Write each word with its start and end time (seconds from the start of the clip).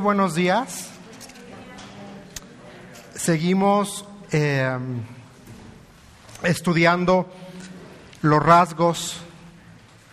Buenos 0.00 0.36
días. 0.36 0.90
Seguimos 3.16 4.04
eh, 4.30 4.78
estudiando 6.44 7.26
los 8.22 8.40
rasgos 8.40 9.16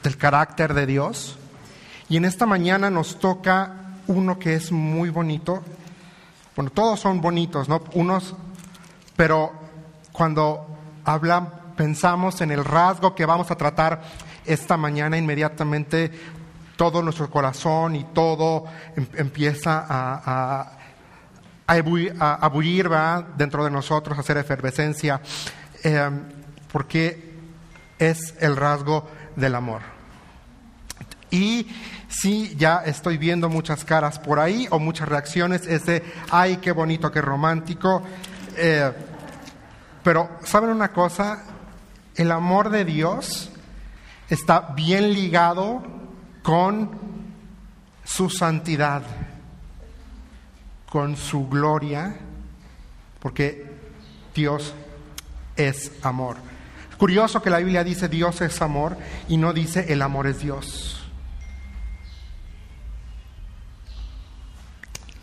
del 0.02 0.18
carácter 0.18 0.74
de 0.74 0.88
Dios 0.88 1.38
y 2.10 2.18
en 2.18 2.26
esta 2.26 2.48
mañana 2.48 2.90
nos 2.90 3.20
toca 3.20 4.00
uno 4.08 4.40
que 4.40 4.56
es 4.56 4.72
muy 4.72 5.12
bonito. 5.12 5.62
Bueno, 6.56 6.72
todos 6.72 7.00
son 7.00 7.22
bonitos, 7.22 7.70
¿no? 7.70 7.84
Unos, 7.94 8.34
pero 9.16 9.52
cuando 10.12 10.66
hablan, 11.04 11.52
pensamos 11.78 12.42
en 12.42 12.50
el 12.50 12.66
rasgo 12.66 13.14
que 13.14 13.28
vamos 13.28 13.52
a 13.52 13.56
tratar 13.56 14.02
esta 14.46 14.78
mañana, 14.78 15.16
inmediatamente 15.16 16.12
todo 16.76 17.02
nuestro 17.02 17.30
corazón 17.30 17.96
y 17.96 18.04
todo 18.06 18.66
em, 18.96 19.08
empieza 19.16 19.86
a, 19.88 20.72
a, 21.68 21.82
dentro 23.38 23.64
de 23.64 23.72
nosotros, 23.72 24.18
a 24.18 24.22
hacer 24.22 24.38
efervescencia, 24.38 25.22
em, 25.84 26.24
porque 26.72 27.34
es 27.98 28.36
el 28.40 28.56
rasgo 28.56 29.08
del 29.36 29.56
amor. 29.56 29.82
Y 31.32 31.68
sí, 32.08 32.56
ya 32.58 32.84
estoy 32.86 33.18
viendo 33.18 33.50
muchas 33.50 33.84
caras 33.84 34.20
por 34.20 34.40
ahí 34.40 34.68
o 34.70 34.80
muchas 34.80 35.10
reacciones, 35.10 35.66
ese, 35.66 36.04
ay, 36.30 36.58
qué 36.58 36.72
bonito, 36.72 37.12
qué 37.12 37.22
romántico. 37.22 38.04
Eh, 38.58 38.92
pero, 40.04 40.30
¿saben 40.44 40.70
una 40.70 40.90
cosa? 40.90 41.44
El 42.16 42.32
amor 42.32 42.70
de 42.70 42.86
Dios 42.86 43.50
está 44.30 44.62
bien 44.76 45.14
ligado 45.14 45.84
con 46.46 46.92
su 48.04 48.30
santidad, 48.30 49.02
con 50.88 51.18
su 51.18 51.50
gloria, 51.50 52.18
porque 53.20 53.66
Dios 54.36 54.76
es 55.56 55.92
amor. 56.04 56.38
Curioso 57.00 57.42
que 57.42 57.50
la 57.50 57.58
Biblia 57.58 57.84
dice 57.84 58.10
Dios 58.10 58.42
es 58.42 58.62
amor 58.62 58.96
y 59.28 59.38
no 59.38 59.54
dice 59.54 59.92
el 59.92 60.04
amor 60.04 60.28
es 60.28 60.40
Dios. 60.40 61.04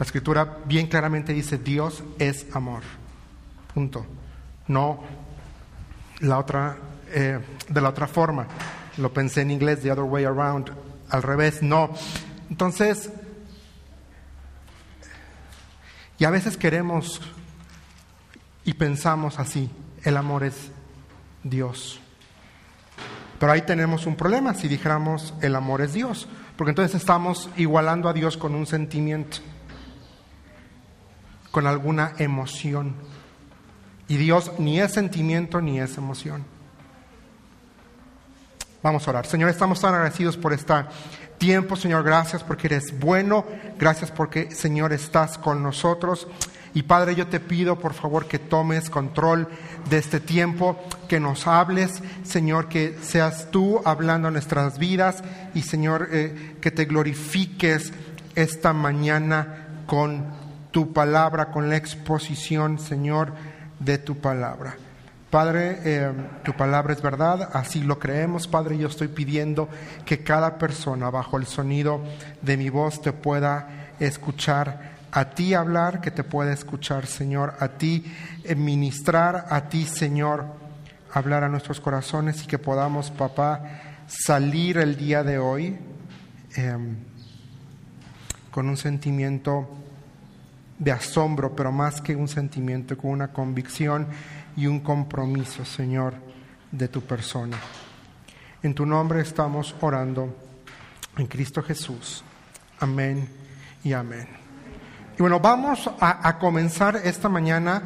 La 0.01 0.05
escritura 0.05 0.59
bien 0.65 0.89
claramente 0.89 1.33
dice 1.33 1.57
Dios 1.57 2.03
es 2.19 2.47
amor. 2.53 2.83
Punto. 3.73 4.05
No 4.67 5.05
la 6.19 6.39
otra, 6.39 6.77
eh, 7.13 7.39
de 7.69 7.81
la 7.81 7.91
otra 7.91 8.09
forma. 8.09 8.49
Lo 8.97 9.13
pensé 9.13 9.43
en 9.43 9.53
inglés, 9.53 9.83
the 9.83 9.93
other 9.93 10.03
way 10.03 10.25
around 10.25 10.73
al 11.13 11.23
revés, 11.23 11.63
no. 11.63 11.91
Entonces, 12.51 13.11
y 16.19 16.25
a 16.25 16.31
veces 16.31 16.57
queremos 16.57 17.21
y 18.65 18.75
pensamos 18.75 19.39
así, 19.39 19.71
el 20.05 20.17
amor 20.17 20.43
es 20.43 20.71
Dios. 21.45 22.01
Pero 23.39 23.53
ahí 23.53 23.63
tenemos 23.63 24.07
un 24.07 24.17
problema 24.17 24.55
si 24.55 24.69
dijéramos 24.69 25.35
el 25.43 25.55
amor 25.55 25.83
es 25.83 25.93
Dios, 25.93 26.29
porque 26.57 26.71
entonces 26.71 27.01
estamos 27.01 27.51
igualando 27.57 28.09
a 28.09 28.13
Dios 28.13 28.37
con 28.37 28.55
un 28.55 28.67
sentimiento, 28.67 29.39
con 31.51 31.67
alguna 31.67 32.13
emoción. 32.19 32.95
Y 34.09 34.17
Dios 34.17 34.53
ni 34.59 34.81
es 34.81 34.93
sentimiento 34.93 35.61
ni 35.61 35.79
es 35.79 35.99
emoción. 35.99 36.45
Vamos 38.83 39.07
a 39.07 39.11
orar. 39.11 39.27
Señor, 39.27 39.49
estamos 39.49 39.81
tan 39.81 39.95
agradecidos 39.95 40.37
por 40.37 40.53
este 40.53 40.75
tiempo. 41.39 41.77
Señor, 41.77 42.03
gracias 42.03 42.43
porque 42.43 42.67
eres 42.67 42.99
bueno. 42.99 43.45
Gracias 43.79 44.11
porque, 44.11 44.51
Señor, 44.51 44.93
estás 44.93 45.39
con 45.39 45.63
nosotros. 45.63 46.27
Y 46.75 46.83
Padre, 46.83 47.15
yo 47.15 47.29
te 47.29 47.39
pido, 47.39 47.79
por 47.79 47.93
favor, 47.93 48.27
que 48.27 48.39
tomes 48.39 48.91
control 48.91 49.47
de 49.89 49.99
este 49.99 50.21
tiempo, 50.21 50.81
que 51.07 51.21
nos 51.21 51.47
hables, 51.47 52.03
Señor, 52.25 52.69
que 52.69 52.99
seas 53.03 53.51
tú 53.51 53.83
hablando 53.85 54.31
nuestras 54.31 54.79
vidas 54.79 55.23
y, 55.55 55.63
Señor, 55.63 56.09
eh, 56.11 56.57
que 56.61 56.71
te 56.71 56.87
glorifiques 56.87 57.93
esta 58.35 58.73
mañana 58.73 59.85
con 59.87 60.25
tu 60.71 60.93
palabra, 60.95 61.51
con 61.51 61.69
la 61.69 61.77
exposición, 61.77 62.79
Señor, 62.79 63.35
de 63.79 63.99
tu 63.99 64.17
palabra. 64.17 64.77
Padre, 65.33 65.79
eh, 65.85 66.13
tu 66.45 66.53
palabra 66.53 66.93
es 66.93 67.01
verdad, 67.01 67.49
así 67.55 67.81
lo 67.81 67.99
creemos. 67.99 68.47
Padre, 68.47 68.77
yo 68.77 68.89
estoy 68.89 69.09
pidiendo 69.09 69.67
que 70.05 70.23
cada 70.23 70.59
persona 70.59 71.09
bajo 71.09 71.39
el 71.39 71.47
sonido 71.47 72.03
de 72.43 72.59
mi 72.59 72.69
voz 72.69 73.01
te 73.01 73.15
pueda 73.15 73.95
escuchar, 73.99 74.93
a 75.11 75.31
ti 75.31 75.55
hablar, 75.55 76.03
que 76.03 76.11
te 76.11 76.23
pueda 76.23 76.53
escuchar, 76.53 77.07
Señor, 77.07 77.55
a 77.61 77.69
ti 77.69 78.05
ministrar, 78.55 79.47
a 79.49 79.71
ti, 79.71 79.87
Señor, 79.87 80.45
hablar 81.15 81.45
a 81.45 81.49
nuestros 81.49 81.81
corazones 81.81 82.45
y 82.45 82.47
que 82.47 82.59
podamos, 82.59 83.11
papá, 83.11 83.63
salir 84.07 84.77
el 84.77 84.99
día 84.99 85.23
de 85.23 85.39
hoy 85.39 85.79
em, 86.57 86.97
con 88.51 88.69
un 88.69 88.77
sentimiento 88.77 89.67
de 90.79 90.93
asombro, 90.93 91.57
pero 91.57 91.73
más 91.73 92.03
que 92.03 92.15
un 92.15 92.29
sentimiento, 92.29 92.99
con 92.99 93.13
una 93.13 93.29
convicción 93.29 94.09
y 94.57 94.67
un 94.67 94.81
compromiso, 94.81 95.65
Señor, 95.65 96.15
de 96.71 96.89
tu 96.89 97.03
persona. 97.03 97.57
En 98.63 98.75
tu 98.75 98.87
nombre 98.87 99.21
estamos 99.21 99.75
orando, 99.81 100.35
en 101.17 101.27
Cristo 101.27 101.63
Jesús. 101.63 102.23
Amén 102.81 103.29
y 103.85 103.93
amén. 103.93 104.29
Y 105.19 105.21
bueno, 105.21 105.41
vamos 105.41 105.91
a, 106.01 106.39
comenzar 106.39 106.97
esta 107.05 107.29
mañana. 107.29 107.83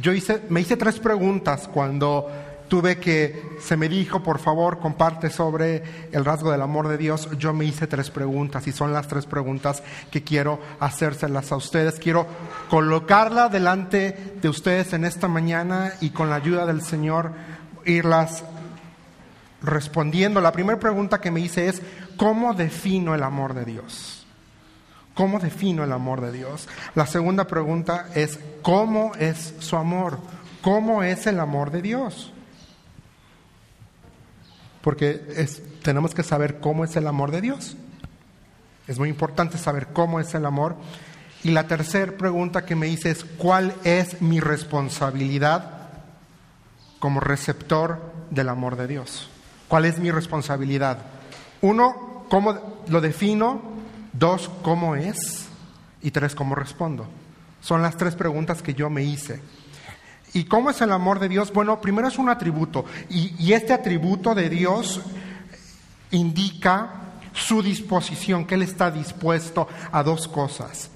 Yo 0.00 0.12
hice, 0.12 0.42
me 0.50 0.60
hice 0.60 0.76
tres 0.76 0.98
preguntas 0.98 1.68
cuando 1.68 2.28
tuve 2.70 2.98
que, 2.98 3.58
se 3.60 3.76
me 3.76 3.88
dijo, 3.88 4.22
por 4.22 4.38
favor, 4.38 4.78
comparte 4.78 5.28
sobre 5.28 5.82
el 6.12 6.24
rasgo 6.24 6.52
del 6.52 6.62
amor 6.62 6.86
de 6.86 6.96
Dios. 6.96 7.28
Yo 7.36 7.52
me 7.52 7.64
hice 7.64 7.88
tres 7.88 8.10
preguntas 8.10 8.64
y 8.68 8.72
son 8.72 8.92
las 8.92 9.08
tres 9.08 9.26
preguntas 9.26 9.82
que 10.12 10.22
quiero 10.22 10.60
hacérselas 10.78 11.50
a 11.50 11.56
ustedes. 11.56 11.98
Quiero 11.98 12.28
colocarla 12.70 13.48
delante 13.48 14.36
de 14.40 14.48
ustedes 14.48 14.92
en 14.92 15.04
esta 15.04 15.26
mañana 15.26 15.94
y 16.00 16.10
con 16.10 16.30
la 16.30 16.36
ayuda 16.36 16.64
del 16.64 16.80
Señor 16.80 17.32
irlas 17.84 18.44
respondiendo. 19.62 20.40
La 20.40 20.52
primera 20.52 20.78
pregunta 20.78 21.20
que 21.20 21.32
me 21.32 21.40
hice 21.40 21.66
es, 21.66 21.82
¿cómo 22.16 22.54
defino 22.54 23.16
el 23.16 23.24
amor 23.24 23.52
de 23.52 23.64
Dios? 23.64 24.24
¿Cómo 25.14 25.40
defino 25.40 25.82
el 25.82 25.92
amor 25.92 26.20
de 26.20 26.30
Dios? 26.30 26.68
La 26.94 27.06
segunda 27.06 27.48
pregunta 27.48 28.06
es, 28.14 28.38
¿cómo 28.62 29.10
es 29.18 29.54
su 29.58 29.74
amor? 29.74 30.18
¿Cómo 30.62 31.02
es 31.02 31.26
el 31.26 31.40
amor 31.40 31.72
de 31.72 31.82
Dios? 31.82 32.32
Porque 34.82 35.46
tenemos 35.82 36.14
que 36.14 36.22
saber 36.22 36.60
cómo 36.60 36.84
es 36.84 36.96
el 36.96 37.06
amor 37.06 37.30
de 37.30 37.40
Dios. 37.40 37.76
Es 38.86 38.98
muy 38.98 39.08
importante 39.08 39.58
saber 39.58 39.88
cómo 39.88 40.20
es 40.20 40.34
el 40.34 40.46
amor. 40.46 40.76
Y 41.42 41.50
la 41.50 41.66
tercera 41.66 42.12
pregunta 42.12 42.64
que 42.64 42.76
me 42.76 42.88
hice 42.88 43.10
es, 43.10 43.24
¿cuál 43.24 43.74
es 43.84 44.20
mi 44.20 44.40
responsabilidad 44.40 45.88
como 46.98 47.20
receptor 47.20 48.00
del 48.30 48.48
amor 48.48 48.76
de 48.76 48.86
Dios? 48.86 49.28
¿Cuál 49.68 49.84
es 49.84 49.98
mi 49.98 50.10
responsabilidad? 50.10 50.98
Uno, 51.60 52.24
¿cómo 52.28 52.82
lo 52.88 53.00
defino? 53.00 53.62
Dos, 54.12 54.50
¿cómo 54.62 54.96
es? 54.96 55.46
Y 56.02 56.10
tres, 56.10 56.34
¿cómo 56.34 56.54
respondo? 56.54 57.06
Son 57.60 57.82
las 57.82 57.96
tres 57.96 58.16
preguntas 58.16 58.62
que 58.62 58.74
yo 58.74 58.90
me 58.90 59.04
hice. 59.04 59.40
¿Y 60.32 60.44
cómo 60.44 60.70
es 60.70 60.80
el 60.80 60.92
amor 60.92 61.18
de 61.18 61.28
Dios? 61.28 61.52
Bueno, 61.52 61.80
primero 61.80 62.08
es 62.08 62.18
un 62.18 62.28
atributo. 62.28 62.84
Y, 63.08 63.52
este 63.52 63.72
atributo 63.72 64.34
de 64.34 64.48
Dios 64.48 65.00
indica 66.12 66.90
su 67.32 67.62
disposición, 67.62 68.46
que 68.46 68.54
Él 68.54 68.62
está 68.62 68.90
dispuesto 68.90 69.68
a 69.90 70.02
dos 70.02 70.28
cosas. 70.28 70.90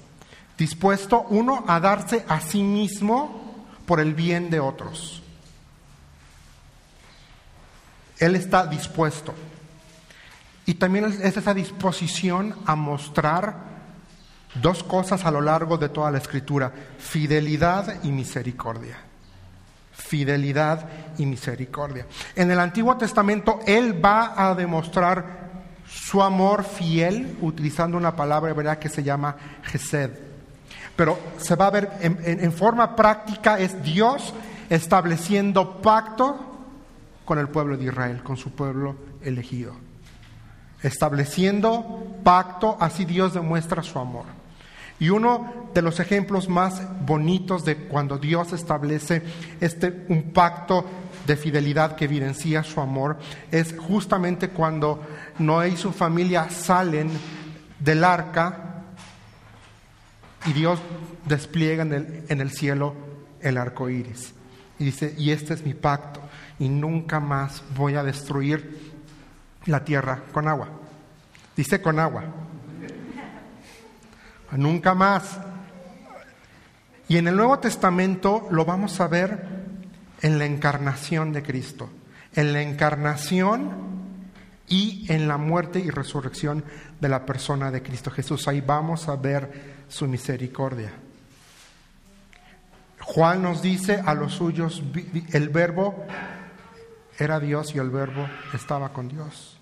Dispuesto, 0.57 1.25
uno, 1.29 1.65
a 1.67 1.79
darse 1.79 2.23
a 2.29 2.39
sí 2.39 2.63
mismo 2.63 3.65
por 3.85 3.99
el 3.99 4.13
bien 4.13 4.49
de 4.49 4.61
otros. 4.61 5.21
Él 8.19 8.35
está 8.35 8.65
dispuesto. 8.67 9.33
Y 10.65 10.75
también 10.75 11.05
es 11.05 11.19
esa 11.37 11.53
disposición 11.53 12.55
a 12.65 12.75
mostrar 12.75 13.75
dos 14.61 14.81
cosas 14.83 15.25
a 15.25 15.31
lo 15.31 15.41
largo 15.41 15.77
de 15.77 15.89
toda 15.89 16.09
la 16.09 16.19
escritura, 16.19 16.71
fidelidad 16.97 18.01
y 18.03 18.11
misericordia 18.11 19.04
fidelidad 19.95 20.87
y 21.17 21.25
misericordia. 21.25 22.05
En 22.35 22.51
el 22.51 22.59
Antiguo 22.59 22.95
Testamento 22.97 23.59
Él 23.65 24.03
va 24.03 24.33
a 24.35 24.53
demostrar 24.53 25.45
su 25.87 26.21
amor 26.21 26.63
fiel 26.63 27.37
utilizando 27.41 27.97
una 27.97 28.15
palabra 28.15 28.51
hebrea 28.51 28.79
que 28.79 28.89
se 28.89 29.03
llama 29.03 29.35
Gesed. 29.63 30.11
Pero 30.95 31.19
se 31.37 31.55
va 31.55 31.67
a 31.67 31.71
ver 31.71 31.89
en, 32.01 32.51
forma 32.51 32.95
práctica 32.95 33.59
es 33.59 33.83
Dios 33.83 34.33
estableciendo 34.69 35.81
pacto 35.81 36.39
con 37.25 37.37
el 37.37 37.49
pueblo 37.49 37.75
de 37.75 37.85
Israel, 37.85 38.23
con 38.23 38.37
su 38.37 38.51
pueblo 38.51 38.95
elegido. 39.21 39.73
Estableciendo 40.81 42.19
pacto, 42.23 42.77
así 42.79 43.03
Dios 43.03 43.33
demuestra 43.33 43.83
su 43.83 43.99
amor. 43.99 44.34
Y 44.99 45.09
uno 45.09 45.69
de 45.73 45.81
los 45.81 45.99
ejemplos 45.99 46.47
más 46.47 46.81
bonitos 47.05 47.65
de 47.65 47.75
cuando 47.75 48.17
Dios 48.17 48.53
establece 48.53 49.21
este 49.59 50.05
un 50.07 50.31
pacto 50.31 50.85
de 51.27 51.35
fidelidad 51.35 51.95
que 51.95 52.05
evidencia 52.05 52.63
su 52.63 52.79
amor 52.79 53.17
es 53.51 53.75
justamente 53.77 54.49
cuando 54.49 55.01
Noé 55.39 55.69
y 55.69 55.77
su 55.77 55.91
familia 55.91 56.49
salen 56.49 57.09
del 57.79 58.03
arca 58.03 58.83
y 60.45 60.53
Dios 60.53 60.79
despliega 61.25 61.83
en 61.83 61.93
el, 61.93 62.23
en 62.29 62.41
el 62.41 62.51
cielo 62.51 62.93
el 63.41 63.57
arco 63.57 63.89
iris. 63.89 64.33
Y 64.79 64.85
dice: 64.85 65.13
Y 65.17 65.31
este 65.31 65.53
es 65.53 65.65
mi 65.65 65.73
pacto, 65.73 66.21
y 66.59 66.69
nunca 66.69 67.19
más 67.19 67.63
voy 67.75 67.95
a 67.95 68.03
destruir 68.03 68.93
la 69.65 69.83
tierra 69.83 70.23
con 70.31 70.47
agua. 70.47 70.69
Dice 71.55 71.81
con 71.81 71.99
agua. 71.99 72.23
Nunca 74.57 74.93
más. 74.93 75.39
Y 77.07 77.17
en 77.17 77.27
el 77.27 77.35
Nuevo 77.35 77.59
Testamento 77.59 78.47
lo 78.51 78.65
vamos 78.65 78.99
a 78.99 79.07
ver 79.07 79.47
en 80.21 80.39
la 80.39 80.45
encarnación 80.45 81.33
de 81.33 81.43
Cristo, 81.43 81.89
en 82.33 82.53
la 82.53 82.61
encarnación 82.61 83.95
y 84.67 85.05
en 85.09 85.27
la 85.27 85.37
muerte 85.37 85.79
y 85.79 85.89
resurrección 85.89 86.63
de 86.99 87.09
la 87.09 87.25
persona 87.25 87.69
de 87.69 87.83
Cristo 87.83 88.09
Jesús. 88.09 88.47
Ahí 88.47 88.61
vamos 88.61 89.07
a 89.07 89.15
ver 89.15 89.75
su 89.87 90.07
misericordia. 90.07 90.91
Juan 93.01 93.43
nos 93.43 93.61
dice 93.61 94.01
a 94.03 94.15
los 94.15 94.33
suyos, 94.33 94.81
el 95.31 95.49
verbo 95.49 96.05
era 97.19 97.39
Dios 97.39 97.75
y 97.75 97.77
el 97.77 97.91
verbo 97.91 98.27
estaba 98.53 98.89
con 98.93 99.07
Dios. 99.09 99.59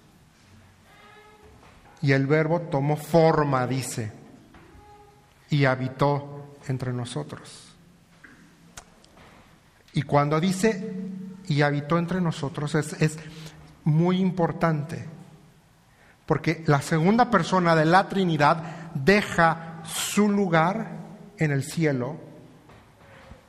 Y 2.02 2.14
el 2.14 2.26
verbo 2.26 2.62
tomó 2.62 2.96
forma, 2.96 3.68
dice, 3.68 4.12
y 5.50 5.66
habitó 5.66 6.56
entre 6.68 6.94
nosotros. 6.94 7.76
Y 9.94 10.02
cuando 10.04 10.40
dice 10.40 10.96
y 11.48 11.62
habitó 11.62 11.98
entre 11.98 12.22
nosotros 12.22 12.74
es, 12.76 12.94
es 13.02 13.18
muy 13.84 14.20
importante, 14.20 15.06
porque 16.26 16.64
la 16.68 16.82
segunda 16.82 17.30
persona 17.30 17.76
de 17.76 17.86
la 17.86 18.08
Trinidad 18.10 18.92
deja 18.94 19.82
su 19.84 20.30
lugar 20.30 21.00
en 21.38 21.52
el 21.52 21.64
cielo 21.64 22.18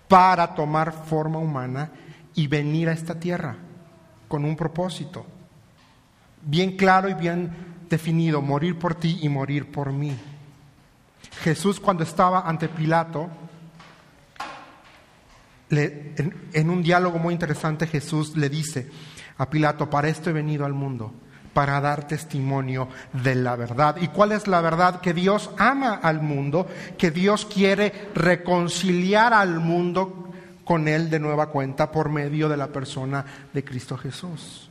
para 0.08 0.54
tomar 0.54 0.92
forma 0.92 1.38
humana 1.38 1.90
y 2.34 2.46
venir 2.46 2.88
a 2.88 2.92
esta 2.92 3.18
tierra 3.18 3.56
con 4.28 4.44
un 4.44 4.56
propósito 4.56 5.24
bien 6.44 6.76
claro 6.76 7.08
y 7.08 7.14
bien 7.14 7.50
definido, 7.88 8.42
morir 8.42 8.78
por 8.78 8.94
ti 8.94 9.18
y 9.22 9.28
morir 9.28 9.70
por 9.70 9.92
mí. 9.92 10.16
Jesús 11.42 11.80
cuando 11.80 12.04
estaba 12.04 12.48
ante 12.48 12.68
Pilato, 12.68 13.30
en, 15.70 16.70
un 16.70 16.82
diálogo 16.82 17.18
muy 17.18 17.32
interesante 17.32 17.86
Jesús 17.86 18.36
le 18.36 18.48
dice 18.48 18.90
a 19.38 19.50
Pilato, 19.50 19.90
para 19.90 20.08
esto 20.08 20.30
he 20.30 20.32
venido 20.32 20.64
al 20.64 20.72
mundo, 20.72 21.12
para 21.52 21.80
dar 21.80 22.06
testimonio 22.06 22.88
de 23.12 23.34
la 23.34 23.56
verdad. 23.56 23.96
¿Y 24.00 24.08
cuál 24.08 24.32
es 24.32 24.46
la 24.46 24.60
verdad? 24.60 25.00
Que 25.00 25.12
Dios 25.12 25.50
ama 25.58 25.94
al 25.94 26.20
mundo, 26.20 26.68
que 26.96 27.10
Dios 27.10 27.44
quiere 27.46 28.10
reconciliar 28.14 29.32
al 29.32 29.60
mundo 29.60 30.30
con 30.64 30.88
Él 30.88 31.10
de 31.10 31.18
nueva 31.18 31.48
cuenta 31.48 31.90
por 31.90 32.08
medio 32.08 32.48
de 32.48 32.56
la 32.56 32.68
persona 32.68 33.24
de 33.52 33.64
Cristo 33.64 33.96
Jesús. 33.96 34.70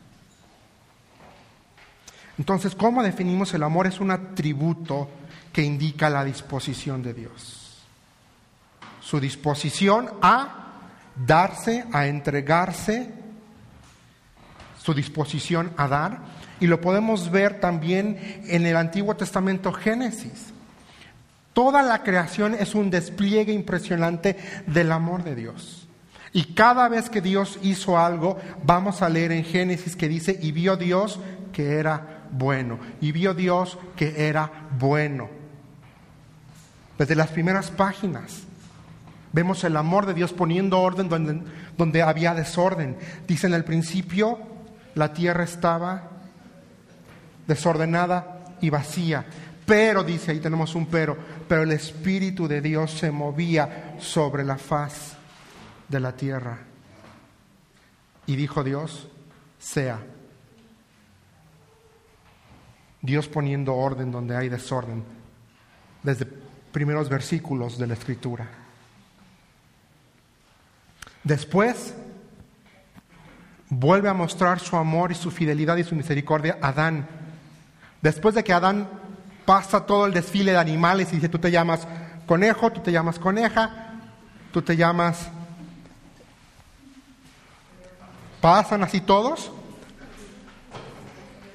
Entonces, 2.38 2.74
¿cómo 2.74 3.04
definimos 3.04 3.54
el 3.54 3.64
amor? 3.64 3.86
Es 3.86 4.00
un 4.00 4.10
atributo 4.10 5.10
que 5.54 5.64
indica 5.64 6.10
la 6.10 6.26
disposición 6.26 7.02
de 7.04 7.14
Dios. 7.14 7.78
Su 9.00 9.20
disposición 9.20 10.10
a 10.22 10.64
darse, 11.16 11.86
a 11.94 12.08
entregarse, 12.08 13.14
su 14.82 14.94
disposición 14.94 15.72
a 15.78 15.88
dar. 15.88 16.20
Y 16.60 16.68
lo 16.68 16.82
podemos 16.82 17.30
ver 17.30 17.60
también 17.60 18.42
en 18.48 18.66
el 18.66 18.76
Antiguo 18.76 19.16
Testamento 19.16 19.72
Génesis. 19.72 20.54
Toda 21.54 21.84
la 21.84 22.02
creación 22.02 22.56
es 22.56 22.74
un 22.74 22.90
despliegue 22.90 23.54
impresionante 23.54 24.38
del 24.66 24.92
amor 24.92 25.24
de 25.24 25.36
Dios. 25.36 25.88
Y 26.32 26.56
cada 26.56 26.90
vez 26.90 27.12
que 27.12 27.22
Dios 27.22 27.60
hizo 27.62 28.00
algo, 28.00 28.40
vamos 28.64 29.04
a 29.04 29.10
leer 29.10 29.32
en 29.32 29.44
Génesis 29.44 29.96
que 29.96 30.10
dice, 30.10 30.40
y 30.42 30.52
vio 30.52 30.78
Dios 30.78 31.20
que 31.52 31.76
era 31.76 32.24
bueno. 32.32 32.80
Y 33.02 33.12
vio 33.12 33.36
Dios 33.36 33.78
que 33.96 34.28
era 34.28 34.68
bueno. 34.80 35.43
Desde 36.98 37.16
las 37.16 37.30
primeras 37.30 37.72
páginas 37.72 38.44
vemos 39.32 39.64
el 39.64 39.76
amor 39.76 40.06
de 40.06 40.14
Dios 40.14 40.32
poniendo 40.32 40.80
orden 40.80 41.10
donde, 41.78 42.02
había 42.02 42.34
desorden. 42.34 42.98
Dice 43.28 43.48
en 43.48 43.54
el 43.54 43.64
principio, 43.64 44.40
la 44.96 45.12
tierra 45.14 45.44
estaba 45.44 46.10
desordenada 47.48 48.56
y 48.62 48.70
vacía. 48.70 49.26
Pero, 49.66 50.04
dice, 50.04 50.32
ahí 50.32 50.40
tenemos 50.40 50.76
un 50.76 50.86
pero, 50.86 51.18
pero 51.48 51.64
el 51.64 51.72
Espíritu 51.72 52.48
de 52.48 52.62
Dios 52.62 52.92
se 52.92 53.12
movía 53.12 53.96
sobre 54.00 54.44
la 54.44 54.58
faz 54.58 55.14
de 55.88 56.00
la 56.00 56.16
tierra. 56.16 56.60
Y 58.26 58.36
dijo 58.36 58.64
Dios, 58.64 59.08
sea. 59.58 60.00
Dios 63.02 63.28
poniendo 63.28 63.76
orden 63.76 64.12
donde 64.12 64.36
hay 64.36 64.48
desorden, 64.48 65.04
desde 66.04 66.43
primeros 66.74 67.08
versículos 67.08 67.78
de 67.78 67.88
la 67.88 67.94
Escritura. 67.94 68.50
Después 71.24 71.94
vuelve 73.70 74.10
a 74.10 74.14
mostrar 74.14 74.60
su 74.60 74.76
amor 74.76 75.12
y 75.12 75.16
su 75.16 75.32
fidelidad 75.32 75.78
y 75.78 75.86
su 75.86 75.96
misericordia 75.96 76.58
a 76.62 76.70
Adán. 76.70 77.08
Después 78.02 78.36
de 78.36 78.44
que 78.44 78.52
Adán 78.52 78.90
pasa 79.46 79.86
todo 79.86 80.06
el 80.06 80.14
desfile 80.14 80.52
de 80.52 80.58
animales 80.58 81.14
y 81.14 81.16
dice, 81.16 81.30
tú 81.30 81.40
te 81.40 81.52
llamas 81.52 81.88
conejo, 82.26 82.72
tú 82.72 82.82
te 82.82 82.92
llamas 82.92 83.20
coneja, 83.20 83.94
tú 84.52 84.62
te 84.62 84.76
llamas... 84.76 85.30
Pasan 88.42 88.84
así 88.84 89.00
todos 89.00 89.54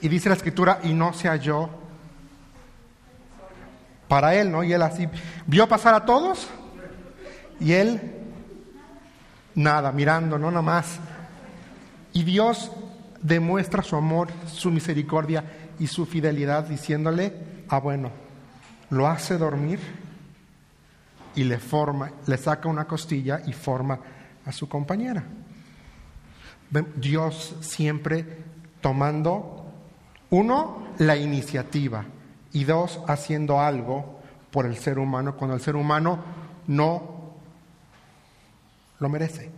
y 0.00 0.08
dice 0.08 0.30
la 0.30 0.36
escritura, 0.36 0.80
y 0.84 0.94
no 0.94 1.12
se 1.12 1.28
halló 1.28 1.68
para 4.08 4.34
él, 4.34 4.50
¿no? 4.50 4.64
Y 4.64 4.72
él 4.72 4.82
así 4.82 5.08
vio 5.46 5.68
pasar 5.68 5.94
a 5.94 6.04
todos 6.04 6.48
y 7.60 7.72
él 7.72 8.00
nada, 9.54 9.92
mirando, 9.92 10.38
no 10.38 10.50
nada 10.50 10.62
más. 10.62 10.98
Y 12.12 12.24
Dios 12.24 12.72
demuestra 13.20 13.82
su 13.82 13.96
amor, 13.96 14.28
su 14.46 14.70
misericordia 14.70 15.44
y 15.78 15.86
su 15.86 16.06
fidelidad 16.06 16.64
diciéndole, 16.64 17.32
ah 17.68 17.78
bueno, 17.78 18.10
lo 18.90 19.06
hace 19.06 19.36
dormir 19.36 19.78
y 21.34 21.44
le 21.44 21.58
forma, 21.58 22.10
le 22.26 22.36
saca 22.36 22.68
una 22.68 22.86
costilla 22.86 23.42
y 23.46 23.52
forma 23.52 23.98
a 24.44 24.52
su 24.52 24.68
compañera. 24.68 25.24
Dios 26.96 27.56
siempre 27.60 28.44
tomando 28.80 29.72
uno, 30.30 30.88
la 30.98 31.16
iniciativa 31.16 32.04
y 32.52 32.64
dos, 32.64 33.00
haciendo 33.06 33.60
algo 33.60 34.20
por 34.50 34.66
el 34.66 34.76
ser 34.76 34.98
humano 34.98 35.36
cuando 35.36 35.54
el 35.54 35.62
ser 35.62 35.76
humano 35.76 36.18
no 36.66 37.34
lo 38.98 39.08
merece. 39.08 39.50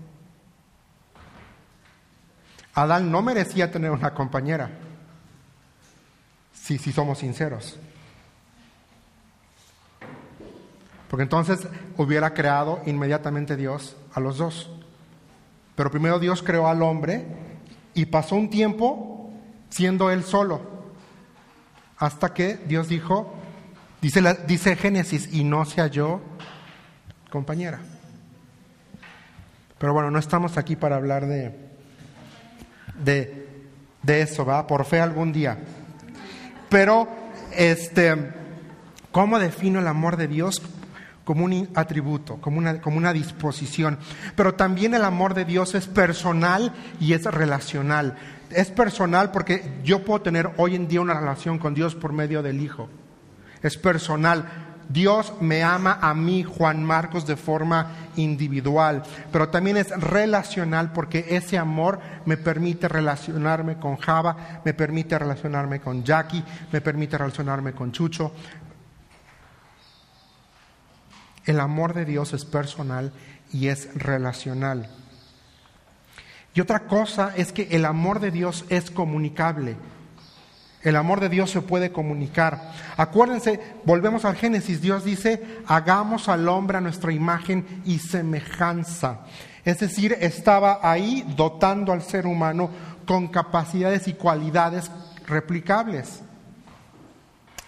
Adán 2.75 3.11
no 3.11 3.23
merecía 3.23 3.71
tener 3.71 3.91
una 3.91 4.15
compañera, 4.15 4.71
si, 6.53 6.79
si 6.79 6.93
somos 6.93 7.19
sinceros. 7.19 7.79
Porque 11.09 11.25
entonces 11.25 11.67
hubiera 11.97 12.35
creado 12.35 12.81
inmediatamente 12.87 13.57
Dios 13.57 13.97
a 14.15 14.21
los 14.21 14.39
dos. 14.39 14.71
Pero 15.75 15.91
primero 15.91 16.21
Dios 16.21 16.43
creó 16.43 16.69
al 16.69 16.83
hombre 16.83 17.27
y 17.95 18.07
pasó 18.07 18.37
un 18.37 18.49
tiempo 18.49 19.31
siendo 19.71 20.11
él 20.11 20.23
solo. 20.23 20.80
Hasta 22.01 22.33
que 22.33 22.57
Dios 22.67 22.89
dijo, 22.89 23.33
dice, 24.01 24.23
dice 24.47 24.75
Génesis, 24.75 25.29
y 25.33 25.45
no 25.45 25.67
se 25.67 25.83
halló 25.83 26.23
compañera. 27.31 27.79
Pero 29.79 29.93
bueno, 29.93 30.11
no 30.11 30.19
estamos 30.19 30.57
aquí 30.57 30.77
para 30.77 30.97
hablar 30.97 31.27
de, 31.27 31.55
de, 33.05 33.49
de 34.03 34.23
eso, 34.23 34.47
¿va? 34.47 34.67
Por 34.67 34.87
fe 34.87 35.01
algún 35.01 35.31
día. 35.33 35.59
Pero, 36.71 37.07
este, 37.53 38.33
¿cómo 39.13 39.39
defino 39.39 39.79
el 39.79 39.87
amor 39.87 40.17
de 40.17 40.27
Dios? 40.27 40.63
Como 41.31 41.45
un 41.45 41.69
atributo, 41.77 42.39
como 42.41 42.59
una, 42.59 42.81
como 42.81 42.99
una 42.99 43.13
disposición. 43.13 43.99
Pero 44.35 44.55
también 44.55 44.95
el 44.95 45.05
amor 45.05 45.35
de 45.35 45.45
Dios 45.45 45.77
es 45.77 45.87
personal 45.87 46.73
y 46.99 47.13
es 47.13 47.23
relacional 47.25 48.17
es 48.51 48.69
personal 48.73 49.31
porque 49.31 49.79
yo 49.85 50.05
puedo 50.05 50.23
tener 50.23 50.51
hoy 50.57 50.75
en 50.75 50.89
día 50.89 51.01
una 51.01 51.15
relación 51.15 51.61
con 51.61 51.73
Dios 51.73 51.95
por 51.95 52.13
medio 52.13 52.43
del 52.43 52.61
Hijo. 52.61 52.89
Es 53.63 53.77
personal. 53.77 54.45
Dios 54.89 55.35
me 55.41 55.63
ama 55.63 56.01
a 56.03 56.15
mí, 56.15 56.43
Juan 56.43 56.83
Marcos, 56.83 57.25
de 57.25 57.37
forma 57.37 57.93
individual, 58.17 59.05
pero 59.31 59.49
también 59.49 59.77
es 59.77 59.91
relacional 59.91 60.93
porque 60.93 61.27
ese 61.29 61.59
amor 61.59 62.01
me 62.27 62.37
permite 62.37 62.89
relacionarme 62.89 63.77
con 63.77 63.97
Java, 63.99 64.61
me 64.65 64.75
permite 64.75 65.17
relacionarme 65.17 65.79
con 65.81 66.03
Jackie, 66.03 66.43
me 66.73 66.81
permite 66.81 67.17
relacionarme 67.17 67.73
con 67.73 67.93
Chucho. 67.93 68.33
El 71.45 71.61
amor 71.61 71.95
de 71.95 72.05
Dios 72.05 72.33
es 72.33 72.45
personal 72.45 73.13
y 73.53 73.69
es 73.69 73.89
relacional. 73.95 74.89
Y 76.55 76.61
otra 76.61 76.81
cosa 76.81 77.33
es 77.37 77.53
que 77.53 77.69
el 77.71 77.85
amor 77.85 78.21
de 78.21 78.31
Dios 78.31 78.65
es 78.69 78.91
comunicable. 78.91 79.77
El 80.83 80.97
amor 80.97 81.21
de 81.21 81.29
Dios 81.29 81.51
se 81.51 81.61
puede 81.61 81.93
comunicar. 81.93 82.73
Acuérdense, 82.97 83.61
volvemos 83.85 84.25
al 84.25 84.37
Génesis, 84.37 84.81
Dios 84.81 85.05
dice, 85.05 85.59
hagamos 85.67 86.29
al 86.29 86.49
hombre 86.49 86.79
a 86.79 86.81
nuestra 86.81 87.13
imagen 87.13 87.83
y 87.85 87.99
semejanza. 87.99 89.21
Es 89.65 89.81
decir, 89.81 90.17
estaba 90.21 90.81
ahí 90.83 91.25
dotando 91.37 91.93
al 91.93 92.03
ser 92.03 92.27
humano 92.27 92.71
con 93.07 93.29
capacidades 93.29 94.09
y 94.09 94.15
cualidades 94.15 94.91
replicables. 95.27 96.23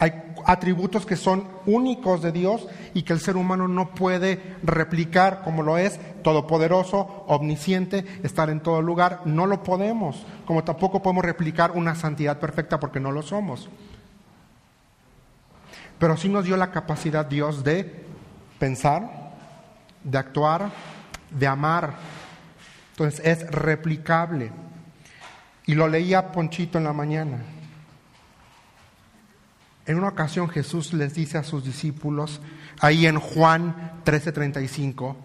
Hay 0.03 0.21
atributos 0.47 1.07
que 1.07 1.15
son 1.15 1.47
únicos 1.65 2.23
de 2.23 2.33
Dios 2.33 2.67
y 2.93 3.05
que 3.05 3.13
el 3.13 3.21
ser 3.21 3.37
humano 3.37 3.69
no 3.69 3.95
puede 3.95 4.57
replicar 4.65 5.43
como 5.45 5.63
lo 5.63 5.79
es 5.79 6.01
todopoderoso, 6.25 7.25
omnisciente, 7.29 8.05
estar 8.25 8.51
en 8.51 8.59
todo 8.59 8.83
lugar. 8.83 9.21
No 9.27 9.47
lo 9.47 9.63
podemos, 9.63 10.27
como 10.45 10.65
tampoco 10.65 11.01
podemos 11.05 11.25
replicar 11.25 11.71
una 11.71 11.95
santidad 11.95 12.41
perfecta 12.41 12.81
porque 12.81 12.99
no 12.99 13.13
lo 13.13 13.23
somos. 13.23 13.69
Pero 16.01 16.17
sí 16.17 16.29
nos 16.29 16.47
dio 16.47 16.57
la 16.57 16.73
capacidad 16.73 17.25
Dios 17.25 17.63
de 17.63 18.05
pensar, 18.59 19.09
de 20.03 20.19
actuar, 20.19 20.69
de 21.31 21.47
amar. 21.47 21.95
Entonces 22.91 23.21
es 23.25 23.49
replicable. 23.53 24.51
Y 25.65 25.77
lo 25.77 25.87
leía 25.87 26.33
Ponchito 26.33 26.79
en 26.79 26.83
la 26.83 26.93
mañana. 26.93 27.39
En 29.87 29.99
una 29.99 30.09
ocasión 30.09 30.49
Jesús 30.49 30.93
les 30.93 31.15
dice 31.15 31.39
a 31.39 31.43
sus 31.43 31.65
discípulos, 31.65 32.41
ahí 32.81 33.07
en 33.07 33.19
Juan 33.19 34.01
13:35, 34.05 35.17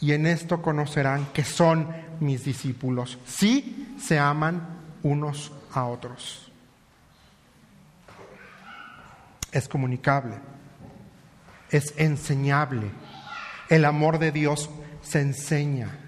y 0.00 0.12
en 0.12 0.26
esto 0.26 0.62
conocerán 0.62 1.26
que 1.32 1.44
son 1.44 1.88
mis 2.20 2.44
discípulos, 2.44 3.18
si 3.26 3.94
se 3.98 4.18
aman 4.18 4.66
unos 5.02 5.52
a 5.72 5.84
otros. 5.84 6.50
Es 9.52 9.68
comunicable, 9.68 10.36
es 11.70 11.94
enseñable. 11.96 12.90
El 13.68 13.84
amor 13.84 14.18
de 14.18 14.32
Dios 14.32 14.70
se 15.02 15.20
enseña. 15.20 16.00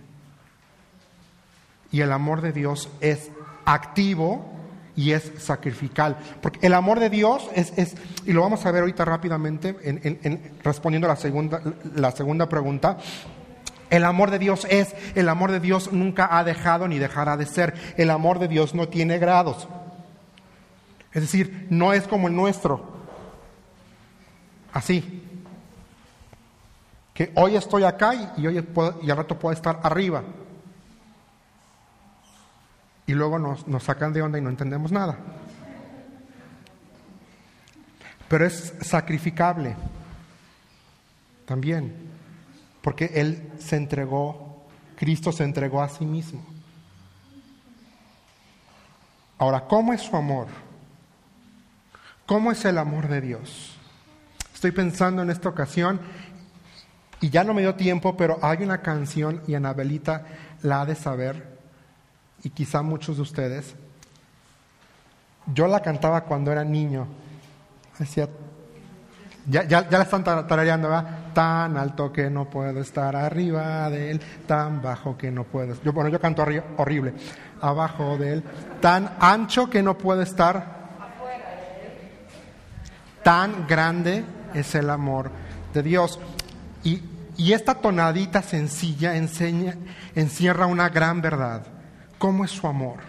Y 1.92 2.00
el 2.00 2.11
amor 2.11 2.40
de 2.40 2.52
Dios 2.52 2.90
es 3.00 3.30
activo 3.64 4.56
y 4.97 5.12
es 5.12 5.31
sacrificial. 5.38 6.17
Porque 6.41 6.67
el 6.67 6.75
amor 6.75 6.99
de 6.99 7.11
Dios 7.11 7.49
es, 7.55 7.73
es 7.76 7.95
y 8.25 8.33
lo 8.33 8.41
vamos 8.41 8.65
a 8.65 8.71
ver 8.73 8.81
ahorita 8.81 9.05
rápidamente 9.05 9.76
en, 9.83 10.57
respondiendo 10.65 11.07
a 11.07 11.11
la 11.11 11.17
segunda, 11.17 11.61
la 11.95 12.11
segunda 12.11 12.49
pregunta, 12.49 12.99
el 13.91 14.05
amor 14.05 14.31
de 14.31 14.38
Dios 14.38 14.67
es, 14.69 14.95
el 15.15 15.29
amor 15.29 15.53
de 15.53 15.61
Dios 15.61 15.93
nunca 15.93 16.37
ha 16.37 16.43
dejado 16.43 16.88
ni 16.88 16.99
dejará 16.99 17.37
de 17.37 17.47
ser. 17.47 17.75
El 17.97 18.11
amor 18.11 18.38
de 18.38 18.49
Dios 18.49 18.75
no 18.75 18.88
tiene 18.88 19.19
grados. 19.19 19.69
Es 21.12 21.23
decir, 21.23 21.67
no 21.71 21.93
es 21.93 22.09
como 22.09 22.26
el 22.26 22.35
nuestro. 22.35 22.97
Así. 24.73 25.23
Que 27.15 27.31
hoy 27.37 27.55
estoy 27.57 27.85
acá 27.85 28.15
y, 28.37 28.47
hoy 28.47 28.67
y 29.03 29.11
al 29.11 29.17
rato 29.17 29.38
puedo 29.38 29.53
estar 29.55 29.81
arriba 29.83 30.23
y 33.07 33.15
luego 33.15 33.39
nos, 33.39 33.65
sacan 33.83 34.13
de 34.13 34.23
onda 34.23 34.39
y 34.39 34.43
no 34.43 34.51
entendemos 34.51 34.91
nada. 34.91 35.17
Pero 38.29 38.45
es 38.45 38.75
sacrificable 38.81 39.77
también, 41.45 41.95
porque 42.83 43.13
Él 43.15 43.53
se 43.59 43.77
entregó, 43.77 44.67
Cristo 44.97 45.31
se 45.31 45.45
entregó 45.45 45.81
a 45.81 45.89
sí 45.89 46.05
mismo. 46.05 46.45
Ahora, 49.39 49.67
¿cómo 49.67 49.93
es 49.93 50.01
su 50.01 50.17
amor? 50.17 50.49
¿Cómo 52.25 52.51
es 52.51 52.65
el 52.65 52.79
amor 52.79 53.07
de 53.07 53.21
Dios? 53.21 53.77
Estoy 54.53 54.73
pensando 54.73 55.23
en 55.23 55.31
esta 55.31 55.49
ocasión 55.49 56.01
y 57.21 57.31
ya 57.31 57.45
no 57.45 57.55
me 57.55 57.61
dio 57.61 57.77
tiempo, 57.77 58.17
pero 58.17 58.41
hay 58.43 58.65
una 58.65 58.83
canción 58.83 59.43
y 59.47 59.55
Anabelita 59.55 60.27
la 60.63 60.81
ha 60.81 60.87
de 60.87 60.97
saber 60.97 61.56
y 62.47 62.50
quizá 62.50 62.81
muchos 62.81 63.17
de 63.17 63.23
ustedes, 63.23 63.75
yo 65.53 65.67
la 65.67 65.81
cantaba 65.83 66.21
cuando 66.21 66.53
era 66.53 66.62
niño. 66.62 67.09
Decía, 67.99 68.29
ya, 69.49 69.65
ya, 69.65 69.85
la 69.91 70.03
están 70.03 70.23
tarareando, 70.23 70.88
¿verdad? 70.88 71.33
Tan 71.35 71.76
alto 71.76 72.12
que 72.12 72.31
no 72.31 72.49
puedo 72.49 72.81
estar 72.81 73.17
arriba 73.17 73.91
de 73.91 74.12
él, 74.12 74.21
tan 74.47 74.81
bajo 74.81 75.19
que 75.19 75.33
no 75.33 75.43
puedo. 75.43 75.75
Yo, 75.83 75.93
bueno, 75.93 76.09
yo 76.09 76.21
canto 76.21 76.47
horrible. 76.76 77.15
Abajo 77.61 78.17
de 78.17 78.35
él, 78.35 78.45
tan 78.81 79.17
ancho 79.19 79.69
que 79.69 79.83
no 79.83 79.99
puedo 79.99 80.23
estar. 80.23 80.76
Tan 83.25 83.67
grande 83.67 84.25
es 84.55 84.73
el 84.76 84.88
amor 84.88 85.33
de 85.75 85.83
Dios. 85.83 86.21
Y, 86.85 87.03
y 87.37 87.55
esta 87.55 87.75
tonadita 87.75 88.41
sencilla 88.41 89.17
enseña, 89.17 89.75
encierra 90.15 90.67
una 90.67 90.91
gran 90.91 91.21
verdad. 91.21 91.75
¿Cómo 92.19 92.45
es 92.45 92.51
su 92.51 92.67
amor? 92.67 93.01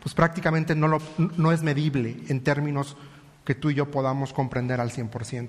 Pues 0.00 0.14
prácticamente 0.14 0.74
no, 0.74 0.88
lo, 0.88 1.00
no 1.18 1.52
es 1.52 1.62
medible 1.62 2.16
en 2.28 2.42
términos 2.42 2.96
que 3.44 3.54
tú 3.54 3.70
y 3.70 3.74
yo 3.74 3.90
podamos 3.90 4.32
comprender 4.32 4.80
al 4.80 4.90
100%. 4.90 5.48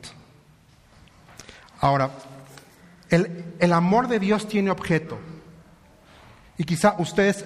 Ahora, 1.80 2.12
el, 3.10 3.56
el 3.60 3.74
amor 3.74 4.08
de 4.08 4.20
Dios 4.20 4.48
tiene 4.48 4.72
objeto. 4.72 5.20
Y 6.58 6.63
quizá 6.63 6.96
ustedes, 7.00 7.46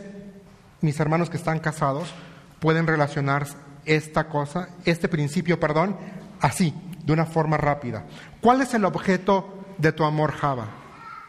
mis 0.81 0.99
hermanos 0.99 1.29
que 1.29 1.37
están 1.37 1.59
casados, 1.59 2.13
pueden 2.59 2.87
relacionar 2.87 3.47
esta 3.85 4.27
cosa, 4.27 4.69
este 4.85 5.07
principio, 5.07 5.59
perdón, 5.59 5.97
así, 6.41 6.73
de 7.03 7.13
una 7.13 7.25
forma 7.25 7.57
rápida. 7.57 8.05
¿Cuál 8.41 8.61
es 8.61 8.73
el 8.73 8.85
objeto 8.85 9.65
de 9.77 9.91
tu 9.93 10.03
amor, 10.03 10.33
Java, 10.33 10.67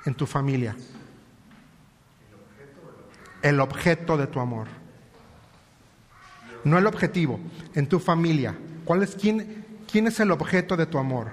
en 0.04 0.14
tu 0.14 0.26
familia? 0.26 0.76
El 3.42 3.60
objeto 3.60 4.16
de 4.16 4.26
tu 4.26 4.40
amor. 4.40 4.66
No 6.64 6.78
el 6.78 6.86
objetivo, 6.86 7.38
en 7.74 7.88
tu 7.88 7.98
familia. 7.98 8.54
¿Cuál 8.84 9.02
es, 9.02 9.14
quién, 9.14 9.64
quién 9.90 10.06
es 10.06 10.18
el 10.20 10.30
objeto 10.30 10.76
de 10.76 10.86
tu 10.86 10.98
amor? 10.98 11.28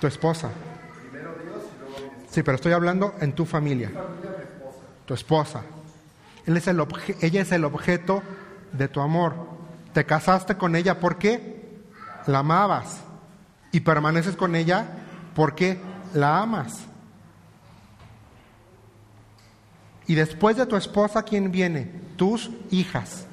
Tu 0.00 0.06
esposa. 0.06 0.50
Sí, 2.30 2.42
pero 2.42 2.56
estoy 2.56 2.72
hablando 2.72 3.14
en 3.20 3.32
tu 3.32 3.46
familia. 3.46 3.92
Tu 5.06 5.14
esposa. 5.14 5.62
Él 6.46 6.56
es 6.56 6.66
el 6.66 6.84
ella 7.20 7.42
es 7.42 7.52
el 7.52 7.64
objeto 7.64 8.22
de 8.72 8.88
tu 8.88 9.00
amor. 9.00 9.34
Te 9.92 10.04
casaste 10.04 10.56
con 10.56 10.76
ella 10.76 11.00
porque 11.00 11.78
la 12.26 12.40
amabas. 12.40 13.00
Y 13.72 13.80
permaneces 13.80 14.36
con 14.36 14.54
ella 14.54 14.86
porque 15.34 15.78
la 16.12 16.38
amas. 16.38 16.86
Y 20.06 20.14
después 20.14 20.56
de 20.56 20.66
tu 20.66 20.76
esposa, 20.76 21.22
¿quién 21.22 21.50
viene? 21.50 21.90
Tus 22.16 22.50
hijas. 22.70 23.26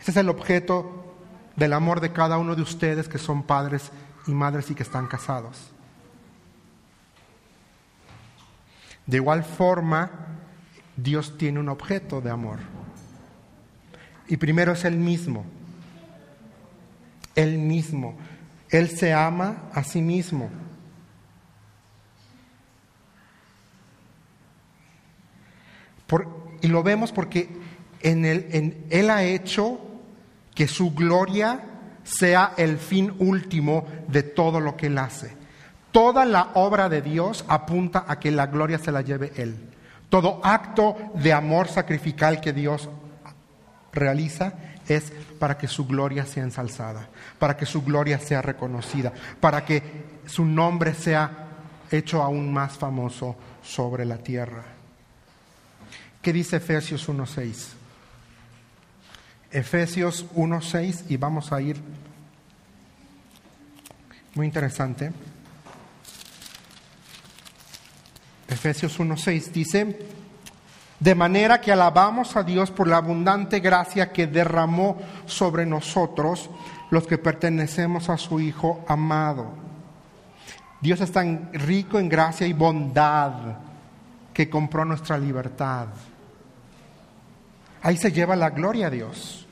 Ese 0.00 0.10
es 0.10 0.16
el 0.16 0.28
objeto 0.28 1.14
del 1.56 1.72
amor 1.72 2.00
de 2.00 2.12
cada 2.12 2.38
uno 2.38 2.56
de 2.56 2.62
ustedes 2.62 3.08
que 3.08 3.18
son 3.18 3.44
padres 3.44 3.92
y 4.26 4.32
madres 4.32 4.70
y 4.70 4.74
que 4.74 4.82
están 4.82 5.06
casados. 5.06 5.70
De 9.06 9.16
igual 9.16 9.44
forma, 9.44 10.10
Dios 10.96 11.36
tiene 11.38 11.60
un 11.60 11.68
objeto 11.68 12.20
de 12.20 12.30
amor. 12.30 12.58
Y 14.28 14.36
primero 14.36 14.72
es 14.72 14.84
Él 14.84 14.96
mismo. 14.96 15.44
Él 17.34 17.58
mismo. 17.58 18.16
Él 18.70 18.88
se 18.90 19.12
ama 19.12 19.68
a 19.72 19.84
sí 19.84 20.00
mismo. 20.00 20.50
Y 26.60 26.68
lo 26.68 26.82
vemos 26.82 27.12
porque 27.12 27.48
en 28.00 28.24
en, 28.24 28.86
Él 28.90 29.10
ha 29.10 29.24
hecho 29.24 29.80
que 30.54 30.68
su 30.68 30.92
gloria 30.92 31.60
sea 32.04 32.54
el 32.56 32.78
fin 32.78 33.14
último 33.18 33.86
de 34.08 34.22
todo 34.22 34.60
lo 34.60 34.76
que 34.76 34.86
Él 34.86 34.98
hace. 34.98 35.36
Toda 35.92 36.24
la 36.24 36.50
obra 36.54 36.88
de 36.88 37.02
Dios 37.02 37.44
apunta 37.48 38.04
a 38.08 38.18
que 38.18 38.30
la 38.30 38.46
gloria 38.46 38.78
se 38.78 38.92
la 38.92 39.02
lleve 39.02 39.32
Él. 39.36 39.56
Todo 40.08 40.40
acto 40.42 40.96
de 41.14 41.32
amor 41.32 41.68
sacrificial 41.68 42.40
que 42.40 42.52
Dios 42.52 42.88
realiza 43.92 44.54
es 44.88 45.12
para 45.38 45.56
que 45.56 45.68
su 45.68 45.86
gloria 45.86 46.26
sea 46.26 46.42
ensalzada, 46.42 47.08
para 47.38 47.56
que 47.56 47.66
su 47.66 47.82
gloria 47.82 48.18
sea 48.18 48.42
reconocida, 48.42 49.12
para 49.40 49.64
que 49.64 49.82
su 50.26 50.44
nombre 50.44 50.94
sea 50.94 51.48
hecho 51.90 52.22
aún 52.22 52.52
más 52.52 52.72
famoso 52.72 53.36
sobre 53.62 54.04
la 54.04 54.18
tierra. 54.18 54.71
¿Qué 56.22 56.32
dice 56.32 56.56
Efesios 56.56 57.08
1.6? 57.08 57.72
Efesios 59.50 60.24
1.6 60.34 61.06
y 61.08 61.16
vamos 61.16 61.50
a 61.50 61.60
ir 61.60 61.82
muy 64.34 64.46
interesante. 64.46 65.12
Efesios 68.48 69.00
1.6 69.00 69.46
dice, 69.50 69.98
de 71.00 71.14
manera 71.16 71.60
que 71.60 71.72
alabamos 71.72 72.36
a 72.36 72.44
Dios 72.44 72.70
por 72.70 72.86
la 72.86 72.98
abundante 72.98 73.58
gracia 73.58 74.12
que 74.12 74.28
derramó 74.28 75.02
sobre 75.26 75.66
nosotros 75.66 76.48
los 76.90 77.04
que 77.08 77.18
pertenecemos 77.18 78.08
a 78.08 78.16
su 78.16 78.38
Hijo 78.38 78.84
amado. 78.86 79.50
Dios 80.80 81.00
es 81.00 81.10
tan 81.10 81.52
rico 81.52 81.98
en 81.98 82.08
gracia 82.08 82.46
y 82.46 82.52
bondad 82.52 83.32
que 84.32 84.48
compró 84.48 84.84
nuestra 84.84 85.18
libertad. 85.18 85.88
Ahí 87.82 87.96
se 87.96 88.12
lleva 88.12 88.36
la 88.36 88.50
gloria 88.50 88.86
a 88.86 88.90
Dios. 88.90 89.46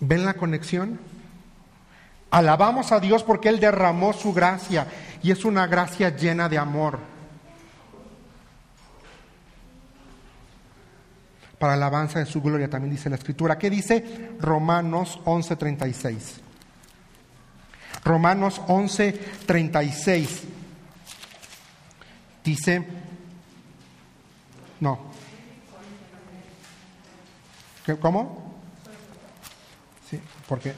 ¿Ven 0.00 0.24
la 0.24 0.34
conexión? 0.34 0.98
Alabamos 2.30 2.90
a 2.90 2.98
Dios 2.98 3.22
porque 3.22 3.48
Él 3.48 3.60
derramó 3.60 4.12
su 4.12 4.32
gracia 4.32 4.86
y 5.22 5.30
es 5.30 5.44
una 5.44 5.68
gracia 5.68 6.14
llena 6.14 6.48
de 6.48 6.58
amor. 6.58 6.98
Para 11.58 11.74
alabanza 11.74 12.18
de 12.18 12.26
su 12.26 12.42
gloria 12.42 12.68
también 12.68 12.94
dice 12.94 13.08
la 13.08 13.16
escritura. 13.16 13.56
¿Qué 13.56 13.70
dice 13.70 14.32
Romanos 14.40 15.20
11:36? 15.24 16.40
Romanos 18.04 18.60
11:36 18.66 20.53
dice, 22.44 22.84
no, 24.80 24.98
¿cómo? 28.00 28.54
Sí, 30.08 30.20
porque 30.48 30.74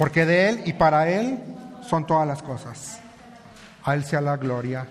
porque 0.00 0.24
de 0.24 0.48
Él 0.48 0.62
y 0.64 0.72
para 0.72 1.10
Él 1.10 1.38
son 1.86 2.06
todas 2.06 2.26
las 2.26 2.42
cosas. 2.42 3.00
A 3.84 3.92
Él 3.92 4.02
sea 4.02 4.22
la 4.22 4.38
gloria 4.38 4.88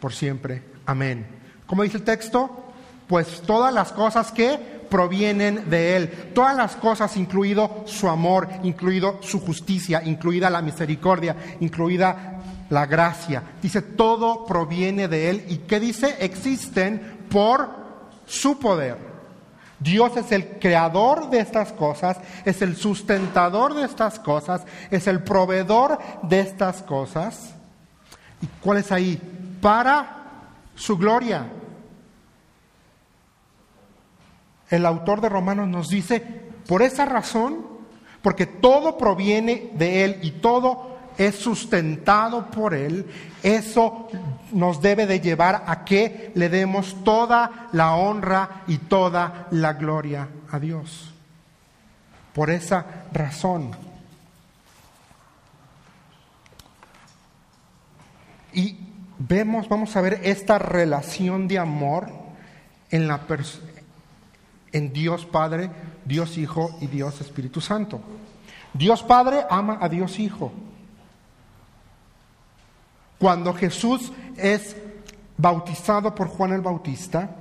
por 0.00 0.12
siempre. 0.12 0.62
Amén. 0.86 1.26
¿Cómo 1.66 1.82
dice 1.82 1.96
el 1.96 2.04
texto? 2.04 2.72
Pues 3.08 3.42
todas 3.42 3.74
las 3.74 3.90
cosas 3.90 4.30
que 4.30 4.76
provienen 4.88 5.68
de 5.68 5.96
Él, 5.96 6.30
todas 6.32 6.56
las 6.56 6.76
cosas, 6.76 7.16
incluido 7.16 7.82
su 7.86 8.08
amor, 8.08 8.48
incluido 8.62 9.18
su 9.20 9.40
justicia, 9.40 10.00
incluida 10.04 10.48
la 10.48 10.62
misericordia, 10.62 11.34
incluida 11.58 12.35
la 12.70 12.86
gracia. 12.86 13.42
Dice, 13.62 13.82
todo 13.82 14.44
proviene 14.44 15.08
de 15.08 15.30
Él. 15.30 15.44
¿Y 15.48 15.58
qué 15.58 15.80
dice? 15.80 16.16
Existen 16.20 17.26
por 17.30 17.70
su 18.26 18.58
poder. 18.58 18.98
Dios 19.78 20.16
es 20.16 20.32
el 20.32 20.58
creador 20.58 21.28
de 21.28 21.40
estas 21.40 21.72
cosas, 21.72 22.18
es 22.44 22.62
el 22.62 22.76
sustentador 22.76 23.74
de 23.74 23.84
estas 23.84 24.18
cosas, 24.18 24.62
es 24.90 25.06
el 25.06 25.22
proveedor 25.22 25.98
de 26.22 26.40
estas 26.40 26.82
cosas. 26.82 27.54
¿Y 28.40 28.46
cuál 28.62 28.78
es 28.78 28.90
ahí? 28.90 29.20
Para 29.60 30.24
su 30.74 30.96
gloria. 30.96 31.46
El 34.70 34.86
autor 34.86 35.20
de 35.20 35.28
Romanos 35.28 35.68
nos 35.68 35.88
dice, 35.88 36.20
por 36.66 36.82
esa 36.82 37.04
razón, 37.04 37.66
porque 38.22 38.46
todo 38.46 38.98
proviene 38.98 39.70
de 39.74 40.04
Él 40.04 40.18
y 40.22 40.32
todo 40.32 40.95
es 41.18 41.36
sustentado 41.36 42.46
por 42.46 42.74
Él, 42.74 43.06
eso 43.42 44.08
nos 44.52 44.80
debe 44.80 45.06
de 45.06 45.20
llevar 45.20 45.64
a 45.66 45.84
que 45.84 46.32
le 46.34 46.48
demos 46.48 46.96
toda 47.04 47.68
la 47.72 47.94
honra 47.94 48.62
y 48.66 48.78
toda 48.78 49.46
la 49.50 49.74
gloria 49.74 50.28
a 50.50 50.58
Dios. 50.58 51.12
Por 52.34 52.50
esa 52.50 52.84
razón. 53.12 53.70
Y 58.52 58.76
vemos, 59.18 59.68
vamos 59.68 59.94
a 59.96 60.00
ver 60.00 60.20
esta 60.24 60.58
relación 60.58 61.48
de 61.48 61.58
amor 61.58 62.08
en, 62.90 63.08
la 63.08 63.20
en 64.72 64.92
Dios 64.92 65.26
Padre, 65.26 65.70
Dios 66.04 66.38
Hijo 66.38 66.76
y 66.80 66.86
Dios 66.86 67.20
Espíritu 67.20 67.60
Santo. 67.60 68.00
Dios 68.72 69.02
Padre 69.02 69.44
ama 69.48 69.78
a 69.80 69.88
Dios 69.88 70.18
Hijo. 70.18 70.52
Cuando 73.18 73.54
Jesús 73.54 74.12
es 74.36 74.76
bautizado 75.36 76.14
por 76.14 76.28
Juan 76.28 76.52
el 76.52 76.60
Bautista 76.60 77.36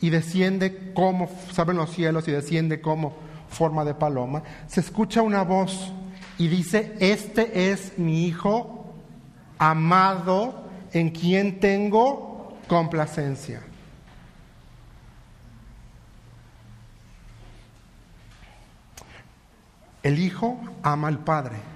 y 0.00 0.10
desciende 0.10 0.92
como, 0.94 1.28
saben 1.52 1.76
los 1.76 1.90
cielos, 1.90 2.26
y 2.28 2.32
desciende 2.32 2.80
como 2.80 3.14
forma 3.48 3.84
de 3.84 3.94
paloma, 3.94 4.42
se 4.66 4.80
escucha 4.80 5.22
una 5.22 5.42
voz 5.42 5.92
y 6.38 6.48
dice, 6.48 6.96
este 7.00 7.70
es 7.70 7.98
mi 7.98 8.26
Hijo 8.26 8.94
amado 9.58 10.64
en 10.92 11.10
quien 11.10 11.60
tengo 11.60 12.56
complacencia. 12.66 13.62
El 20.02 20.18
Hijo 20.18 20.58
ama 20.82 21.08
al 21.08 21.18
Padre. 21.18 21.71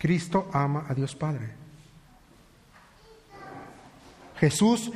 Cristo 0.00 0.48
ama 0.54 0.86
a 0.88 0.94
Dios 0.94 1.14
Padre. 1.14 1.50
Jesús, 4.38 4.90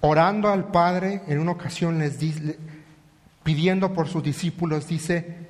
orando 0.00 0.48
al 0.48 0.68
Padre, 0.70 1.22
en 1.26 1.40
una 1.40 1.50
ocasión 1.50 1.98
les 1.98 2.20
dice, 2.20 2.56
pidiendo 3.42 3.92
por 3.92 4.06
sus 4.06 4.22
discípulos, 4.22 4.86
dice, 4.86 5.48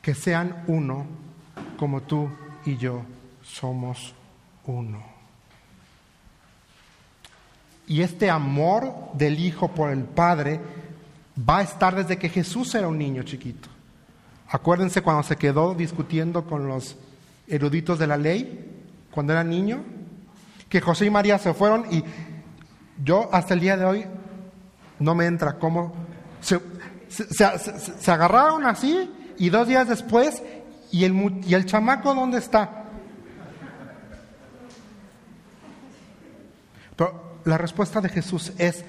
que 0.00 0.14
sean 0.14 0.64
uno 0.68 1.04
como 1.76 2.00
tú 2.00 2.30
y 2.64 2.78
yo 2.78 3.02
somos 3.42 4.14
uno. 4.64 5.04
Y 7.86 8.00
este 8.00 8.30
amor 8.30 9.10
del 9.12 9.38
Hijo 9.38 9.68
por 9.68 9.90
el 9.90 10.04
Padre 10.04 10.60
va 11.38 11.58
a 11.58 11.62
estar 11.62 11.94
desde 11.94 12.16
que 12.16 12.30
Jesús 12.30 12.74
era 12.74 12.88
un 12.88 12.96
niño 12.96 13.22
chiquito. 13.22 13.68
Acuérdense 14.48 15.02
cuando 15.02 15.24
se 15.24 15.36
quedó 15.36 15.74
discutiendo 15.74 16.46
con 16.46 16.66
los 16.66 16.96
eruditos 17.48 17.98
de 17.98 18.06
la 18.06 18.16
ley 18.16 18.84
cuando 19.10 19.32
era 19.32 19.44
niño, 19.44 19.82
que 20.68 20.80
José 20.80 21.06
y 21.06 21.10
María 21.10 21.38
se 21.38 21.54
fueron 21.54 21.86
y 21.92 22.02
yo 23.02 23.28
hasta 23.32 23.54
el 23.54 23.60
día 23.60 23.76
de 23.76 23.84
hoy 23.84 24.04
no 24.98 25.14
me 25.14 25.26
entra 25.26 25.58
cómo 25.58 25.94
se, 26.40 26.60
se, 27.08 28.10
agarraron 28.10 28.64
así 28.66 29.10
y 29.38 29.50
dos 29.50 29.68
días 29.68 29.88
después 29.88 30.42
y 30.90 31.04
el, 31.04 31.42
y 31.46 31.54
el 31.54 31.66
chamaco 31.66 32.14
dónde 32.14 32.38
está. 32.38 32.84
Pero 36.96 37.40
la 37.44 37.58
respuesta 37.58 38.00
de 38.00 38.08
Jesús 38.08 38.52
es, 38.58 38.84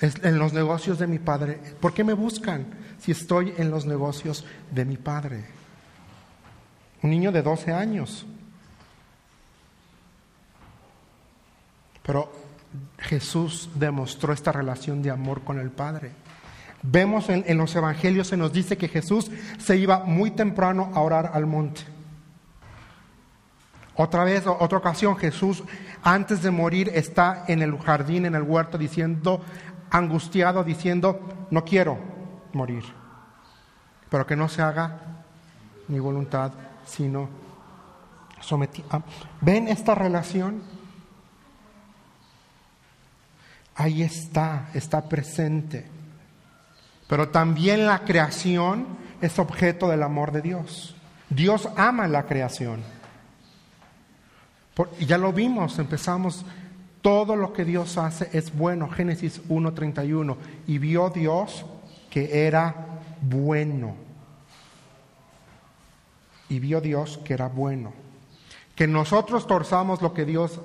es 0.00 0.14
en 0.22 0.38
los 0.38 0.52
negocios 0.52 0.98
de 0.98 1.06
mi 1.06 1.18
Padre. 1.18 1.60
¿Por 1.80 1.94
qué 1.94 2.04
me 2.04 2.12
buscan 2.12 2.66
si 2.98 3.12
estoy 3.12 3.54
en 3.56 3.70
los 3.70 3.86
negocios 3.86 4.44
de 4.70 4.84
mi 4.84 4.96
Padre? 4.96 5.59
Un 7.02 7.10
niño 7.10 7.32
de 7.32 7.42
12 7.42 7.72
años. 7.72 8.26
Pero 12.02 12.32
Jesús 12.98 13.70
demostró 13.74 14.32
esta 14.32 14.52
relación 14.52 15.02
de 15.02 15.10
amor 15.10 15.42
con 15.42 15.58
el 15.58 15.70
Padre. 15.70 16.12
Vemos 16.82 17.28
en, 17.28 17.58
los 17.58 17.74
evangelios, 17.76 18.28
se 18.28 18.36
nos 18.36 18.52
dice 18.52 18.78
que 18.78 18.88
Jesús 18.88 19.30
se 19.58 19.76
iba 19.76 20.04
muy 20.04 20.30
temprano 20.30 20.90
a 20.94 21.00
orar 21.00 21.32
al 21.34 21.46
monte. 21.46 21.82
Otra 23.96 24.24
vez, 24.24 24.46
otra 24.46 24.78
ocasión, 24.78 25.16
Jesús 25.16 25.62
antes 26.02 26.42
de 26.42 26.50
morir 26.50 26.90
está 26.94 27.44
en 27.48 27.60
el 27.60 27.78
jardín, 27.78 28.24
en 28.24 28.34
el 28.34 28.42
huerto, 28.42 28.78
diciendo, 28.78 29.42
angustiado, 29.90 30.64
diciendo, 30.64 31.20
no 31.50 31.64
quiero 31.64 31.98
morir, 32.54 32.84
pero 34.08 34.26
que 34.26 34.36
no 34.36 34.48
se 34.48 34.62
haga 34.62 35.24
mi 35.88 35.98
voluntad, 35.98 36.52
sino 36.86 37.28
sometido. 38.40 38.88
Ah, 38.90 39.02
¿Ven 39.40 39.68
esta 39.68 39.94
relación? 39.94 40.62
Ahí 43.74 44.02
está, 44.02 44.68
está 44.74 45.08
presente. 45.08 45.86
Pero 47.08 47.28
también 47.30 47.86
la 47.86 48.04
creación 48.04 48.86
es 49.20 49.38
objeto 49.38 49.88
del 49.88 50.02
amor 50.02 50.32
de 50.32 50.42
Dios. 50.42 50.94
Dios 51.28 51.68
ama 51.76 52.08
la 52.08 52.26
creación. 52.26 52.82
ya 55.00 55.18
lo 55.18 55.32
vimos, 55.32 55.78
empezamos, 55.78 56.44
todo 57.02 57.36
lo 57.36 57.52
que 57.52 57.64
Dios 57.64 57.98
hace 57.98 58.28
es 58.32 58.56
bueno. 58.56 58.88
Génesis 58.88 59.40
1.31. 59.48 60.36
Y 60.66 60.78
vio 60.78 61.10
Dios 61.10 61.64
que 62.10 62.46
era 62.46 62.74
bueno. 63.22 64.09
Y 66.50 66.58
vio 66.58 66.82
Dios 66.82 67.18
que 67.24 67.32
era 67.32 67.48
bueno. 67.48 67.94
Que 68.76 68.86
nosotros 68.86 69.46
torzamos 69.46 70.02
lo 70.02 70.12
que 70.12 70.26
Dios 70.26 70.60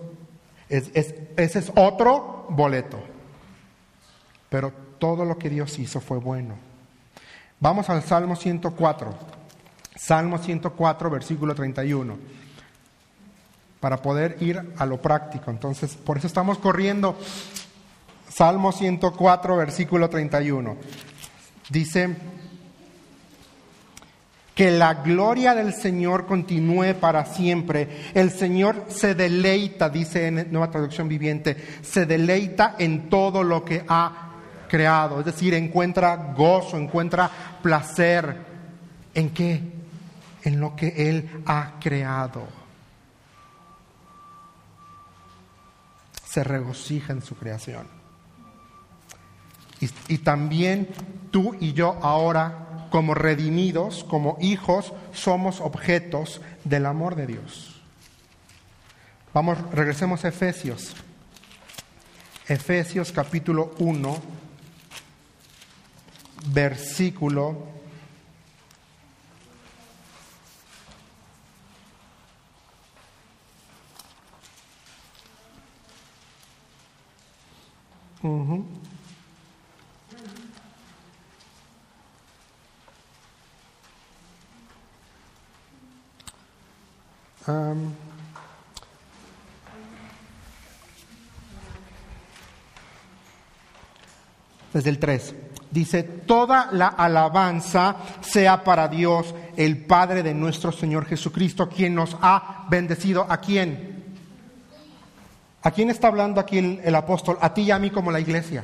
es, 0.68 0.92
ese 0.94 1.60
es 1.60 1.72
otro 1.76 2.48
boleto. 2.50 3.00
Pero 4.50 4.74
todo 5.00 5.24
lo 5.24 5.38
que 5.38 5.50
Dios 5.50 5.80
hizo 5.80 6.02
fue 6.02 6.18
bueno. 6.18 6.56
Vamos 7.60 7.90
al 7.90 8.04
Salmo 8.04 8.36
104. 8.36 9.14
Salmo 9.96 10.38
104, 10.38 11.10
versículo 11.10 11.56
31. 11.56 12.18
Para 13.80 14.02
poder 14.02 14.38
ir 14.42 14.74
a 14.78 14.86
lo 14.86 15.02
práctico. 15.02 15.52
Entonces, 15.52 15.96
por 15.96 16.18
eso 16.18 16.28
estamos 16.28 16.58
corriendo. 16.58 17.18
Salmo 18.28 18.72
104, 18.72 19.56
versículo 19.56 20.10
31. 20.10 20.76
Dice, 21.70 22.16
que 24.56 24.72
la 24.72 24.94
gloria 24.96 25.54
del 25.54 25.74
Señor 25.74 26.26
continúe 26.26 26.96
para 26.98 27.26
siempre. 27.26 28.12
El 28.14 28.32
Señor 28.32 28.86
se 28.88 29.14
deleita, 29.14 29.90
dice 29.90 30.28
en 30.28 30.48
Nueva 30.50 30.72
Traducción 30.72 31.10
Viviente, 31.10 31.58
se 31.82 32.06
deleita 32.06 32.76
en 32.80 33.10
todo 33.10 33.44
lo 33.44 33.66
que 33.66 33.84
ha 33.86 34.32
creado. 34.70 35.20
Es 35.20 35.26
decir, 35.26 35.54
encuentra 35.54 36.34
gozo, 36.34 36.78
encuentra 36.78 37.30
placer. 37.62 38.38
¿En 39.14 39.32
qué? 39.32 39.62
En 40.44 40.62
lo 40.62 40.74
que 40.74 41.10
Él 41.10 41.44
ha 41.46 41.74
creado. 41.82 42.48
Se 46.26 46.46
regocija 46.46 47.12
en 47.12 47.22
su 47.22 47.36
creación. 47.36 47.88
Y, 49.82 49.90
y 50.08 50.18
también 50.20 50.88
tú 51.30 51.58
y 51.60 51.74
yo 51.74 52.00
ahora 52.02 52.65
como 52.96 53.14
redimidos, 53.14 54.06
como 54.06 54.38
hijos, 54.40 54.94
somos 55.12 55.60
objetos 55.60 56.40
del 56.64 56.86
amor 56.86 57.16
de 57.16 57.28
Dios. 57.28 57.82
Vamos, 59.34 59.58
regresemos 59.74 60.24
a 60.24 60.30
Efesios. 60.30 60.96
Efesios 62.48 63.12
capítulo 63.12 63.76
1, 63.80 64.18
versículo 66.54 67.68
desde 94.74 94.90
el 94.90 95.00
3. 95.00 95.36
Dice, 95.72 96.04
toda 96.04 96.70
la 96.72 96.88
alabanza 96.88 97.98
sea 98.22 98.64
para 98.64 98.88
Dios, 98.88 99.34
el 99.58 99.86
Padre 99.86 100.24
de 100.24 100.34
nuestro 100.34 100.72
Señor 100.72 101.06
Jesucristo, 101.06 101.70
quien 101.70 101.96
nos 101.96 102.18
ha 102.22 102.66
bendecido. 102.70 103.26
¿A 103.30 103.38
quién? 103.38 104.04
¿A 105.62 105.72
quién 105.72 105.90
está 105.90 106.08
hablando 106.08 106.40
aquí 106.40 106.58
el, 106.58 106.82
el 106.84 106.96
apóstol? 106.96 107.38
A 107.42 107.54
ti 107.54 107.64
y 107.64 107.72
a 107.72 107.80
mí 107.80 107.90
como 107.90 108.12
la 108.12 108.20
iglesia. 108.20 108.64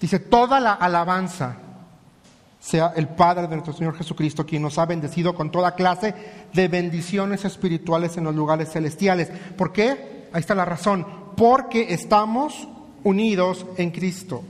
Dice, 0.00 0.18
toda 0.18 0.60
la 0.60 0.72
alabanza 0.74 1.56
sea 2.60 2.92
el 2.94 3.08
Padre 3.08 3.48
de 3.48 3.56
nuestro 3.56 3.72
Señor 3.72 3.96
Jesucristo, 3.96 4.44
quien 4.44 4.62
nos 4.62 4.78
ha 4.78 4.84
bendecido 4.84 5.34
con 5.34 5.50
toda 5.50 5.74
clase 5.74 6.14
de 6.52 6.68
bendiciones 6.68 7.44
espirituales 7.46 8.18
en 8.18 8.24
los 8.24 8.34
lugares 8.34 8.70
celestiales. 8.70 9.30
¿Por 9.56 9.72
qué? 9.72 10.28
Ahí 10.32 10.40
está 10.40 10.54
la 10.54 10.66
razón. 10.66 11.06
Porque 11.36 11.94
estamos 11.94 12.68
unidos 13.02 13.64
en 13.78 13.90
Cristo. 13.90 14.44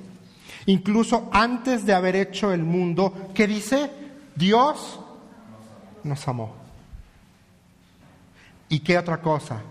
Incluso 0.66 1.28
antes 1.32 1.86
de 1.86 1.94
haber 1.94 2.16
hecho 2.16 2.52
el 2.52 2.64
mundo, 2.64 3.30
¿qué 3.32 3.46
dice? 3.46 3.90
Dios 4.34 4.98
nos 6.02 6.26
amó. 6.26 6.52
¿Y 8.68 8.80
qué 8.80 8.98
otra 8.98 9.20
cosa? 9.20 9.62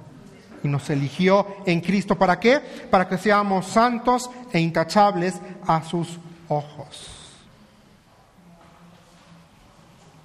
Y 0.63 0.67
nos 0.69 0.89
eligió 0.89 1.45
en 1.65 1.81
Cristo. 1.81 2.17
¿Para 2.17 2.39
qué? 2.39 2.59
Para 2.89 3.07
que 3.07 3.17
seamos 3.17 3.65
santos 3.67 4.29
e 4.51 4.59
intachables 4.59 5.35
a 5.67 5.83
sus 5.83 6.17
ojos. 6.47 7.18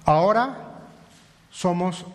Ahora 0.05 0.55
somos 1.51 2.05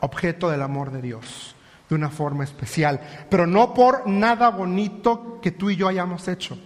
objeto 0.00 0.50
del 0.50 0.62
amor 0.62 0.90
de 0.90 1.02
Dios 1.02 1.54
de 1.88 1.94
una 1.94 2.10
forma 2.10 2.44
especial, 2.44 3.00
pero 3.28 3.46
no 3.46 3.74
por 3.74 4.06
nada 4.06 4.50
bonito 4.50 5.38
que 5.42 5.50
tú 5.50 5.70
y 5.70 5.76
yo 5.76 5.88
hayamos 5.88 6.28
hecho. 6.28 6.58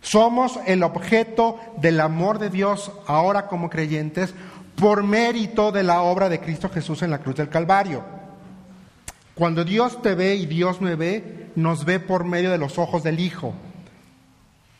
Somos 0.00 0.58
el 0.66 0.82
objeto 0.82 1.58
del 1.78 2.00
amor 2.00 2.38
de 2.38 2.50
Dios 2.50 2.92
ahora 3.06 3.46
como 3.46 3.70
creyentes 3.70 4.34
por 4.76 5.02
mérito 5.02 5.72
de 5.72 5.82
la 5.82 6.02
obra 6.02 6.28
de 6.28 6.40
Cristo 6.40 6.68
Jesús 6.68 7.02
en 7.02 7.10
la 7.10 7.18
cruz 7.18 7.36
del 7.36 7.48
Calvario. 7.48 8.02
Cuando 9.34 9.64
Dios 9.64 10.02
te 10.02 10.14
ve 10.14 10.34
y 10.34 10.46
Dios 10.46 10.80
me 10.80 10.94
ve, 10.94 11.50
nos 11.54 11.84
ve 11.84 12.00
por 12.00 12.24
medio 12.24 12.50
de 12.50 12.58
los 12.58 12.78
ojos 12.78 13.02
del 13.02 13.18
Hijo 13.18 13.54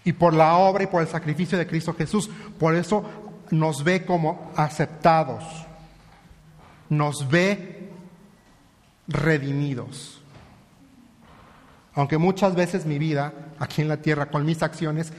y 0.04 0.12
por 0.12 0.34
la 0.34 0.56
obra 0.56 0.84
y 0.84 0.88
por 0.88 1.02
el 1.02 1.08
sacrificio 1.08 1.56
de 1.56 1.66
Cristo 1.66 1.94
Jesús. 1.94 2.30
Por 2.58 2.74
eso 2.74 3.04
nos 3.50 3.84
ve 3.84 4.04
como 4.04 4.52
aceptados, 4.56 5.44
nos 6.88 7.28
ve 7.28 7.90
redimidos. 9.08 10.22
Aunque 11.94 12.18
muchas 12.18 12.54
veces 12.54 12.86
mi 12.86 12.98
vida 12.98 13.32
aquí 13.58 13.82
en 13.82 13.88
la 13.88 13.98
tierra 13.98 14.26
con 14.26 14.44
mis 14.44 14.62
acciones, 14.62 15.12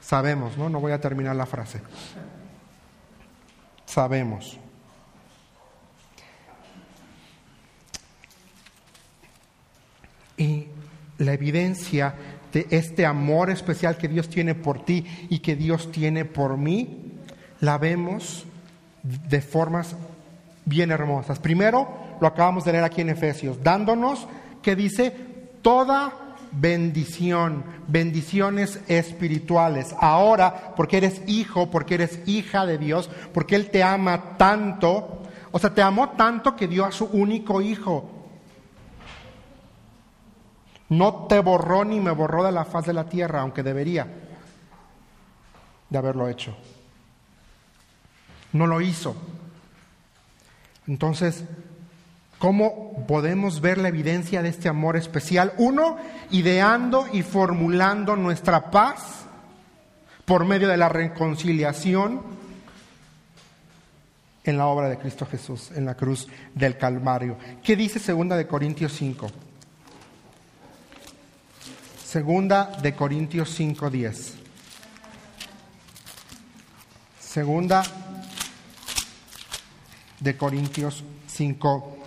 sabemos, 0.00 0.56
¿no? 0.56 0.68
No 0.68 0.80
voy 0.80 0.92
a 0.92 1.00
terminar 1.00 1.36
la 1.36 1.46
frase. 1.46 1.82
Sabemos. 3.84 4.58
Y 10.38 10.68
la 11.18 11.32
evidencia 11.32 12.14
de 12.52 12.66
este 12.70 13.04
amor 13.04 13.50
especial 13.50 13.96
que 13.96 14.08
Dios 14.08 14.28
tiene 14.28 14.54
por 14.54 14.84
ti 14.84 15.04
y 15.28 15.40
que 15.40 15.56
Dios 15.56 15.90
tiene 15.90 16.24
por 16.24 16.56
mí, 16.56 17.12
la 17.60 17.78
vemos 17.78 18.44
de 19.02 19.40
formas 19.40 19.96
bien 20.64 20.90
hermosas. 20.90 21.38
Primero, 21.38 21.88
lo 22.20 22.26
acabamos 22.26 22.64
de 22.64 22.72
leer 22.72 22.84
aquí 22.84 23.00
en 23.00 23.10
Efesios, 23.10 23.62
dándonos, 23.62 24.26
que 24.62 24.74
dice, 24.76 25.10
toda 25.62 26.12
bendición, 26.52 27.64
bendiciones 27.86 28.80
espirituales. 28.88 29.94
Ahora, 30.00 30.74
porque 30.76 30.98
eres 30.98 31.22
hijo, 31.26 31.70
porque 31.70 31.94
eres 31.94 32.20
hija 32.26 32.66
de 32.66 32.78
Dios, 32.78 33.10
porque 33.32 33.56
Él 33.56 33.70
te 33.70 33.82
ama 33.82 34.36
tanto, 34.36 35.22
o 35.52 35.58
sea, 35.58 35.74
te 35.74 35.82
amó 35.82 36.10
tanto 36.10 36.56
que 36.56 36.68
dio 36.68 36.84
a 36.84 36.92
su 36.92 37.06
único 37.06 37.60
hijo 37.60 38.15
no 40.88 41.26
te 41.26 41.40
borró 41.40 41.84
ni 41.84 42.00
me 42.00 42.12
borró 42.12 42.44
de 42.44 42.52
la 42.52 42.64
faz 42.64 42.86
de 42.86 42.92
la 42.92 43.08
tierra, 43.08 43.40
aunque 43.40 43.62
debería 43.62 44.06
de 45.88 45.98
haberlo 45.98 46.28
hecho. 46.28 46.56
No 48.52 48.66
lo 48.66 48.80
hizo. 48.80 49.16
Entonces, 50.86 51.44
¿cómo 52.38 53.04
podemos 53.06 53.60
ver 53.60 53.78
la 53.78 53.88
evidencia 53.88 54.42
de 54.42 54.48
este 54.48 54.68
amor 54.68 54.96
especial? 54.96 55.52
Uno, 55.58 55.96
ideando 56.30 57.06
y 57.12 57.22
formulando 57.22 58.14
nuestra 58.16 58.70
paz 58.70 59.24
por 60.24 60.44
medio 60.44 60.68
de 60.68 60.76
la 60.76 60.88
reconciliación 60.88 62.22
en 64.44 64.56
la 64.56 64.66
obra 64.66 64.88
de 64.88 64.98
Cristo 64.98 65.26
Jesús, 65.26 65.72
en 65.72 65.84
la 65.84 65.96
cruz 65.96 66.28
del 66.54 66.78
Calvario. 66.78 67.36
¿Qué 67.64 67.74
dice 67.74 67.98
segunda 67.98 68.36
de 68.36 68.46
Corintios 68.46 68.92
5? 68.92 69.26
Segunda 72.16 72.72
de 72.80 72.94
Corintios 72.94 73.50
5:10. 73.60 74.32
Segunda 77.20 77.82
de 80.18 80.34
Corintios 80.34 81.04
5. 81.26 81.98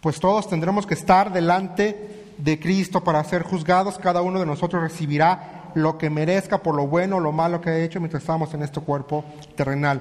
Pues 0.00 0.18
todos 0.18 0.48
tendremos 0.48 0.86
que 0.86 0.94
estar 0.94 1.30
delante 1.30 2.32
de 2.38 2.58
Cristo 2.58 3.04
para 3.04 3.22
ser 3.22 3.42
juzgados, 3.42 3.98
cada 3.98 4.22
uno 4.22 4.40
de 4.40 4.46
nosotros 4.46 4.80
recibirá 4.80 5.70
lo 5.74 5.98
que 5.98 6.08
merezca 6.08 6.62
por 6.62 6.74
lo 6.74 6.86
bueno 6.86 7.16
o 7.16 7.20
lo 7.20 7.32
malo 7.32 7.60
que 7.60 7.68
ha 7.68 7.84
hecho 7.84 8.00
mientras 8.00 8.22
estamos 8.22 8.54
en 8.54 8.62
este 8.62 8.80
cuerpo 8.80 9.26
terrenal. 9.56 10.00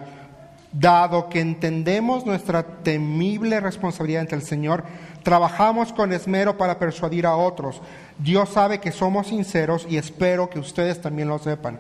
Dado 0.72 1.28
que 1.28 1.42
entendemos 1.42 2.26
nuestra 2.26 2.64
temible 2.64 3.60
responsabilidad 3.60 4.22
ante 4.22 4.36
el 4.36 4.44
Señor, 4.44 4.86
trabajamos 5.24 5.94
con 5.94 6.14
esmero 6.14 6.58
para 6.58 6.80
persuadir 6.80 7.26
a 7.26 7.36
otros. 7.36 7.82
Dios 8.18 8.50
sabe 8.50 8.80
que 8.80 8.92
somos 8.92 9.28
sinceros 9.28 9.86
y 9.90 9.98
espero 9.98 10.50
que 10.50 10.60
ustedes 10.60 11.02
también 11.02 11.28
lo 11.28 11.40
sepan. 11.40 11.80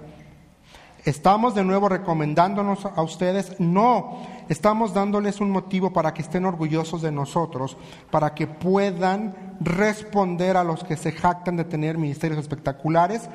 ¿Estamos 1.03 1.55
de 1.55 1.63
nuevo 1.63 1.89
recomendándonos 1.89 2.85
a 2.85 3.01
ustedes? 3.01 3.59
No, 3.59 4.21
estamos 4.49 4.93
dándoles 4.93 5.41
un 5.41 5.49
motivo 5.49 5.91
para 5.91 6.13
que 6.13 6.21
estén 6.21 6.45
orgullosos 6.45 7.01
de 7.01 7.11
nosotros, 7.11 7.75
para 8.11 8.35
que 8.35 8.45
puedan 8.45 9.55
responder 9.59 10.57
a 10.57 10.63
los 10.63 10.83
que 10.83 10.97
se 10.97 11.11
jactan 11.11 11.57
de 11.57 11.63
tener 11.63 11.97
ministerios 11.97 12.39
espectaculares 12.39 13.29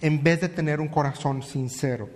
en 0.00 0.22
vez 0.22 0.40
de 0.40 0.48
tener 0.48 0.80
un 0.80 0.88
corazón 0.88 1.42
sincero. 1.42 2.08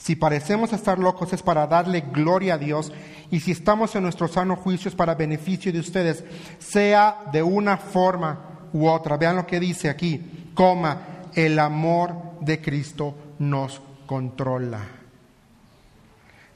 Si 0.00 0.16
parecemos 0.16 0.72
estar 0.72 0.98
locos 0.98 1.34
es 1.34 1.42
para 1.42 1.66
darle 1.66 2.00
gloria 2.00 2.54
a 2.54 2.58
Dios 2.58 2.90
y 3.30 3.40
si 3.40 3.50
estamos 3.50 3.94
en 3.94 4.02
nuestro 4.02 4.28
sano 4.28 4.56
juicio 4.56 4.88
es 4.88 4.94
para 4.94 5.14
beneficio 5.14 5.70
de 5.70 5.78
ustedes, 5.78 6.24
sea 6.58 7.18
de 7.30 7.42
una 7.42 7.76
forma 7.76 8.68
u 8.72 8.88
otra. 8.88 9.18
Vean 9.18 9.36
lo 9.36 9.46
que 9.46 9.60
dice 9.60 9.90
aquí, 9.90 10.52
coma, 10.54 11.02
el 11.34 11.58
amor 11.58 12.14
de 12.40 12.62
Cristo 12.62 13.14
nos 13.38 13.82
controla. 14.06 14.80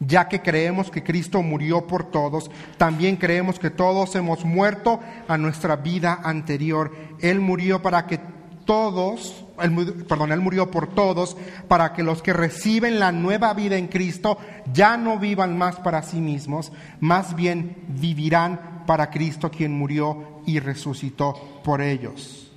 Ya 0.00 0.26
que 0.26 0.40
creemos 0.40 0.90
que 0.90 1.04
Cristo 1.04 1.42
murió 1.42 1.86
por 1.86 2.10
todos, 2.10 2.50
también 2.78 3.16
creemos 3.16 3.58
que 3.58 3.68
todos 3.68 4.14
hemos 4.16 4.42
muerto 4.46 5.00
a 5.28 5.36
nuestra 5.36 5.76
vida 5.76 6.18
anterior. 6.24 6.92
Él 7.20 7.40
murió 7.40 7.82
para 7.82 8.06
que 8.06 8.20
todos, 8.64 9.43
perdón, 9.56 10.32
Él 10.32 10.40
murió 10.40 10.70
por 10.70 10.94
todos, 10.94 11.36
para 11.68 11.92
que 11.92 12.02
los 12.02 12.22
que 12.22 12.32
reciben 12.32 12.98
la 12.98 13.12
nueva 13.12 13.54
vida 13.54 13.76
en 13.76 13.88
Cristo 13.88 14.38
ya 14.72 14.96
no 14.96 15.18
vivan 15.18 15.56
más 15.56 15.76
para 15.76 16.02
sí 16.02 16.20
mismos, 16.20 16.72
más 17.00 17.34
bien 17.34 17.76
vivirán 17.88 18.84
para 18.86 19.10
Cristo 19.10 19.50
quien 19.50 19.72
murió 19.72 20.42
y 20.46 20.58
resucitó 20.58 21.60
por 21.62 21.80
ellos. 21.80 22.50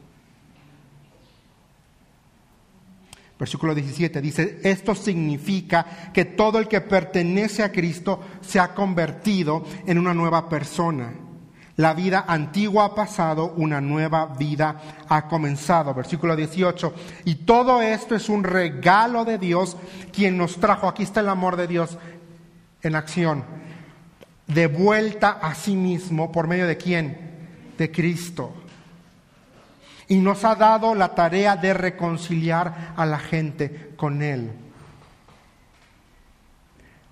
Versículo 3.39 3.75
17 3.75 4.19
dice, 4.19 4.59
esto 4.63 4.95
significa 4.95 6.11
que 6.11 6.25
todo 6.25 6.57
el 6.57 6.67
que 6.67 6.81
pertenece 6.81 7.61
a 7.61 7.71
Cristo 7.71 8.19
se 8.41 8.59
ha 8.59 8.73
convertido 8.73 9.63
en 9.85 9.99
una 9.99 10.13
nueva 10.13 10.49
persona. 10.49 11.13
La 11.77 11.93
vida 11.93 12.25
antigua 12.27 12.85
ha 12.85 12.95
pasado, 12.95 13.53
una 13.55 13.79
nueva 13.81 14.25
vida 14.25 14.81
ha 15.07 15.27
comenzado. 15.27 15.93
Versículo 15.93 16.35
18. 16.35 16.93
Y 17.25 17.35
todo 17.35 17.81
esto 17.81 18.15
es 18.15 18.29
un 18.29 18.43
regalo 18.43 19.25
de 19.25 19.37
Dios, 19.37 19.77
quien 20.11 20.37
nos 20.37 20.57
trajo, 20.57 20.87
aquí 20.87 21.03
está 21.03 21.21
el 21.21 21.29
amor 21.29 21.55
de 21.55 21.67
Dios 21.67 21.97
en 22.81 22.95
acción, 22.95 23.43
de 24.45 24.67
vuelta 24.67 25.39
a 25.41 25.55
sí 25.55 25.75
mismo, 25.75 26.31
¿por 26.31 26.47
medio 26.47 26.67
de 26.67 26.77
quién? 26.77 27.37
De 27.77 27.91
Cristo 27.91 28.53
y 30.07 30.17
nos 30.17 30.43
ha 30.45 30.55
dado 30.55 30.95
la 30.95 31.15
tarea 31.15 31.55
de 31.55 31.73
reconciliar 31.73 32.93
a 32.95 33.05
la 33.05 33.19
gente 33.19 33.93
con 33.97 34.21
Él. 34.21 34.51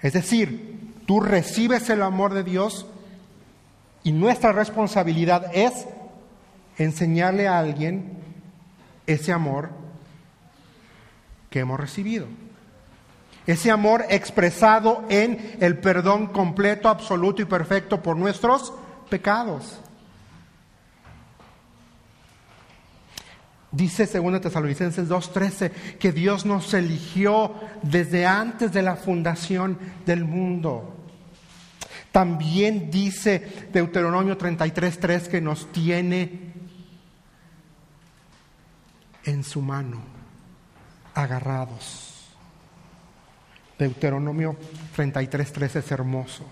Es 0.02 0.14
decir, 0.14 0.94
tú 1.06 1.20
recibes 1.20 1.90
el 1.90 2.02
amor 2.02 2.34
de 2.34 2.44
Dios 2.44 2.86
y 4.06 4.12
nuestra 4.12 4.52
responsabilidad 4.52 5.50
es 5.52 5.88
enseñarle 6.78 7.48
a 7.48 7.58
alguien 7.58 8.20
ese 9.08 9.34
amor 9.34 9.72
que 11.50 11.62
hemos 11.62 11.80
recibido. 11.80 12.28
Ese 13.48 13.72
amor 13.72 14.06
expresado 14.10 15.04
en 15.10 15.58
el 15.60 15.80
perdón 15.80 16.28
completo, 16.28 16.88
absoluto 16.88 17.42
y 17.42 17.46
perfecto 17.46 18.04
por 18.04 18.16
nuestros 18.16 18.74
pecados. 19.10 19.80
Dice 23.72 24.06
2 24.06 24.40
Tesalonicenses 24.40 25.10
2:13 25.10 25.98
que 25.98 26.12
Dios 26.12 26.46
nos 26.46 26.76
eligió 26.76 27.56
desde 27.82 28.28
antes 28.28 28.72
de 28.72 28.84
la 28.84 28.98
fundación 28.98 29.80
del 30.06 30.26
mundo. 30.26 31.05
También 32.16 32.90
dice 32.90 33.68
Deuteronomio 33.74 34.38
33:3 34.38 35.28
que 35.28 35.42
nos 35.42 35.70
tiene 35.74 36.54
en 39.26 39.44
su 39.44 39.62
mano, 39.62 40.02
agarrados. 41.14 42.30
Deuteronomio 43.78 44.56
33:3 44.96 45.76
es 45.76 45.92
hermoso. 45.92 46.46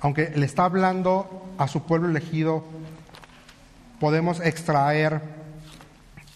Aunque 0.00 0.32
le 0.34 0.44
está 0.44 0.64
hablando 0.64 1.54
a 1.58 1.68
su 1.68 1.84
pueblo 1.84 2.08
elegido 2.08 2.64
podemos 4.00 4.40
extraer 4.40 5.22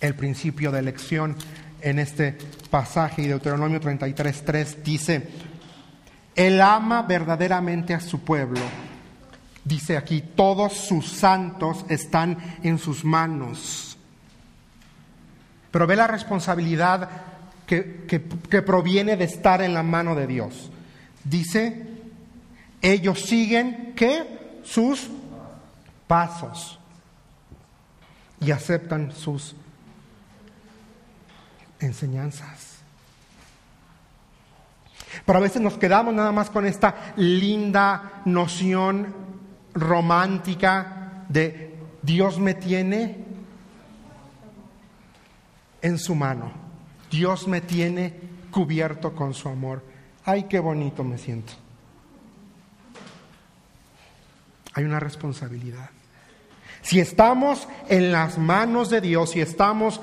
el 0.01 0.15
principio 0.15 0.71
de 0.71 0.79
elección 0.79 1.35
en 1.81 1.99
este 1.99 2.39
pasaje 2.71 3.23
y 3.23 3.27
Deuteronomio 3.27 3.81
33.3 3.81 4.85
dice, 4.85 5.29
Él 6.35 6.61
ama 6.61 7.03
verdaderamente 7.03 7.95
a 7.95 8.01
su 8.01 8.21
pueblo. 8.21 8.61
Dice 9.65 9.97
aquí, 9.97 10.23
todos 10.35 10.73
sus 10.73 11.09
santos 11.09 11.85
están 11.89 12.39
en 12.63 12.79
sus 12.79 13.05
manos. 13.05 13.97
Pero 15.71 15.87
ve 15.87 15.97
la 15.97 16.07
responsabilidad 16.07 17.09
que, 17.67 18.05
que 18.07 18.63
proviene 18.63 19.17
de 19.17 19.25
estar 19.25 19.63
en 19.63 19.73
la 19.73 19.83
mano 19.83 20.15
de 20.15 20.27
Dios. 20.27 20.71
Dice, 21.25 21.87
ellos 22.83 23.21
siguen, 23.23 23.95
¿qué? 23.97 24.61
Sus 24.65 25.09
pasos 26.07 26.79
y 28.41 28.51
aceptan 28.51 29.13
sus 29.13 29.55
enseñanzas. 31.81 32.72
Pero 35.25 35.39
a 35.39 35.43
veces 35.43 35.63
nos 35.63 35.79
quedamos 35.79 36.15
nada 36.15 36.33
más 36.33 36.51
con 36.51 36.67
esta 36.67 37.13
linda 37.17 38.23
noción 38.25 39.15
romántica 39.75 41.25
de 41.29 41.75
Dios 42.03 42.39
me 42.39 42.55
tiene 42.55 43.25
en 45.81 45.99
su 45.99 46.15
mano. 46.15 46.53
Dios 47.11 47.47
me 47.47 47.61
tiene 47.61 48.15
cubierto 48.51 49.15
con 49.15 49.35
su 49.35 49.49
amor. 49.49 49.83
Ay, 50.25 50.45
qué 50.45 50.59
bonito 50.61 51.05
me 51.05 51.19
siento. 51.19 51.53
Hay 54.75 54.85
una 54.85 55.01
responsabilidad. 55.01 55.91
Si 56.81 56.99
estamos 56.99 57.69
en 57.89 58.11
las 58.11 58.39
manos 58.39 58.91
de 58.91 59.01
Dios, 59.01 59.31
si 59.31 59.41
estamos 59.41 60.01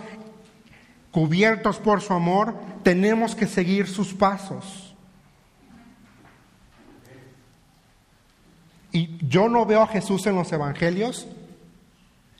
cubiertos 1.11 1.77
por 1.77 2.01
su 2.01 2.13
amor, 2.13 2.55
tenemos 2.83 3.35
que 3.35 3.47
seguir 3.47 3.87
sus 3.87 4.13
pasos. 4.13 4.88
Y 8.91 9.17
yo 9.27 9.49
no 9.49 9.65
veo 9.65 9.81
a 9.81 9.87
Jesús 9.87 10.25
en 10.27 10.35
los 10.35 10.51
evangelios 10.51 11.27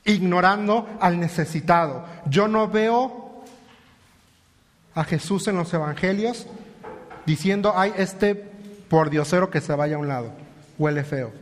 ignorando 0.04 0.88
al 1.00 1.20
necesitado. 1.20 2.04
Yo 2.26 2.48
no 2.48 2.68
veo 2.68 3.42
a 4.94 5.04
Jesús 5.04 5.46
en 5.48 5.56
los 5.56 5.72
evangelios 5.72 6.46
diciendo, 7.26 7.72
ay, 7.76 7.92
este 7.96 8.34
por 8.34 9.08
diosero 9.10 9.50
que 9.50 9.60
se 9.60 9.74
vaya 9.74 9.96
a 9.96 9.98
un 9.98 10.08
lado, 10.08 10.32
huele 10.78 11.04
feo. 11.04 11.32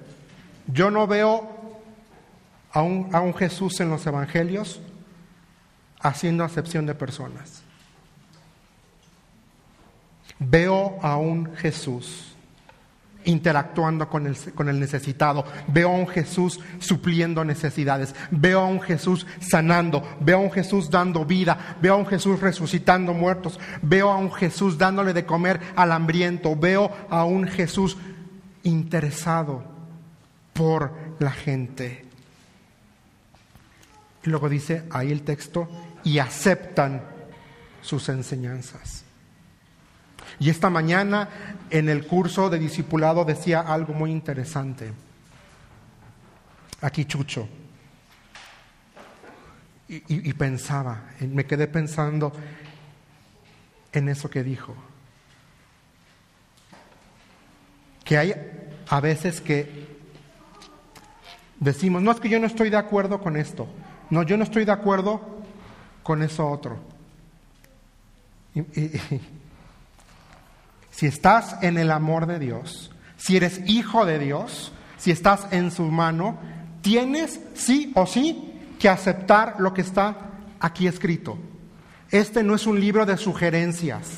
Yo 0.66 0.90
no 0.90 1.06
veo 1.06 1.48
a 2.72 2.82
un, 2.82 3.34
Jesús 3.34 3.80
en 3.80 3.88
los 3.88 4.06
evangelios 4.06 4.80
haciendo 6.00 6.44
acepción 6.44 6.84
de 6.86 6.94
personas. 6.94 7.62
Veo 10.38 10.98
a 11.02 11.16
un 11.16 11.56
Jesús 11.56 12.34
interactuando 13.28 14.08
con 14.08 14.26
el, 14.26 14.36
con 14.54 14.68
el, 14.68 14.80
necesitado. 14.80 15.44
Veo 15.68 15.90
a 15.90 15.96
un 15.96 16.08
Jesús 16.08 16.60
supliendo 16.78 17.44
necesidades. 17.44 18.14
Veo 18.30 18.60
a 18.60 18.66
un 18.66 18.80
Jesús 18.80 19.26
sanando. 19.38 20.02
Veo 20.20 20.38
a 20.38 20.40
un 20.40 20.50
Jesús 20.50 20.90
dando 20.90 21.24
vida. 21.24 21.76
Veo 21.80 21.94
a 21.94 21.98
un 21.98 22.06
Jesús 22.06 22.40
resucitando 22.40 23.12
muertos. 23.12 23.60
Veo 23.82 24.10
a 24.10 24.16
un 24.16 24.32
Jesús 24.32 24.78
dándole 24.78 25.12
de 25.12 25.26
comer 25.26 25.60
al 25.76 25.92
hambriento. 25.92 26.56
Veo 26.56 26.90
a 27.10 27.24
un 27.24 27.46
Jesús 27.46 27.98
interesado 28.62 29.62
por 30.54 30.92
la 31.18 31.30
gente. 31.30 32.06
Y 34.24 34.30
luego 34.30 34.48
dice 34.48 34.84
ahí 34.90 35.12
el 35.12 35.22
texto, 35.22 35.68
y 36.02 36.18
aceptan 36.18 37.02
sus 37.82 38.08
enseñanzas. 38.08 39.04
Y 40.40 40.50
esta 40.50 40.70
mañana 40.70 41.28
en 41.70 41.88
el 41.88 42.06
curso 42.06 42.48
de 42.48 42.58
discipulado 42.58 43.24
decía 43.24 43.60
algo 43.60 43.92
muy 43.92 44.10
interesante. 44.10 44.92
Aquí 46.80 47.04
Chucho. 47.04 47.48
Y, 49.88 50.28
y- 50.28 50.32
pensaba, 50.34 51.04
me 51.20 51.46
quedé 51.46 51.66
pensando 51.66 52.30
en 53.92 54.08
eso 54.10 54.28
que 54.28 54.44
dijo. 54.44 54.76
Que 58.04 58.18
hay 58.18 58.34
a 58.88 59.00
veces 59.00 59.40
que 59.40 59.98
decimos, 61.58 62.02
no 62.02 62.10
es 62.12 62.20
que 62.20 62.28
yo 62.28 62.38
no 62.38 62.46
estoy 62.46 62.68
de 62.68 62.76
acuerdo 62.76 63.20
con 63.20 63.36
esto, 63.36 63.66
no, 64.10 64.22
yo 64.22 64.36
no 64.36 64.44
estoy 64.44 64.66
de 64.66 64.72
acuerdo 64.72 65.42
con 66.02 66.22
eso 66.22 66.46
otro. 66.48 66.78
Y- 68.54 68.62
si 70.98 71.06
estás 71.06 71.54
en 71.62 71.78
el 71.78 71.92
amor 71.92 72.26
de 72.26 72.40
Dios, 72.40 72.90
si 73.16 73.36
eres 73.36 73.60
hijo 73.66 74.04
de 74.04 74.18
Dios, 74.18 74.72
si 74.96 75.12
estás 75.12 75.46
en 75.52 75.70
su 75.70 75.84
mano, 75.84 76.40
tienes 76.80 77.38
sí 77.54 77.92
o 77.94 78.04
sí 78.04 78.58
que 78.80 78.88
aceptar 78.88 79.60
lo 79.60 79.72
que 79.72 79.82
está 79.82 80.16
aquí 80.58 80.88
escrito. 80.88 81.38
Este 82.10 82.42
no 82.42 82.56
es 82.56 82.66
un 82.66 82.80
libro 82.80 83.06
de 83.06 83.16
sugerencias. 83.16 84.08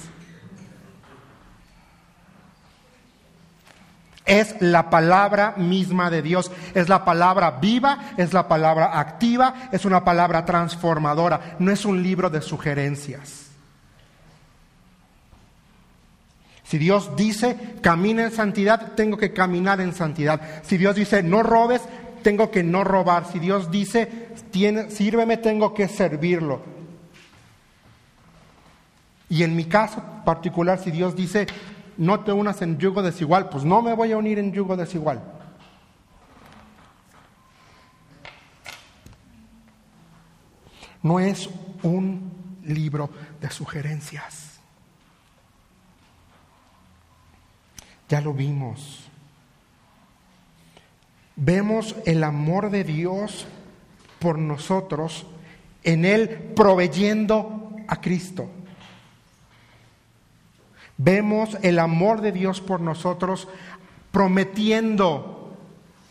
Es 4.24 4.56
la 4.62 4.88
palabra 4.88 5.56
misma 5.58 6.08
de 6.08 6.22
Dios, 6.22 6.50
es 6.72 6.88
la 6.88 7.04
palabra 7.04 7.58
viva, 7.60 8.12
es 8.16 8.32
la 8.32 8.48
palabra 8.48 8.98
activa, 8.98 9.68
es 9.70 9.84
una 9.84 10.02
palabra 10.02 10.46
transformadora, 10.46 11.56
no 11.58 11.72
es 11.72 11.84
un 11.84 12.02
libro 12.02 12.30
de 12.30 12.40
sugerencias. 12.40 13.49
Si 16.70 16.78
Dios 16.78 17.16
dice, 17.16 17.56
camina 17.82 18.22
en 18.22 18.30
santidad, 18.30 18.92
tengo 18.92 19.16
que 19.16 19.32
caminar 19.32 19.80
en 19.80 19.92
santidad. 19.92 20.62
Si 20.62 20.76
Dios 20.78 20.94
dice, 20.94 21.20
no 21.20 21.42
robes, 21.42 21.82
tengo 22.22 22.52
que 22.52 22.62
no 22.62 22.84
robar. 22.84 23.26
Si 23.26 23.40
Dios 23.40 23.72
dice, 23.72 24.28
"Tiene- 24.52 24.88
sírveme, 24.88 25.36
tengo 25.36 25.74
que 25.74 25.88
servirlo. 25.88 26.62
Y 29.28 29.42
en 29.42 29.56
mi 29.56 29.64
caso 29.64 30.00
particular, 30.24 30.78
si 30.78 30.92
Dios 30.92 31.16
dice, 31.16 31.48
no 31.96 32.20
te 32.20 32.30
unas 32.30 32.62
en 32.62 32.78
yugo 32.78 33.02
desigual, 33.02 33.48
pues 33.48 33.64
no 33.64 33.82
me 33.82 33.92
voy 33.92 34.12
a 34.12 34.16
unir 34.16 34.38
en 34.38 34.52
yugo 34.52 34.76
desigual. 34.76 35.20
No 41.02 41.18
es 41.18 41.50
un 41.82 42.30
libro 42.64 43.10
de 43.40 43.50
sugerencias. 43.50 44.49
Ya 48.10 48.20
lo 48.20 48.34
vimos. 48.34 49.08
Vemos 51.36 51.94
el 52.04 52.24
amor 52.24 52.70
de 52.70 52.82
Dios 52.82 53.46
por 54.18 54.36
nosotros 54.36 55.26
en 55.84 56.04
Él 56.04 56.28
proveyendo 56.56 57.70
a 57.86 58.00
Cristo. 58.00 58.50
Vemos 60.98 61.56
el 61.62 61.78
amor 61.78 62.20
de 62.20 62.32
Dios 62.32 62.60
por 62.60 62.80
nosotros 62.80 63.46
prometiendo 64.10 65.56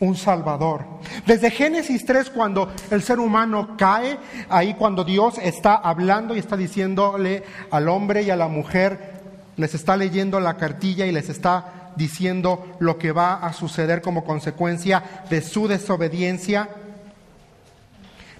un 0.00 0.16
Salvador. 0.16 0.86
Desde 1.26 1.50
Génesis 1.50 2.06
3, 2.06 2.30
cuando 2.30 2.72
el 2.90 3.02
ser 3.02 3.20
humano 3.20 3.76
cae, 3.76 4.18
ahí 4.48 4.72
cuando 4.72 5.04
Dios 5.04 5.36
está 5.36 5.74
hablando 5.74 6.34
y 6.34 6.38
está 6.38 6.56
diciéndole 6.56 7.44
al 7.70 7.90
hombre 7.90 8.22
y 8.22 8.30
a 8.30 8.36
la 8.36 8.48
mujer, 8.48 9.20
les 9.56 9.74
está 9.74 9.98
leyendo 9.98 10.40
la 10.40 10.56
cartilla 10.56 11.04
y 11.04 11.12
les 11.12 11.28
está 11.28 11.79
diciendo 11.96 12.76
lo 12.78 12.98
que 12.98 13.12
va 13.12 13.34
a 13.34 13.52
suceder 13.52 14.00
como 14.00 14.24
consecuencia 14.24 15.24
de 15.28 15.42
su 15.42 15.68
desobediencia. 15.68 16.68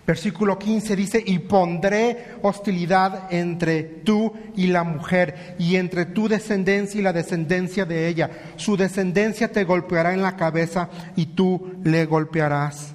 Versículo 0.07 0.59
15 0.59 0.97
dice, 0.97 1.23
y 1.25 1.39
pondré 1.39 2.35
hostilidad 2.43 3.33
entre 3.33 3.83
tú 3.83 4.33
y 4.57 4.67
la 4.67 4.83
mujer, 4.83 5.55
y 5.59 5.77
entre 5.77 6.07
tu 6.07 6.27
descendencia 6.29 6.99
y 6.99 7.03
la 7.03 7.13
descendencia 7.13 7.85
de 7.85 8.09
ella. 8.09 8.31
Su 8.57 8.77
descendencia 8.77 9.53
te 9.53 9.65
golpeará 9.65 10.13
en 10.13 10.23
la 10.23 10.37
cabeza 10.37 10.89
y 11.15 11.27
tú 11.27 11.75
le 11.85 12.07
golpearás 12.07 12.95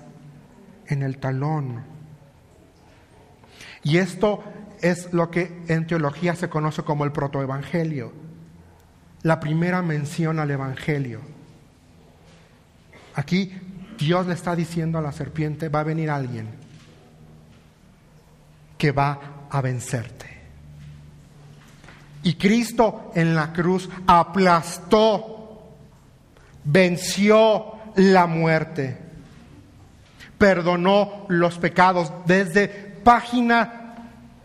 en 0.88 1.04
el 1.04 1.18
talón. 1.18 1.84
Y 3.84 3.98
esto 3.98 4.44
es 4.82 5.14
lo 5.14 5.32
que 5.32 5.62
en 5.68 5.88
teología 5.88 6.36
se 6.36 6.50
conoce 6.50 6.84
como 6.84 7.06
el 7.06 7.12
protoevangelio, 7.12 8.12
la 9.26 9.40
primera 9.40 9.82
mención 9.82 10.38
al 10.38 10.52
evangelio. 10.52 11.20
Aquí 13.16 13.52
Dios 13.98 14.28
le 14.28 14.36
está 14.36 14.56
diciendo 14.56 15.00
a 15.00 15.02
la 15.02 15.12
serpiente, 15.12 15.68
va 15.68 15.80
a 15.80 15.84
venir 15.84 16.12
alguien 16.12 16.48
que 18.78 18.92
va 18.92 19.48
a 19.50 19.62
vencerte. 19.62 20.28
Y 22.22 22.36
Cristo 22.36 23.12
en 23.16 23.34
la 23.34 23.52
cruz 23.52 23.90
aplastó, 24.06 25.72
venció 26.64 27.78
la 27.96 28.28
muerte, 28.28 28.96
perdonó 30.38 31.26
los 31.30 31.58
pecados. 31.58 32.14
Desde 32.28 32.68
página, 32.68 33.96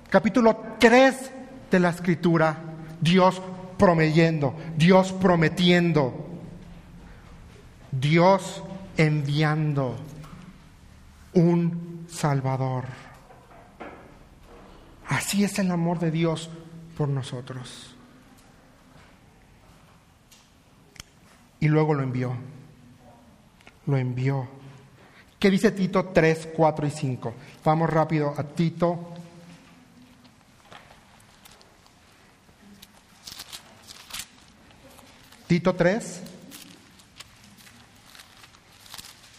capítulo 0.09 0.77
3 0.79 1.33
de 1.71 1.81
la 1.81 1.91
escritura, 1.91 2.57
Dios 2.99 3.43
prometiendo, 3.81 4.55
Dios 4.77 5.13
prometiendo, 5.13 6.13
Dios 7.91 8.63
enviando 8.99 9.97
un 11.33 12.07
Salvador. 12.07 12.85
Así 15.09 15.43
es 15.43 15.59
el 15.59 15.71
amor 15.71 15.99
de 15.99 16.11
Dios 16.11 16.51
por 16.97 17.09
nosotros. 17.09 17.97
Y 21.59 21.69
luego 21.69 21.95
lo 21.95 22.03
envió. 22.03 22.35
Lo 23.87 23.97
envió. 23.97 24.47
¿Qué 25.39 25.51
dice 25.51 25.73
Tito 25.73 26.05
3, 26.05 26.51
4 26.55 26.87
y 26.87 26.91
5? 26.91 27.35
Vamos 27.65 27.89
rápido 27.89 28.35
a 28.37 28.45
Tito. 28.45 29.15
Tito 35.51 35.75
3. 35.75 36.23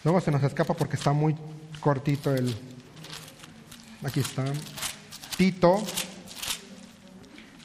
Luego 0.04 0.20
se 0.20 0.30
nos 0.30 0.44
escapa 0.44 0.74
porque 0.74 0.98
está 0.98 1.14
muy 1.14 1.38
cortito 1.80 2.36
el... 2.36 2.54
Aquí 4.04 4.20
está. 4.20 4.44
Tito 5.38 5.82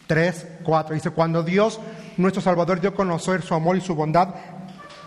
3, 0.07 0.47
4. 0.63 0.95
Dice, 0.95 1.11
cuando 1.11 1.43
Dios, 1.43 1.81
nuestro 2.19 2.41
Salvador, 2.41 2.81
dio 2.81 2.91
a 2.91 2.95
conocer 2.95 3.43
su 3.43 3.53
amor 3.53 3.79
y 3.79 3.81
su 3.81 3.97
bondad, 3.97 4.37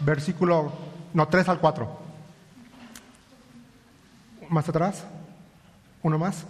versículo, 0.01 0.73
no, 1.13 1.29
3 1.29 1.47
al 1.47 1.61
4. 1.61 1.99
Más 4.49 4.67
atrás. 4.67 5.05
Uno 6.03 6.19
más. 6.19 6.43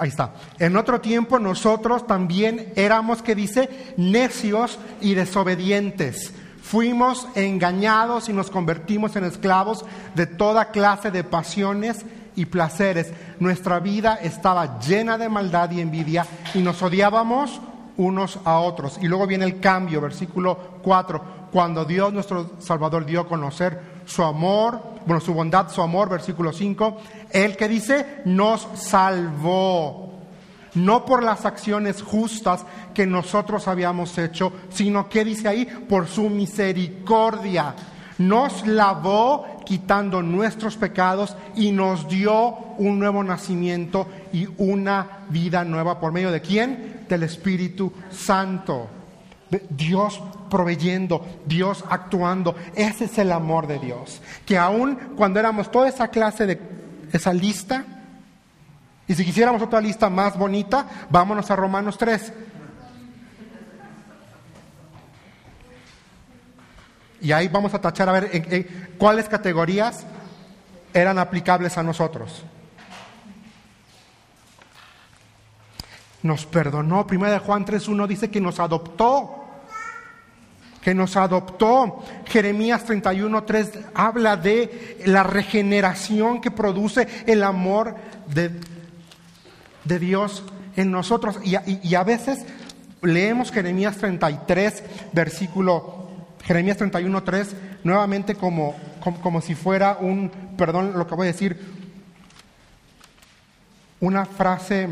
Ahí 0.00 0.08
está. 0.08 0.34
En 0.58 0.76
otro 0.76 1.00
tiempo 1.00 1.38
nosotros 1.38 2.06
también 2.06 2.72
éramos, 2.74 3.22
que 3.22 3.36
dice, 3.36 3.94
necios 3.96 4.78
y 5.00 5.14
desobedientes. 5.14 6.32
Fuimos 6.60 7.28
engañados 7.36 8.28
y 8.28 8.32
nos 8.32 8.50
convertimos 8.50 9.14
en 9.16 9.24
esclavos 9.24 9.84
de 10.14 10.26
toda 10.26 10.70
clase 10.70 11.10
de 11.10 11.24
pasiones 11.24 12.04
y 12.34 12.46
placeres. 12.46 13.12
Nuestra 13.38 13.78
vida 13.80 14.16
estaba 14.16 14.78
llena 14.80 15.18
de 15.18 15.28
maldad 15.28 15.70
y 15.70 15.80
envidia 15.80 16.26
y 16.54 16.58
nos 16.60 16.82
odiábamos 16.82 17.60
unos 17.96 18.38
a 18.44 18.58
otros. 18.58 18.98
Y 19.00 19.06
luego 19.06 19.26
viene 19.26 19.44
el 19.44 19.60
cambio, 19.60 20.00
versículo 20.00 20.56
4, 20.82 21.48
cuando 21.52 21.84
Dios 21.84 22.12
nuestro 22.12 22.52
Salvador 22.58 23.04
dio 23.04 23.20
a 23.20 23.28
conocer 23.28 23.89
su 24.10 24.24
amor, 24.24 24.80
bueno, 25.06 25.20
su 25.20 25.32
bondad, 25.32 25.70
su 25.70 25.80
amor, 25.80 26.08
versículo 26.08 26.52
5, 26.52 26.96
el 27.30 27.56
que 27.56 27.68
dice, 27.68 28.22
nos 28.24 28.66
salvó 28.74 30.10
no 30.74 31.04
por 31.04 31.22
las 31.22 31.46
acciones 31.46 32.02
justas 32.02 32.64
que 32.92 33.06
nosotros 33.06 33.68
habíamos 33.68 34.16
hecho, 34.18 34.52
sino 34.70 35.08
que 35.08 35.24
dice 35.24 35.48
ahí, 35.48 35.64
por 35.64 36.08
su 36.08 36.28
misericordia. 36.28 37.74
Nos 38.18 38.66
lavó 38.66 39.62
quitando 39.64 40.22
nuestros 40.22 40.76
pecados 40.76 41.36
y 41.56 41.72
nos 41.72 42.08
dio 42.08 42.56
un 42.78 42.98
nuevo 42.98 43.22
nacimiento 43.22 44.08
y 44.32 44.46
una 44.58 45.24
vida 45.28 45.64
nueva. 45.64 46.00
¿Por 46.00 46.12
medio 46.12 46.30
de 46.30 46.40
quién? 46.40 47.06
Del 47.08 47.22
Espíritu 47.22 47.92
Santo. 48.10 48.88
Dios 49.70 50.20
proveyendo, 50.50 51.26
Dios 51.46 51.82
actuando. 51.88 52.54
Ese 52.74 53.06
es 53.06 53.16
el 53.16 53.32
amor 53.32 53.66
de 53.66 53.78
Dios. 53.78 54.20
Que 54.44 54.58
aún 54.58 54.96
cuando 55.16 55.40
éramos 55.40 55.70
toda 55.70 55.88
esa 55.88 56.08
clase 56.08 56.44
de 56.44 56.60
esa 57.10 57.32
lista, 57.32 57.86
y 59.10 59.14
si 59.14 59.24
quisiéramos 59.24 59.62
otra 59.62 59.80
lista 59.80 60.10
más 60.10 60.38
bonita, 60.38 60.86
vámonos 61.08 61.50
a 61.50 61.56
Romanos 61.56 61.96
3. 61.96 62.32
Y 67.22 67.32
ahí 67.32 67.48
vamos 67.48 67.74
a 67.74 67.80
tachar 67.80 68.08
a 68.08 68.12
ver 68.12 68.30
en, 68.32 68.94
cuáles 68.98 69.28
categorías 69.28 70.06
eran 70.94 71.18
aplicables 71.18 71.76
a 71.76 71.82
nosotros. 71.82 72.44
Nos 76.22 76.46
perdonó. 76.46 77.06
Primera 77.06 77.32
de 77.32 77.38
Juan 77.40 77.66
3.1 77.66 78.06
dice 78.06 78.30
que 78.30 78.40
nos 78.40 78.60
adoptó 78.60 79.39
que 80.82 80.94
nos 80.94 81.16
adoptó. 81.16 82.02
Jeremías 82.26 82.86
31.3 82.86 83.90
habla 83.94 84.36
de 84.36 84.98
la 85.06 85.22
regeneración 85.22 86.40
que 86.40 86.50
produce 86.50 87.06
el 87.26 87.42
amor 87.42 87.96
de, 88.26 88.50
de 89.84 89.98
Dios 89.98 90.44
en 90.76 90.90
nosotros. 90.90 91.38
Y, 91.44 91.94
a 91.94 92.04
veces 92.04 92.44
leemos 93.02 93.50
Jeremías 93.50 93.96
33, 93.96 94.82
versículo, 95.12 96.08
Jeremías 96.42 96.76
31, 96.76 97.22
3, 97.22 97.56
nuevamente 97.84 98.34
como, 98.34 98.76
como, 99.22 99.40
si 99.40 99.54
fuera 99.54 99.96
un, 100.00 100.30
perdón 100.56 100.92
lo 100.96 101.06
que 101.06 101.14
voy 101.14 101.28
a 101.28 101.32
decir, 101.32 101.58
una 104.00 104.24
frase 104.24 104.88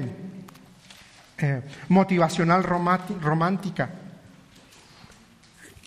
eh, 1.38 1.62
motivacional 1.88 2.62
romántica 2.62 3.90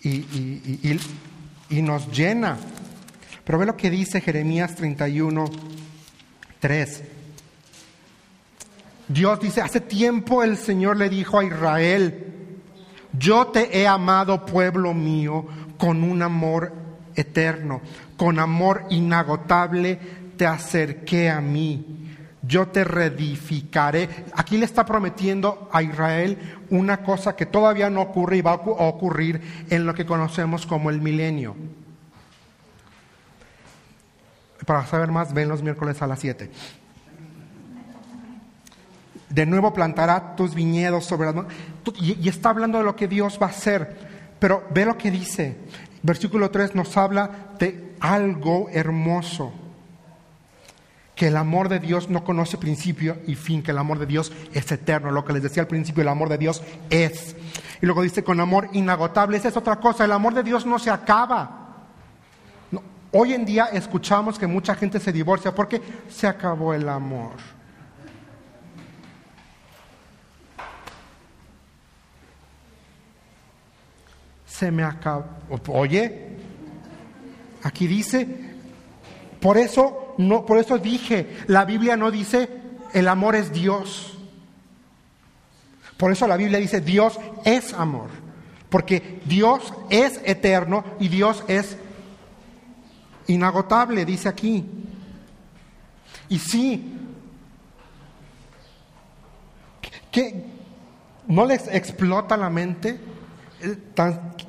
y, 0.04 0.10
y, 0.10 1.00
y, 1.70 1.82
nos 1.82 2.12
llena. 2.12 2.58
Pero 3.44 3.58
ve 3.60 3.66
lo 3.66 3.78
que 3.78 3.90
dice 3.90 4.22
Jeremías 4.22 4.76
31, 4.76 5.46
3. 6.60 7.04
Dios 9.08 9.40
dice, 9.40 9.62
hace 9.62 9.82
tiempo 9.82 10.44
el 10.44 10.58
Señor 10.58 10.98
le 10.98 11.10
dijo 11.10 11.40
a 11.40 11.44
Israel, 11.44 12.32
yo 13.14 13.48
te 13.48 13.78
he 13.78 13.88
amado, 13.88 14.46
pueblo 14.46 14.94
mío, 14.94 15.46
con 15.78 16.04
un 16.04 16.22
amor 16.22 16.74
eterno, 17.16 17.82
con 18.16 18.40
amor 18.40 18.86
inagotable 18.90 20.00
te 20.38 20.46
acerqué 20.46 21.30
a 21.30 21.42
mí. 21.42 22.11
Yo 22.44 22.68
te 22.68 22.84
reedificaré. 22.84 24.26
Aquí 24.34 24.58
le 24.58 24.66
está 24.66 24.86
prometiendo 24.86 25.70
a 25.72 25.84
Israel 25.84 26.38
una 26.70 27.04
cosa 27.04 27.36
que 27.36 27.46
todavía 27.46 27.90
no 27.90 28.02
ocurre 28.02 28.38
y 28.38 28.42
va 28.42 28.52
a 28.52 28.56
ocurrir 28.56 29.66
en 29.70 29.86
lo 29.86 29.94
que 29.94 30.06
conocemos 30.06 30.66
como 30.66 30.90
el 30.90 31.02
milenio. 31.02 31.56
Para 34.66 34.86
saber 34.86 35.12
más, 35.12 35.34
ven 35.34 35.50
los 35.50 35.62
miércoles 35.62 36.02
a 36.02 36.08
las 36.08 36.20
7 36.20 36.50
de 39.34 39.46
nuevo 39.46 39.74
plantará 39.74 40.36
tus 40.36 40.54
viñedos 40.54 41.06
sobre 41.06 41.32
las... 41.32 41.46
Y, 42.00 42.18
y 42.22 42.30
está 42.30 42.50
hablando 42.50 42.78
de 42.78 42.84
lo 42.84 42.96
que 42.96 43.08
Dios 43.08 43.40
va 43.42 43.48
a 43.48 43.50
hacer. 43.50 43.98
Pero 44.40 44.64
ve 44.74 44.86
lo 44.86 44.98
que 44.98 45.12
dice. 45.12 45.58
Versículo 46.04 46.52
3 46.52 46.76
nos 46.76 46.96
habla 46.98 47.30
de 47.60 47.96
algo 48.00 48.68
hermoso. 48.72 49.54
Que 51.16 51.28
el 51.28 51.38
amor 51.38 51.70
de 51.70 51.80
Dios 51.80 52.10
no 52.10 52.24
conoce 52.24 52.58
principio 52.58 53.18
y 53.28 53.36
fin, 53.36 53.62
que 53.62 53.72
el 53.72 53.78
amor 53.78 54.00
de 54.00 54.06
Dios 54.06 54.32
es 54.54 54.72
eterno. 54.72 55.12
Lo 55.12 55.26
que 55.26 55.34
les 55.34 55.44
decía 55.44 55.64
al 55.64 55.68
principio, 55.68 56.02
el 56.02 56.10
amor 56.10 56.30
de 56.30 56.38
Dios 56.38 56.64
es. 56.90 57.36
Y 57.82 57.86
luego 57.86 58.02
dice 58.02 58.24
con 58.24 58.40
amor 58.40 58.70
inagotable. 58.74 59.38
Esa 59.38 59.50
es 59.50 59.58
otra 59.58 59.76
cosa. 59.78 60.06
El 60.06 60.12
amor 60.12 60.34
de 60.34 60.44
Dios 60.44 60.66
no 60.66 60.80
se 60.80 60.90
acaba. 60.90 61.58
Hoy 63.12 63.34
en 63.34 63.46
día 63.46 63.66
escuchamos 63.66 64.40
que 64.40 64.48
mucha 64.48 64.74
gente 64.74 65.00
se 65.00 65.12
divorcia 65.12 65.54
porque 65.54 65.82
se 66.10 66.28
acabó 66.28 66.74
el 66.74 66.88
amor. 66.88 67.34
se 74.62 74.70
me 74.70 74.84
acabó. 74.84 75.26
Oye, 75.70 76.38
aquí 77.64 77.88
dice, 77.88 78.28
por 79.42 79.58
eso 79.58 80.01
no, 80.18 80.46
por 80.46 80.58
eso 80.58 80.78
dije, 80.78 81.38
la 81.48 81.66
Biblia 81.66 81.98
no 81.98 82.12
dice 82.12 82.50
el 82.94 83.08
amor 83.08 83.36
es 83.36 83.52
Dios. 83.52 84.18
Por 85.98 86.12
eso 86.12 86.28
la 86.28 86.38
Biblia 86.38 86.60
dice 86.60 86.82
Dios 86.82 87.20
es 87.46 87.74
amor, 87.74 88.10
porque 88.70 89.22
Dios 89.26 89.74
es 89.90 90.20
eterno 90.26 90.84
y 91.00 91.08
Dios 91.08 91.44
es 91.48 91.78
inagotable, 93.28 94.06
dice 94.06 94.28
aquí. 94.28 94.66
Y 96.28 96.40
sí, 96.40 96.98
que 100.12 100.46
no 101.28 101.46
les 101.46 101.68
explota 101.68 102.36
la 102.36 102.50
mente 102.50 103.00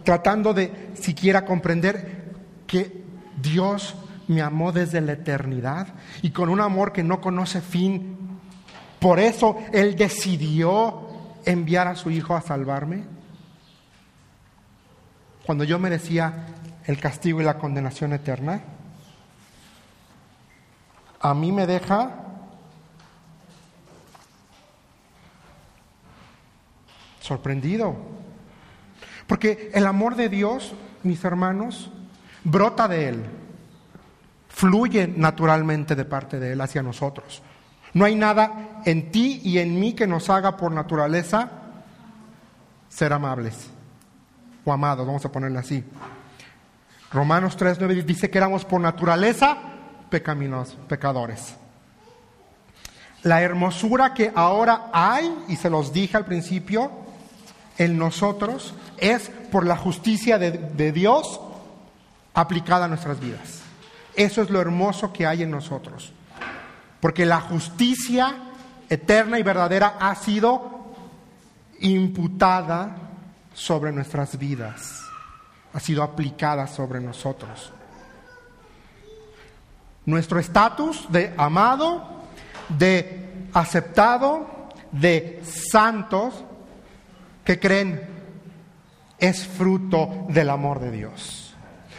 tratando 0.04 0.54
de 0.54 0.90
siquiera 0.94 1.44
comprender 1.44 2.32
que 2.66 3.02
Dios 3.40 3.94
me 4.28 4.42
amó 4.42 4.72
desde 4.72 5.00
la 5.00 5.12
eternidad 5.12 5.88
y 6.22 6.30
con 6.30 6.48
un 6.48 6.60
amor 6.60 6.92
que 6.92 7.02
no 7.02 7.20
conoce 7.20 7.60
fin. 7.60 8.16
Por 8.98 9.18
eso 9.18 9.58
Él 9.72 9.96
decidió 9.96 11.08
enviar 11.44 11.88
a 11.88 11.96
su 11.96 12.10
Hijo 12.10 12.36
a 12.36 12.40
salvarme. 12.40 13.04
Cuando 15.44 15.64
yo 15.64 15.78
merecía 15.78 16.46
el 16.84 16.98
castigo 16.98 17.40
y 17.40 17.44
la 17.44 17.58
condenación 17.58 18.12
eterna, 18.12 18.62
a 21.20 21.34
mí 21.34 21.52
me 21.52 21.66
deja 21.66 22.10
sorprendido. 27.20 27.96
Porque 29.26 29.70
el 29.74 29.86
amor 29.86 30.16
de 30.16 30.28
Dios, 30.28 30.74
mis 31.02 31.24
hermanos, 31.24 31.90
brota 32.44 32.88
de 32.88 33.08
Él, 33.08 33.24
fluye 34.53 35.09
naturalmente 35.09 35.94
de 35.96 36.05
parte 36.05 36.38
de 36.38 36.53
Él 36.53 36.61
hacia 36.61 36.82
nosotros. 36.82 37.42
No 37.94 38.05
hay 38.05 38.14
nada 38.14 38.80
en 38.84 39.11
ti 39.11 39.40
y 39.44 39.59
en 39.59 39.78
mí 39.78 39.94
que 39.94 40.07
nos 40.07 40.30
haga 40.30 40.57
por 40.57 40.72
naturaleza 40.72 41.50
ser 42.88 43.12
amables 43.12 43.68
o 44.64 44.72
amados, 44.72 45.07
vamos 45.07 45.24
a 45.24 45.32
ponerle 45.32 45.59
así. 45.59 45.84
Romanos 47.11 47.59
3.9 47.59 48.05
dice 48.05 48.30
que 48.30 48.38
éramos 48.38 48.64
por 48.64 48.80
naturaleza 48.80 49.59
pecaminos, 50.09 50.76
pecadores. 50.88 51.57
La 53.22 53.40
hermosura 53.42 54.14
que 54.14 54.32
ahora 54.34 54.90
hay, 54.92 55.32
y 55.48 55.57
se 55.57 55.70
los 55.70 55.92
dije 55.92 56.16
al 56.16 56.24
principio, 56.24 56.90
en 57.78 57.98
nosotros 57.98 58.74
es 58.98 59.30
por 59.50 59.66
la 59.66 59.76
justicia 59.76 60.38
de, 60.38 60.92
Dios 60.92 61.40
aplicada 62.34 62.86
a 62.86 62.88
nuestras 62.88 63.20
vidas. 63.20 63.61
Eso 64.14 64.42
es 64.42 64.50
lo 64.50 64.60
hermoso 64.60 65.12
que 65.12 65.26
hay 65.26 65.42
en 65.42 65.50
nosotros. 65.50 66.12
Porque 67.00 67.26
la 67.26 67.40
justicia 67.40 68.34
eterna 68.88 69.38
y 69.38 69.42
verdadera 69.42 69.96
ha 69.98 70.14
sido 70.14 70.92
imputada 71.80 72.96
sobre 73.54 73.92
nuestras 73.92 74.38
vidas, 74.38 75.00
ha 75.72 75.80
sido 75.80 76.02
aplicada 76.02 76.66
sobre 76.66 77.00
nosotros. 77.00 77.72
Nuestro 80.04 80.38
estatus 80.38 81.06
de 81.10 81.32
amado, 81.36 82.04
de 82.68 83.48
aceptado, 83.52 84.46
de 84.90 85.42
santos, 85.44 86.44
que 87.44 87.58
creen 87.58 88.08
es 89.18 89.46
fruto 89.46 90.26
del 90.28 90.50
amor 90.50 90.80
de 90.80 90.90
Dios. 90.90 91.41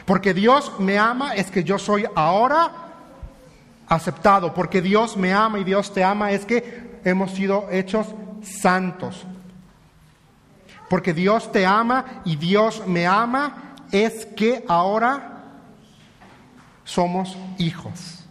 Porque 0.06 0.34
Dios 0.34 0.72
me 0.80 0.97
ama 0.97 1.34
es 1.36 1.49
que 1.49 1.64
yo 1.64 1.80
soy 1.80 2.06
ahora 2.16 2.72
aceptado. 3.88 4.54
Porque 4.54 4.82
Dios 4.82 5.16
me 5.18 5.34
ama 5.34 5.60
y 5.60 5.64
Dios 5.64 5.93
te 5.93 6.04
ama 6.04 6.32
es 6.32 6.45
que 6.45 6.99
hemos 7.04 7.32
sido 7.32 7.68
hechos 7.72 8.08
santos. 8.41 9.26
Porque 10.89 11.14
Dios 11.14 11.51
te 11.51 11.66
ama 11.66 12.22
y 12.26 12.36
Dios 12.36 12.84
me 12.86 13.08
ama 13.08 13.76
es 13.91 14.26
que 14.26 14.66
ahora 14.68 15.43
somos 16.84 17.38
hijos. 17.58 18.26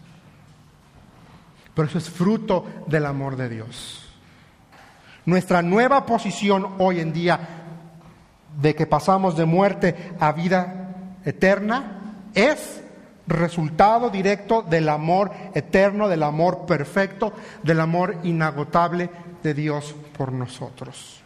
Pero 1.75 1.89
eso 1.89 1.99
es 1.99 2.11
fruto 2.11 2.67
del 2.87 3.07
amor 3.07 3.37
de 3.37 3.49
Dios. 3.49 4.07
Nuestra 5.25 5.63
nueva 5.63 6.05
posición 6.05 6.75
hoy 6.79 7.01
en 7.01 7.13
día 7.13 7.41
de 8.61 8.75
que 8.75 8.87
pasamos 8.87 9.37
de 9.37 9.47
muerte 9.47 10.13
a 10.21 10.33
vida 10.33 10.82
eterna 11.25 12.31
es 12.35 12.83
resultado 13.27 14.11
directo 14.11 14.63
del 14.63 14.89
amor 14.89 15.33
eterno, 15.55 16.09
del 16.09 16.23
amor 16.23 16.67
perfecto, 16.67 17.33
del 17.63 17.81
amor 17.81 18.17
inagotable 18.25 19.11
de 19.43 19.55
Dios 19.55 19.95
por 20.17 20.33
nosotros. 20.33 21.21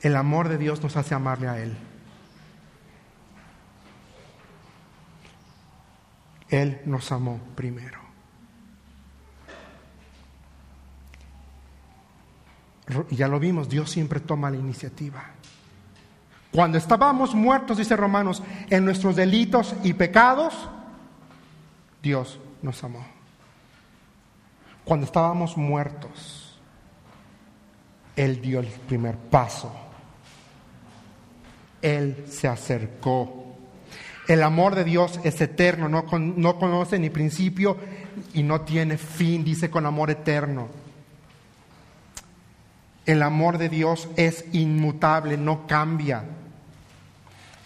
El 0.00 0.16
amor 0.16 0.48
de 0.48 0.58
Dios 0.58 0.82
nos 0.82 0.96
hace 0.96 1.14
amarle 1.14 1.48
a 1.48 1.58
Él. 1.58 1.76
Él 6.50 6.80
nos 6.84 7.10
amó 7.10 7.40
primero. 7.54 8.04
Ya 13.10 13.28
lo 13.28 13.40
vimos, 13.40 13.68
Dios 13.70 13.90
siempre 13.90 14.20
toma 14.20 14.50
la 14.50 14.58
iniciativa. 14.58 15.33
Cuando 16.54 16.78
estábamos 16.78 17.34
muertos, 17.34 17.78
dice 17.78 17.96
Romanos, 17.96 18.40
en 18.70 18.84
nuestros 18.84 19.16
delitos 19.16 19.74
y 19.82 19.92
pecados, 19.92 20.54
Dios 22.00 22.38
nos 22.62 22.84
amó. 22.84 23.04
Cuando 24.84 25.04
estábamos 25.04 25.56
muertos, 25.56 26.60
Él 28.14 28.40
dio 28.40 28.60
el 28.60 28.68
primer 28.68 29.16
paso. 29.16 29.72
Él 31.82 32.24
se 32.30 32.46
acercó. 32.46 33.56
El 34.28 34.40
amor 34.44 34.76
de 34.76 34.84
Dios 34.84 35.18
es 35.24 35.40
eterno, 35.40 35.88
no, 35.88 36.04
no 36.16 36.58
conoce 36.60 37.00
ni 37.00 37.10
principio 37.10 37.76
y 38.32 38.44
no 38.44 38.60
tiene 38.60 38.96
fin, 38.96 39.42
dice 39.42 39.70
con 39.70 39.86
amor 39.86 40.08
eterno. 40.08 40.68
El 43.06 43.24
amor 43.24 43.58
de 43.58 43.68
Dios 43.68 44.08
es 44.14 44.44
inmutable, 44.52 45.36
no 45.36 45.66
cambia. 45.66 46.22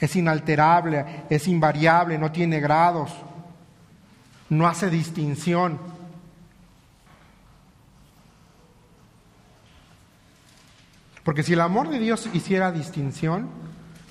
Es 0.00 0.14
inalterable, 0.16 1.24
es 1.28 1.48
invariable, 1.48 2.18
no 2.18 2.30
tiene 2.30 2.60
grados, 2.60 3.12
no 4.48 4.66
hace 4.66 4.90
distinción. 4.90 5.78
Porque 11.24 11.42
si 11.42 11.52
el 11.52 11.60
amor 11.60 11.90
de 11.90 11.98
Dios 11.98 12.28
hiciera 12.32 12.72
distinción, 12.72 13.48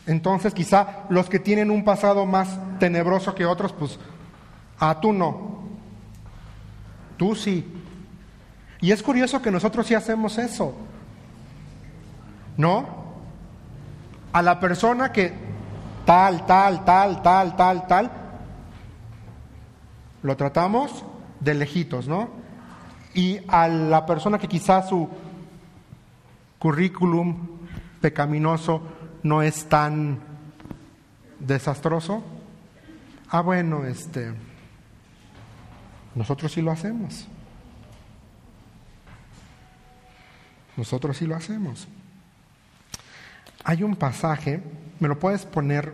entonces 0.05 0.53
quizá 0.53 1.05
los 1.09 1.29
que 1.29 1.39
tienen 1.39 1.71
un 1.71 1.83
pasado 1.83 2.25
más 2.25 2.59
tenebroso 2.79 3.33
que 3.33 3.45
otros, 3.45 3.73
pues 3.73 3.97
a 4.79 4.99
tú 4.99 5.13
no, 5.13 5.63
tú 7.17 7.33
sí. 7.33 7.65
Y 8.81 8.91
es 8.91 9.01
curioso 9.01 9.41
que 9.41 9.51
nosotros 9.51 9.87
sí 9.87 9.95
hacemos 9.95 10.37
eso. 10.37 10.75
¿No? 12.55 13.07
A 14.31 14.41
la 14.41 14.59
persona 14.59 15.11
que 15.11 15.33
tal, 16.07 16.45
tal, 16.45 16.85
tal, 16.85 17.21
tal, 17.21 17.55
tal, 17.57 17.85
tal, 17.85 18.11
lo 20.23 20.37
tratamos 20.37 21.03
de 21.41 21.53
lejitos, 21.53 22.07
¿no? 22.07 22.29
Y 23.13 23.39
a 23.49 23.67
la 23.67 24.05
persona 24.05 24.39
que 24.39 24.47
quizás 24.47 24.87
su 24.87 25.09
currículum 26.59 27.59
pecaminoso 27.99 28.81
no 29.23 29.41
es 29.41 29.65
tan 29.67 30.19
desastroso, 31.39 32.23
ah, 33.29 33.41
bueno, 33.41 33.83
este, 33.83 34.33
nosotros 36.15 36.53
sí 36.53 36.61
lo 36.61 36.71
hacemos. 36.71 37.27
Nosotros 40.77 41.17
sí 41.17 41.25
lo 41.25 41.35
hacemos. 41.35 41.85
Hay 43.65 43.83
un 43.83 43.97
pasaje, 43.97 44.63
me 44.99 45.07
lo 45.07 45.19
puedes 45.19 45.45
poner 45.45 45.93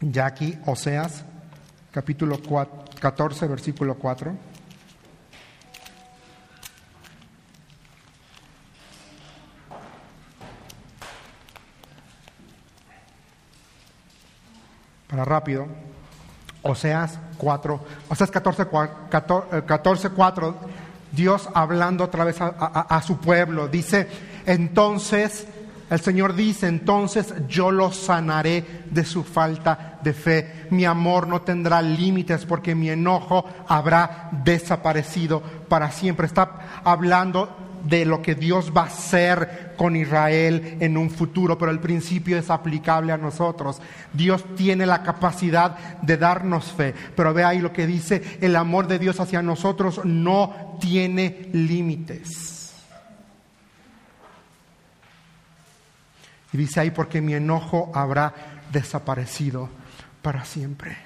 ya 0.00 0.26
aquí, 0.26 0.58
Oseas, 0.66 1.24
capítulo 1.90 2.38
14, 3.00 3.46
versículo 3.46 3.96
4. 3.96 4.34
Para 15.08 15.24
rápido. 15.24 15.66
Oseas 16.62 17.18
4, 17.36 17.84
Oseas 18.08 18.30
14, 18.30 18.66
14, 19.66 20.10
4, 20.10 20.56
Dios 21.12 21.48
hablando 21.52 22.04
otra 22.04 22.24
vez 22.24 22.40
a, 22.40 22.48
a 22.48 23.02
su 23.02 23.18
pueblo, 23.18 23.68
dice, 23.68 24.08
entonces 24.46 25.46
el 25.90 26.00
Señor 26.00 26.34
dice, 26.34 26.66
entonces 26.66 27.34
yo 27.48 27.70
los 27.70 27.96
sanaré 27.96 28.64
de 28.90 29.04
su 29.04 29.22
falta 29.22 29.98
de 30.02 30.12
fe. 30.12 30.66
Mi 30.70 30.84
amor 30.84 31.28
no 31.28 31.42
tendrá 31.42 31.82
límites 31.82 32.46
porque 32.46 32.74
mi 32.74 32.88
enojo 32.88 33.44
habrá 33.68 34.30
desaparecido 34.44 35.42
para 35.68 35.90
siempre. 35.90 36.26
Está 36.26 36.80
hablando 36.84 37.64
de 37.84 38.06
lo 38.06 38.22
que 38.22 38.34
Dios 38.34 38.72
va 38.74 38.82
a 38.82 38.86
hacer 38.86 39.74
con 39.76 39.94
Israel 39.94 40.78
en 40.80 40.96
un 40.96 41.10
futuro, 41.10 41.58
pero 41.58 41.70
el 41.70 41.80
principio 41.80 42.38
es 42.38 42.48
aplicable 42.48 43.12
a 43.12 43.18
nosotros. 43.18 43.80
Dios 44.12 44.42
tiene 44.56 44.86
la 44.86 45.02
capacidad 45.02 46.00
de 46.00 46.16
darnos 46.16 46.72
fe, 46.72 46.94
pero 47.14 47.34
ve 47.34 47.44
ahí 47.44 47.58
lo 47.60 47.72
que 47.72 47.86
dice, 47.86 48.38
el 48.40 48.56
amor 48.56 48.86
de 48.86 48.98
Dios 48.98 49.20
hacia 49.20 49.42
nosotros 49.42 50.00
no 50.04 50.78
tiene 50.80 51.50
límites. 51.52 52.53
Y 56.54 56.56
dice 56.56 56.78
ahí, 56.78 56.92
porque 56.92 57.20
mi 57.20 57.34
enojo 57.34 57.90
habrá 57.92 58.32
desaparecido 58.70 59.68
para 60.22 60.44
siempre. 60.44 60.96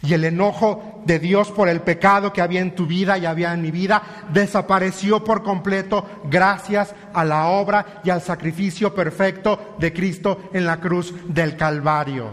Y 0.00 0.14
el 0.14 0.24
enojo 0.24 1.02
de 1.04 1.18
Dios 1.18 1.50
por 1.50 1.68
el 1.68 1.82
pecado 1.82 2.32
que 2.32 2.40
había 2.40 2.62
en 2.62 2.74
tu 2.74 2.86
vida 2.86 3.18
y 3.18 3.26
había 3.26 3.52
en 3.52 3.60
mi 3.60 3.70
vida 3.70 4.02
desapareció 4.32 5.22
por 5.22 5.42
completo 5.42 6.22
gracias 6.30 6.94
a 7.12 7.22
la 7.26 7.48
obra 7.48 8.00
y 8.02 8.08
al 8.08 8.22
sacrificio 8.22 8.94
perfecto 8.94 9.76
de 9.78 9.92
Cristo 9.92 10.48
en 10.54 10.64
la 10.64 10.80
cruz 10.80 11.12
del 11.28 11.54
Calvario. 11.54 12.30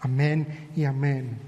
Amén 0.00 0.70
y 0.74 0.84
amén. 0.84 1.38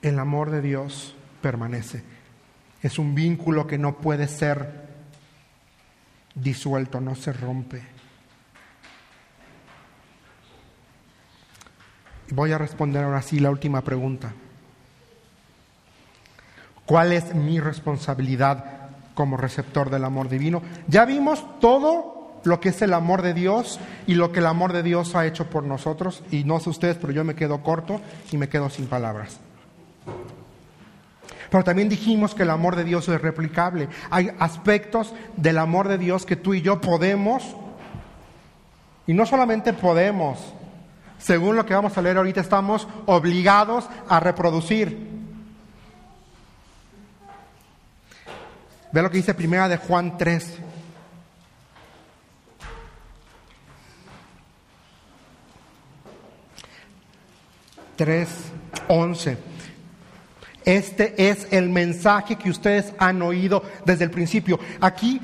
El 0.00 0.18
amor 0.18 0.50
de 0.50 0.62
Dios 0.62 1.14
permanece. 1.42 2.13
Es 2.84 2.98
un 2.98 3.14
vínculo 3.14 3.66
que 3.66 3.78
no 3.78 3.96
puede 3.96 4.28
ser 4.28 4.84
disuelto, 6.34 7.00
no 7.00 7.14
se 7.14 7.32
rompe. 7.32 7.80
Voy 12.32 12.52
a 12.52 12.58
responder 12.58 13.02
ahora 13.02 13.22
sí 13.22 13.40
la 13.40 13.48
última 13.48 13.80
pregunta. 13.80 14.34
¿Cuál 16.84 17.14
es 17.14 17.34
mi 17.34 17.58
responsabilidad 17.58 18.90
como 19.14 19.38
receptor 19.38 19.88
del 19.88 20.04
amor 20.04 20.28
divino? 20.28 20.60
Ya 20.86 21.06
vimos 21.06 21.42
todo 21.60 22.42
lo 22.44 22.60
que 22.60 22.68
es 22.68 22.82
el 22.82 22.92
amor 22.92 23.22
de 23.22 23.32
Dios 23.32 23.80
y 24.06 24.12
lo 24.16 24.30
que 24.30 24.40
el 24.40 24.46
amor 24.46 24.74
de 24.74 24.82
Dios 24.82 25.14
ha 25.14 25.24
hecho 25.24 25.48
por 25.48 25.64
nosotros. 25.64 26.22
Y 26.30 26.44
no 26.44 26.60
sé 26.60 26.68
ustedes, 26.68 26.98
pero 26.98 27.14
yo 27.14 27.24
me 27.24 27.34
quedo 27.34 27.62
corto 27.62 28.02
y 28.30 28.36
me 28.36 28.50
quedo 28.50 28.68
sin 28.68 28.88
palabras. 28.88 29.40
Pero 31.54 31.62
también 31.62 31.88
dijimos 31.88 32.34
que 32.34 32.42
el 32.42 32.50
amor 32.50 32.74
de 32.74 32.82
Dios 32.82 33.08
es 33.08 33.22
replicable. 33.22 33.88
Hay 34.10 34.28
aspectos 34.40 35.14
del 35.36 35.58
amor 35.58 35.86
de 35.86 35.98
Dios 35.98 36.26
que 36.26 36.34
tú 36.34 36.52
y 36.52 36.62
yo 36.62 36.80
podemos, 36.80 37.44
y 39.06 39.14
no 39.14 39.24
solamente 39.24 39.72
podemos, 39.72 40.52
según 41.16 41.54
lo 41.54 41.64
que 41.64 41.72
vamos 41.72 41.96
a 41.96 42.02
leer 42.02 42.16
ahorita, 42.16 42.40
estamos 42.40 42.88
obligados 43.06 43.88
a 44.08 44.18
reproducir. 44.18 44.98
Ve 48.90 49.02
lo 49.02 49.08
que 49.08 49.18
dice 49.18 49.32
primera 49.32 49.68
de 49.68 49.76
Juan 49.76 50.18
3. 50.18 50.58
Tres, 57.94 58.28
once. 58.88 59.53
Este 60.64 61.30
es 61.30 61.46
el 61.50 61.68
mensaje 61.68 62.36
que 62.36 62.50
ustedes 62.50 62.92
han 62.98 63.20
oído 63.22 63.62
desde 63.84 64.04
el 64.04 64.10
principio. 64.10 64.58
Aquí 64.80 65.20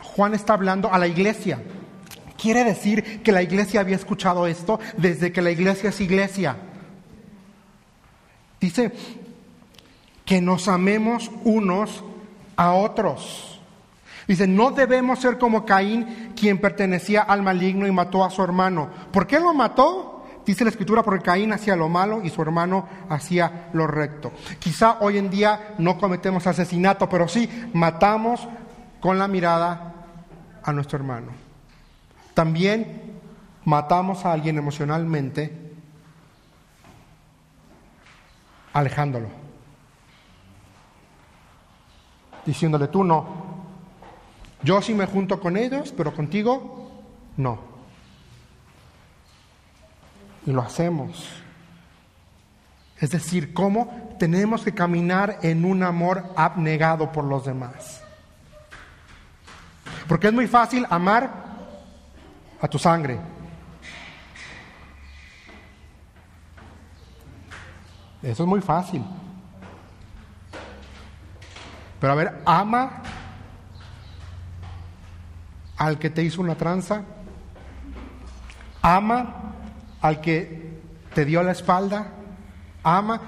Juan 0.00 0.34
está 0.34 0.54
hablando 0.54 0.92
a 0.92 0.98
la 0.98 1.06
iglesia. 1.06 1.60
Quiere 2.36 2.64
decir 2.64 3.22
que 3.22 3.32
la 3.32 3.42
iglesia 3.42 3.80
había 3.80 3.96
escuchado 3.96 4.46
esto 4.46 4.80
desde 4.96 5.32
que 5.32 5.42
la 5.42 5.50
iglesia 5.50 5.90
es 5.90 6.00
iglesia. 6.00 6.56
Dice 8.60 8.92
que 10.24 10.40
nos 10.40 10.68
amemos 10.68 11.30
unos 11.44 12.02
a 12.56 12.72
otros. 12.72 13.60
Dice, 14.26 14.48
no 14.48 14.72
debemos 14.72 15.20
ser 15.20 15.38
como 15.38 15.64
Caín, 15.64 16.32
quien 16.34 16.58
pertenecía 16.58 17.22
al 17.22 17.42
maligno 17.42 17.86
y 17.86 17.92
mató 17.92 18.24
a 18.24 18.30
su 18.30 18.42
hermano. 18.42 18.90
¿Por 19.12 19.26
qué 19.26 19.38
lo 19.38 19.54
mató? 19.54 20.15
Dice 20.46 20.62
la 20.62 20.70
escritura, 20.70 21.02
porque 21.02 21.24
Caín 21.24 21.52
hacía 21.52 21.74
lo 21.74 21.88
malo 21.88 22.22
y 22.22 22.30
su 22.30 22.40
hermano 22.40 22.88
hacía 23.08 23.68
lo 23.72 23.88
recto. 23.88 24.30
Quizá 24.60 24.98
hoy 25.00 25.18
en 25.18 25.28
día 25.28 25.74
no 25.78 25.98
cometemos 25.98 26.46
asesinato, 26.46 27.08
pero 27.08 27.26
sí 27.26 27.50
matamos 27.74 28.46
con 29.00 29.18
la 29.18 29.26
mirada 29.26 30.06
a 30.62 30.72
nuestro 30.72 30.98
hermano. 30.98 31.32
También 32.32 33.18
matamos 33.64 34.24
a 34.24 34.32
alguien 34.32 34.56
emocionalmente 34.56 35.74
alejándolo, 38.72 39.26
diciéndole 42.44 42.86
tú 42.86 43.02
no. 43.02 43.26
Yo 44.62 44.80
sí 44.80 44.94
me 44.94 45.06
junto 45.06 45.40
con 45.40 45.56
ellos, 45.56 45.92
pero 45.96 46.14
contigo 46.14 47.02
no 47.36 47.65
y 50.46 50.52
lo 50.52 50.62
hacemos. 50.62 51.28
Es 52.98 53.10
decir, 53.10 53.52
cómo 53.52 54.16
tenemos 54.18 54.62
que 54.62 54.72
caminar 54.72 55.38
en 55.42 55.64
un 55.64 55.82
amor 55.82 56.32
abnegado 56.36 57.12
por 57.12 57.24
los 57.24 57.44
demás. 57.44 58.02
Porque 60.08 60.28
es 60.28 60.32
muy 60.32 60.46
fácil 60.46 60.86
amar 60.88 61.30
a 62.60 62.68
tu 62.68 62.78
sangre. 62.78 63.18
Eso 68.22 68.42
es 68.44 68.48
muy 68.48 68.60
fácil. 68.60 69.04
Pero 72.00 72.12
a 72.12 72.16
ver, 72.16 72.42
ama 72.46 73.02
al 75.76 75.98
que 75.98 76.08
te 76.08 76.22
hizo 76.22 76.40
una 76.40 76.54
tranza. 76.54 77.02
Ama 78.80 79.55
al 80.06 80.20
que 80.20 80.78
te 81.14 81.24
dio 81.24 81.42
la 81.42 81.50
espalda. 81.50 82.12
Ama. 82.84 83.20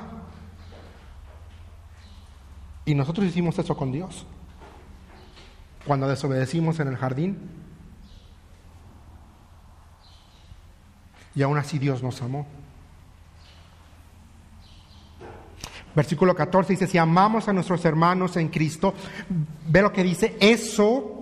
Y 2.85 2.95
nosotros 2.95 3.27
hicimos 3.27 3.59
eso 3.59 3.77
con 3.77 3.91
Dios. 3.91 4.25
Cuando 5.85 6.07
desobedecimos 6.07 6.79
en 6.79 6.89
el 6.89 6.97
jardín. 6.97 7.37
Y 11.35 11.43
aún 11.43 11.59
así 11.59 11.81
Dios 11.81 12.01
nos 12.01 12.23
amó. 12.23 12.47
Versículo 15.97 16.37
14 16.37 16.75
dice, 16.75 16.87
si 16.87 16.97
amamos 16.97 17.49
a 17.49 17.53
nuestros 17.53 17.85
hermanos 17.85 18.37
en 18.37 18.51
Cristo, 18.51 18.95
ve 19.67 19.83
lo 19.83 19.93
que 19.93 20.05
dice, 20.05 20.37
eso 20.39 21.18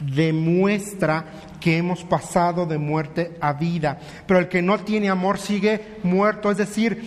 demuestra 0.00 1.24
que 1.60 1.76
hemos 1.76 2.04
pasado 2.04 2.66
de 2.66 2.78
muerte 2.78 3.36
a 3.40 3.52
vida. 3.52 3.98
Pero 4.26 4.40
el 4.40 4.48
que 4.48 4.62
no 4.62 4.78
tiene 4.80 5.08
amor 5.08 5.38
sigue 5.38 5.98
muerto. 6.02 6.50
Es 6.50 6.58
decir, 6.58 7.06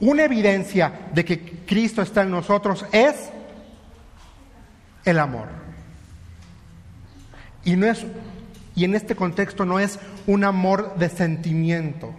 una 0.00 0.24
evidencia 0.24 1.08
de 1.12 1.24
que 1.24 1.40
Cristo 1.66 2.02
está 2.02 2.22
en 2.22 2.30
nosotros 2.30 2.84
es 2.92 3.30
el 5.04 5.18
amor. 5.18 5.48
Y, 7.64 7.76
no 7.76 7.86
es, 7.86 8.06
y 8.74 8.84
en 8.84 8.94
este 8.94 9.14
contexto 9.14 9.64
no 9.64 9.78
es 9.78 9.98
un 10.26 10.44
amor 10.44 10.94
de 10.96 11.10
sentimiento, 11.10 12.14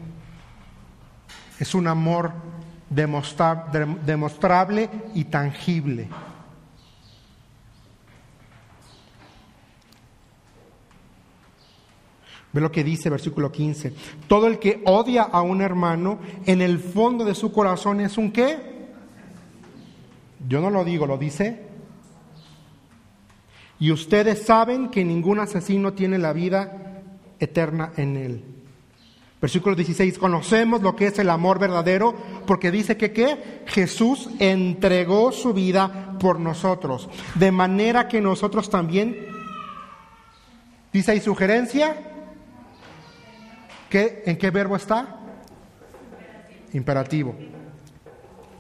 es 1.60 1.74
un 1.74 1.88
amor 1.88 2.34
demostrable 2.90 4.90
y 5.16 5.24
tangible. 5.26 6.08
Ve 12.54 12.62
lo 12.62 12.72
que 12.72 12.84
dice 12.84 13.10
versículo 13.10 13.52
15. 13.52 13.94
Todo 14.28 14.48
el 14.48 14.60
que 14.60 14.82
odia 14.86 15.24
a 15.24 15.42
un 15.42 15.62
hermano, 15.62 16.20
en 16.46 16.62
el 16.62 16.80
fondo 16.80 17.24
de 17.24 17.36
su 17.36 17.52
corazón 17.52 18.02
es 18.02 18.18
un 18.18 18.32
qué? 18.32 18.72
Yo 20.48 20.60
no 20.60 20.70
lo 20.70 20.84
digo, 20.84 21.06
lo 21.08 21.18
dice. 21.18 21.62
Y 23.80 23.92
ustedes 23.92 24.44
saben 24.44 24.90
que 24.90 25.04
ningún 25.04 25.40
asesino 25.40 25.94
tiene 25.94 26.18
la 26.18 26.34
vida 26.34 27.04
eterna 27.40 27.94
en 27.98 28.18
él. 28.18 28.44
Versículo 29.42 29.76
16, 29.76 30.20
conocemos 30.20 30.84
lo 30.84 30.96
que 30.96 31.08
es 31.08 31.18
el 31.18 31.30
amor 31.32 31.58
verdadero 31.58 32.14
porque 32.46 32.70
dice 32.70 32.96
que 32.96 33.12
¿qué? 33.12 33.64
Jesús 33.66 34.30
entregó 34.38 35.32
su 35.32 35.52
vida 35.52 36.16
por 36.20 36.40
nosotros, 36.40 37.10
de 37.34 37.52
manera 37.52 38.08
que 38.08 38.22
nosotros 38.22 38.70
también, 38.70 39.18
dice 40.94 41.14
ahí 41.14 41.22
sugerencia, 41.22 42.11
¿qué, 43.92 44.24
¿en 44.26 44.38
qué 44.38 44.50
verbo 44.50 44.76
está? 44.76 45.18
Imperativo. 46.74 47.36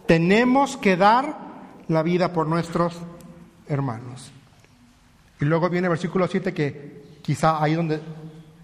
Tenemos 0.05 0.77
que 0.77 0.95
dar 0.95 1.37
la 1.87 2.03
vida 2.03 2.33
por 2.33 2.45
nuestros 2.45 2.99
hermanos. 3.67 4.31
Y 5.39 5.45
luego 5.45 5.69
viene 5.69 5.87
el 5.87 5.91
versículo 5.91 6.27
7 6.27 6.53
que 6.53 7.01
quizá 7.23 7.63
ahí 7.63 7.73
donde 7.73 8.01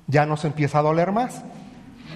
ya 0.06 0.26
nos 0.26 0.46
empieza 0.46 0.80
a 0.80 0.84
doler 0.84 1.12
más. 1.12 1.42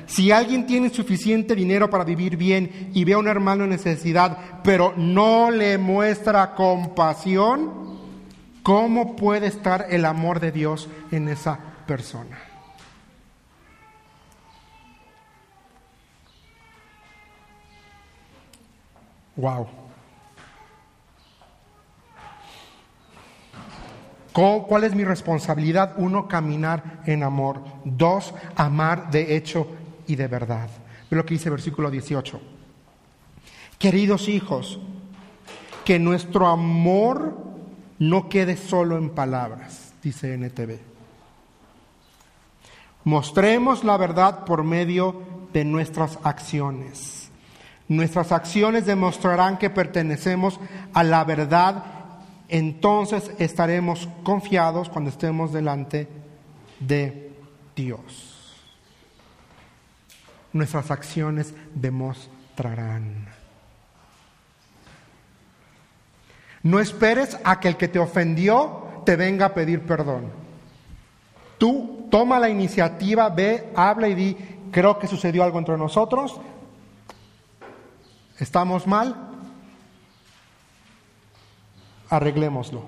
Si 0.06 0.32
alguien 0.32 0.66
tiene 0.66 0.90
suficiente 0.90 1.56
dinero 1.56 1.90
para 1.90 2.04
vivir 2.04 2.36
bien 2.38 2.92
y 2.94 3.06
ve 3.06 3.14
a 3.14 3.18
un 3.18 3.28
hermano 3.28 3.64
en 3.64 3.70
necesidad, 3.72 4.38
pero 4.64 4.94
no 4.98 5.50
le 5.50 5.78
muestra 5.78 6.54
compasión, 6.56 8.00
¿cómo 8.64 9.16
puede 9.16 9.48
estar 9.48 9.88
el 9.90 10.06
amor 10.06 10.40
de 10.40 10.52
Dios 10.52 10.90
en 11.12 11.30
esa 11.30 11.58
persona? 11.88 12.51
Wow. 19.36 19.68
¿Cuál 24.34 24.86
es 24.86 24.96
mi 24.96 25.04
responsabilidad? 25.04 25.94
Uno, 25.98 26.28
caminar 26.28 27.02
en 27.06 27.24
amor. 27.24 27.62
Dos, 27.84 28.34
amar 28.56 29.12
de 29.12 29.36
hecho 29.36 29.68
y 30.08 30.16
de 30.16 30.28
verdad. 30.28 30.70
Ve 31.10 31.18
lo 31.18 31.26
que 31.26 31.34
dice 31.34 31.50
versículo 31.50 31.92
18. 31.92 32.40
Queridos 33.78 34.30
hijos, 34.30 34.80
que 35.84 36.00
nuestro 36.00 36.48
amor 36.48 37.36
no 38.00 38.30
quede 38.30 38.56
solo 38.56 38.98
en 38.98 39.10
palabras, 39.10 39.94
dice 40.02 40.34
NTV. 40.36 40.80
Mostremos 43.04 43.84
la 43.84 43.98
verdad 43.98 44.46
por 44.46 44.64
medio 44.64 45.22
de 45.52 45.66
nuestras 45.66 46.20
acciones. 46.24 47.21
Nuestras 47.92 48.32
acciones 48.32 48.86
demostrarán 48.86 49.58
que 49.58 49.70
pertenecemos 49.70 50.60
a 50.94 51.04
la 51.04 51.24
verdad, 51.24 51.84
entonces 52.48 53.32
estaremos 53.38 54.08
confiados 54.24 54.90
cuando 54.90 55.10
estemos 55.10 55.52
delante 55.52 56.08
de 56.80 57.34
Dios 57.76 58.32
nuestras 60.54 60.92
acciones 60.92 61.54
demostrarán. 61.74 63.28
No 66.64 66.80
esperes 66.80 67.38
a 67.44 67.60
que 67.60 67.68
el 67.70 67.78
que 67.78 67.88
te 67.88 68.00
ofendió 68.00 69.02
te 69.06 69.16
venga 69.16 69.48
a 69.48 69.54
pedir 69.54 69.82
perdón. 69.82 70.30
Tú 71.58 72.08
toma 72.12 72.40
la 72.40 72.50
iniciativa, 72.50 73.30
ve, 73.30 73.72
habla 73.76 74.08
y 74.08 74.16
di, 74.16 74.38
creo 74.72 75.00
que 75.00 75.08
sucedió 75.08 75.44
algo 75.44 75.58
entre 75.58 75.78
nosotros, 75.78 76.40
estamos 78.42 78.88
mal, 78.88 79.16
arreglémoslo. 82.10 82.84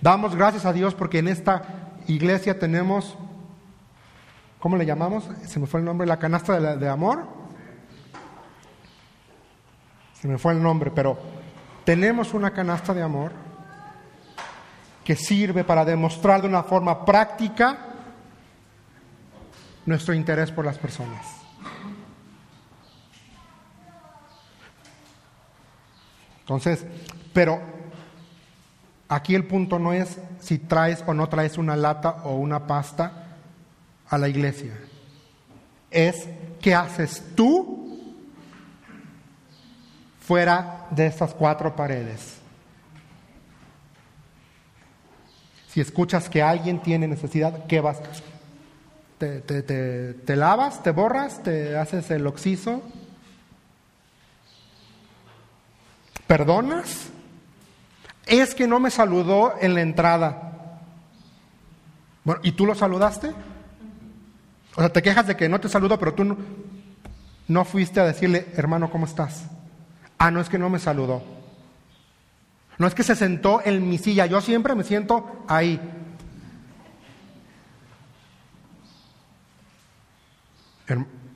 Damos 0.00 0.34
gracias 0.34 0.64
a 0.64 0.72
Dios 0.72 0.94
porque 0.94 1.18
en 1.18 1.28
esta 1.28 1.62
iglesia 2.08 2.58
tenemos 2.58 3.16
¿cómo 4.58 4.76
le 4.76 4.86
llamamos? 4.86 5.28
Se 5.44 5.60
me 5.60 5.66
fue 5.66 5.80
el 5.80 5.86
nombre, 5.86 6.06
la 6.06 6.18
canasta 6.18 6.58
de, 6.76 6.88
amor. 6.88 7.24
Se 10.14 10.26
me 10.26 10.38
fue 10.38 10.54
el 10.54 10.62
nombre, 10.62 10.90
pero 10.90 11.18
tenemos 11.84 12.34
una 12.34 12.50
canasta 12.50 12.94
de 12.94 13.02
amor 13.02 13.32
que 15.04 15.14
sirve 15.14 15.62
para 15.62 15.84
demostrar 15.84 16.40
de 16.40 16.48
una 16.48 16.64
forma 16.64 17.04
práctica 17.04 17.78
nuestro 19.84 20.14
interés 20.14 20.50
por 20.50 20.64
las 20.64 20.78
personas. 20.78 21.45
Entonces, 26.46 26.86
pero 27.32 27.60
aquí 29.08 29.34
el 29.34 29.46
punto 29.46 29.80
no 29.80 29.92
es 29.92 30.20
si 30.38 30.58
traes 30.58 31.02
o 31.04 31.12
no 31.12 31.28
traes 31.28 31.58
una 31.58 31.74
lata 31.74 32.22
o 32.22 32.36
una 32.36 32.68
pasta 32.68 33.34
a 34.08 34.16
la 34.16 34.28
iglesia. 34.28 34.78
Es 35.90 36.28
qué 36.60 36.72
haces 36.72 37.20
tú 37.34 38.14
fuera 40.20 40.86
de 40.92 41.08
estas 41.08 41.34
cuatro 41.34 41.74
paredes. 41.74 42.36
Si 45.66 45.80
escuchas 45.80 46.30
que 46.30 46.42
alguien 46.42 46.80
tiene 46.80 47.08
necesidad, 47.08 47.66
¿qué 47.66 47.80
vas? 47.80 48.00
¿Te, 49.18 49.40
te, 49.40 49.62
te, 49.62 50.14
te 50.14 50.36
lavas? 50.36 50.80
¿Te 50.84 50.92
borras? 50.92 51.42
¿Te 51.42 51.76
haces 51.76 52.08
el 52.12 52.24
oxiso? 52.24 52.82
¿Perdonas? 56.26 57.08
Es 58.26 58.54
que 58.54 58.66
no 58.66 58.80
me 58.80 58.90
saludó 58.90 59.54
en 59.60 59.74
la 59.74 59.82
entrada. 59.82 60.80
Bueno, 62.24 62.40
¿y 62.42 62.52
tú 62.52 62.66
lo 62.66 62.74
saludaste? 62.74 63.30
O 64.74 64.80
sea, 64.80 64.88
te 64.88 65.02
quejas 65.02 65.28
de 65.28 65.36
que 65.36 65.48
no 65.48 65.60
te 65.60 65.68
saludo, 65.68 65.98
pero 65.98 66.14
tú 66.14 66.36
no, 67.48 67.64
fuiste 67.64 68.00
a 68.00 68.04
decirle, 68.04 68.48
hermano, 68.56 68.90
¿cómo 68.90 69.06
estás? 69.06 69.44
Ah, 70.18 70.30
no 70.30 70.40
es 70.40 70.48
que 70.48 70.58
no 70.58 70.68
me 70.68 70.80
saludó. 70.80 71.22
No 72.78 72.86
es 72.86 72.94
que 72.94 73.04
se 73.04 73.14
sentó 73.14 73.62
en 73.64 73.88
mi 73.88 73.96
silla, 73.96 74.26
yo 74.26 74.40
siempre 74.40 74.74
me 74.74 74.82
siento 74.84 75.44
ahí. 75.48 75.80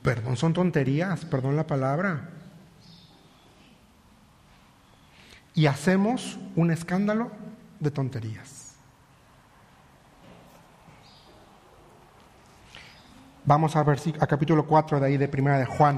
Perdón, 0.03 0.35
son 0.35 0.53
tonterías, 0.53 1.25
perdón 1.25 1.55
la 1.55 1.65
palabra. 1.65 2.29
Y 5.53 5.65
hacemos 5.65 6.39
un 6.55 6.71
escándalo 6.71 7.31
de 7.79 7.91
tonterías. 7.91 8.75
Vamos 13.43 13.75
a, 13.75 13.81
a 13.81 14.27
capítulo 14.27 14.65
4 14.65 14.99
de 14.99 15.07
ahí 15.07 15.17
de 15.17 15.27
Primera 15.27 15.57
de 15.57 15.65
Juan. 15.65 15.97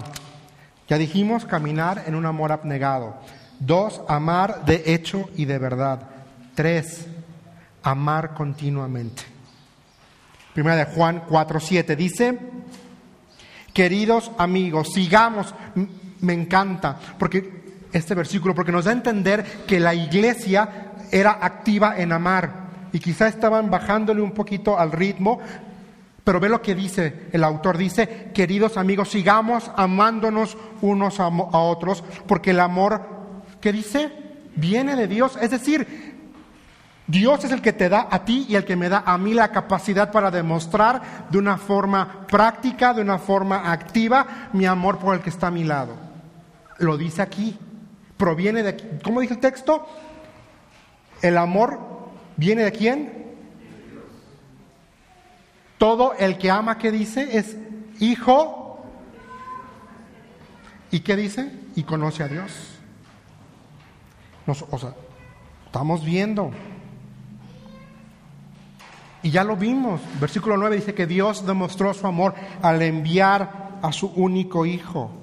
Ya 0.88 0.98
dijimos 0.98 1.46
caminar 1.46 2.04
en 2.08 2.16
un 2.16 2.26
amor 2.26 2.52
abnegado. 2.52 3.16
Dos, 3.60 4.02
amar 4.08 4.66
de 4.66 4.84
hecho 4.94 5.30
y 5.36 5.46
de 5.46 5.60
verdad. 5.60 6.10
Tres, 6.56 7.08
amar 7.84 8.34
continuamente. 8.34 9.24
Primera 10.54 10.76
de 10.76 10.86
Juan 10.86 11.24
4:7 11.28 11.96
dice, 11.96 12.40
queridos 13.74 14.32
amigos, 14.38 14.94
sigamos, 14.94 15.54
me 16.22 16.34
encanta, 16.34 16.98
porque 17.18 17.63
este 17.94 18.16
versículo, 18.16 18.56
porque 18.56 18.72
nos 18.72 18.86
da 18.86 18.92
a 18.92 18.96
entender 18.96 19.44
que 19.68 19.80
la 19.80 19.94
iglesia 19.94 20.92
era 21.12 21.38
activa 21.42 21.96
en 21.98 22.12
amar 22.12 22.64
y 22.92 23.00
quizá 23.00 23.28
estaban 23.28 23.70
bajándole 23.70 24.22
un 24.22 24.32
poquito 24.32 24.78
al 24.78 24.92
ritmo, 24.92 25.40
pero 26.24 26.40
ve 26.40 26.48
lo 26.48 26.62
que 26.62 26.76
dice 26.76 27.28
el 27.32 27.44
autor, 27.44 27.78
dice, 27.78 28.32
queridos 28.34 28.78
amigos, 28.78 29.10
sigamos 29.10 29.72
amándonos 29.76 30.58
unos 30.82 31.20
a, 31.20 31.28
otros, 31.28 32.04
porque 32.28 32.52
el 32.52 32.60
amor, 32.60 33.02
¿qué 33.60 33.74
dice? 33.74 34.12
Viene 34.56 34.96
de 34.96 35.08
Dios, 35.08 35.38
es 35.42 35.52
decir, 35.52 36.14
Dios 37.08 37.44
es 37.44 37.52
el 37.52 37.62
que 37.62 37.74
te 37.74 37.90
da 37.90 38.08
a 38.10 38.24
ti 38.24 38.46
y 38.48 38.56
el 38.56 38.64
que 38.64 38.76
me 38.76 38.90
da 38.90 39.04
a 39.06 39.18
mí 39.18 39.34
la 39.34 39.50
capacidad 39.50 40.12
para 40.12 40.32
demostrar 40.32 41.28
de 41.30 41.38
una 41.38 41.58
forma 41.58 42.26
práctica, 42.28 42.94
de 42.94 43.02
una 43.02 43.18
forma 43.18 43.72
activa, 43.72 44.50
mi 44.54 44.66
amor 44.66 45.00
por 45.00 45.16
el 45.16 45.22
que 45.22 45.30
está 45.30 45.48
a 45.48 45.52
mi 45.52 45.64
lado. 45.64 45.96
Lo 46.78 46.96
dice 46.96 47.22
aquí. 47.22 47.58
Proviene 48.18 48.64
de 48.64 48.70
aquí. 48.70 48.86
¿Cómo 49.04 49.22
dice 49.22 49.34
el 49.34 49.40
texto? 49.40 49.88
El 51.22 51.38
amor 51.38 51.80
viene 52.38 52.64
de 52.64 52.72
quién? 52.72 53.24
Todo 55.78 56.14
el 56.14 56.38
que 56.38 56.52
ama, 56.52 56.78
¿qué 56.78 56.92
dice? 56.92 57.38
Es 57.38 57.58
hijo. 58.00 58.86
¿Y 60.92 61.00
qué 61.00 61.16
dice? 61.16 61.52
Y 61.76 61.84
conoce 61.84 62.24
a 62.24 62.28
Dios. 62.28 62.52
o 64.48 64.78
sea, 64.78 64.94
estamos 65.66 66.06
viendo. 66.06 66.52
Y 69.24 69.32
ya 69.32 69.46
lo 69.46 69.56
vimos. 69.56 70.02
Versículo 70.20 70.58
9 70.58 70.76
dice 70.76 70.94
que 70.94 71.08
Dios 71.08 71.48
demostró 71.48 71.94
su 71.94 72.06
amor 72.06 72.36
al 72.62 72.82
enviar 72.82 73.80
a 73.82 73.92
su 73.94 74.08
único 74.08 74.66
hijo. 74.66 75.23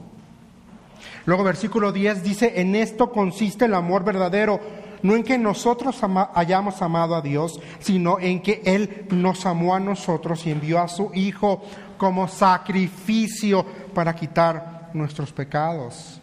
Luego 1.27 1.45
versículo 1.45 1.93
10 1.93 2.23
dice, 2.23 2.61
en 2.61 2.75
esto 2.75 3.11
consiste 3.11 3.67
el 3.67 3.75
amor 3.75 4.05
verdadero, 4.05 4.61
no 5.03 5.15
en 5.15 5.23
que 5.23 5.39
nosotros 5.39 6.01
hayamos 6.35 6.83
amado 6.83 7.15
a 7.15 7.23
Dios, 7.23 7.61
sino 7.79 8.19
en 8.19 8.43
que 8.43 8.63
Él 8.65 9.07
nos 9.11 9.47
amó 9.47 9.75
a 9.75 9.81
nosotros 9.81 10.47
y 10.47 10.51
envió 10.51 10.81
a 10.81 10.89
su 10.89 11.11
Hijo 11.15 11.63
como 11.97 12.29
sacrificio 12.29 13.65
para 13.95 14.15
quitar 14.15 14.91
nuestros 14.95 15.33
pecados. 15.33 16.21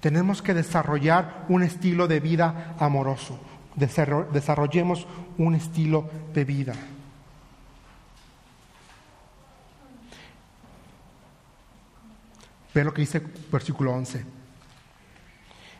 Tenemos 0.00 0.42
que 0.42 0.54
desarrollar 0.54 1.44
un 1.48 1.62
estilo 1.62 2.08
de 2.08 2.20
vida 2.20 2.74
amoroso 2.78 3.38
desarrollemos 3.74 5.06
un 5.38 5.54
estilo 5.54 6.08
de 6.34 6.44
vida. 6.44 6.74
Ve 12.74 12.84
lo 12.84 12.92
que 12.92 13.02
dice 13.02 13.22
versículo 13.50 13.92
11. 13.92 14.24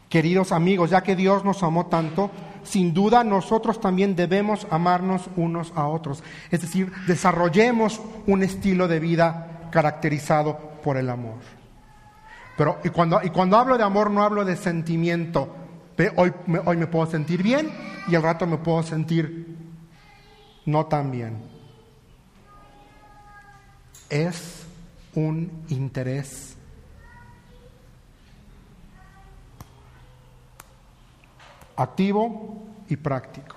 Queridos 0.09 0.53
amigos, 0.53 0.91
ya 0.91 1.03
que 1.03 1.17
Dios 1.17 1.45
nos 1.45 1.63
amó 1.63 1.87
tanto, 1.87 2.31
sin 2.65 2.93
duda 2.93 3.25
nosotros 3.25 3.81
también 3.81 4.15
debemos 4.15 4.67
amarnos 4.71 5.31
unos 5.37 5.73
a 5.75 5.87
otros. 5.87 6.23
Es 6.51 6.61
decir, 6.61 6.93
desarrollemos 7.07 8.01
un 8.27 8.43
estilo 8.43 8.89
de 8.89 9.01
vida 9.01 9.69
caracterizado 9.73 10.59
por 10.85 10.99
el 10.99 11.09
amor. 11.09 11.39
Pero 12.59 12.79
y 12.85 12.91
cuando, 12.91 13.21
y 13.23 13.31
cuando 13.31 13.57
hablo 13.57 13.79
de 13.79 13.85
amor 13.85 14.11
no 14.11 14.23
hablo 14.23 14.45
de 14.45 14.57
sentimiento, 14.57 15.57
Hoy, 16.17 16.33
hoy 16.65 16.77
me 16.77 16.87
puedo 16.87 17.07
sentir 17.07 17.43
bien 17.43 17.71
y 18.09 18.15
al 18.15 18.23
rato 18.23 18.47
me 18.47 18.57
puedo 18.59 18.83
sentir 18.83 19.57
no 20.65 20.87
tan 20.87 21.11
bien. 21.11 21.43
Es 24.09 24.67
un 25.15 25.65
interés 25.69 26.52
activo 31.77 32.63
y 32.89 32.97
práctico. 32.97 33.57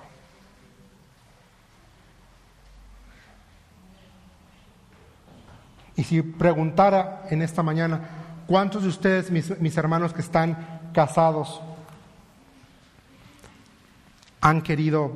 Y 5.96 6.04
si 6.04 6.22
preguntara 6.22 7.26
en 7.30 7.42
esta 7.42 7.62
mañana, 7.62 8.00
¿cuántos 8.46 8.82
de 8.82 8.88
ustedes, 8.88 9.30
mis, 9.30 9.58
mis 9.60 9.76
hermanos 9.76 10.12
que 10.12 10.20
están 10.20 10.90
casados, 10.92 11.60
han 14.46 14.62
querido 14.62 15.10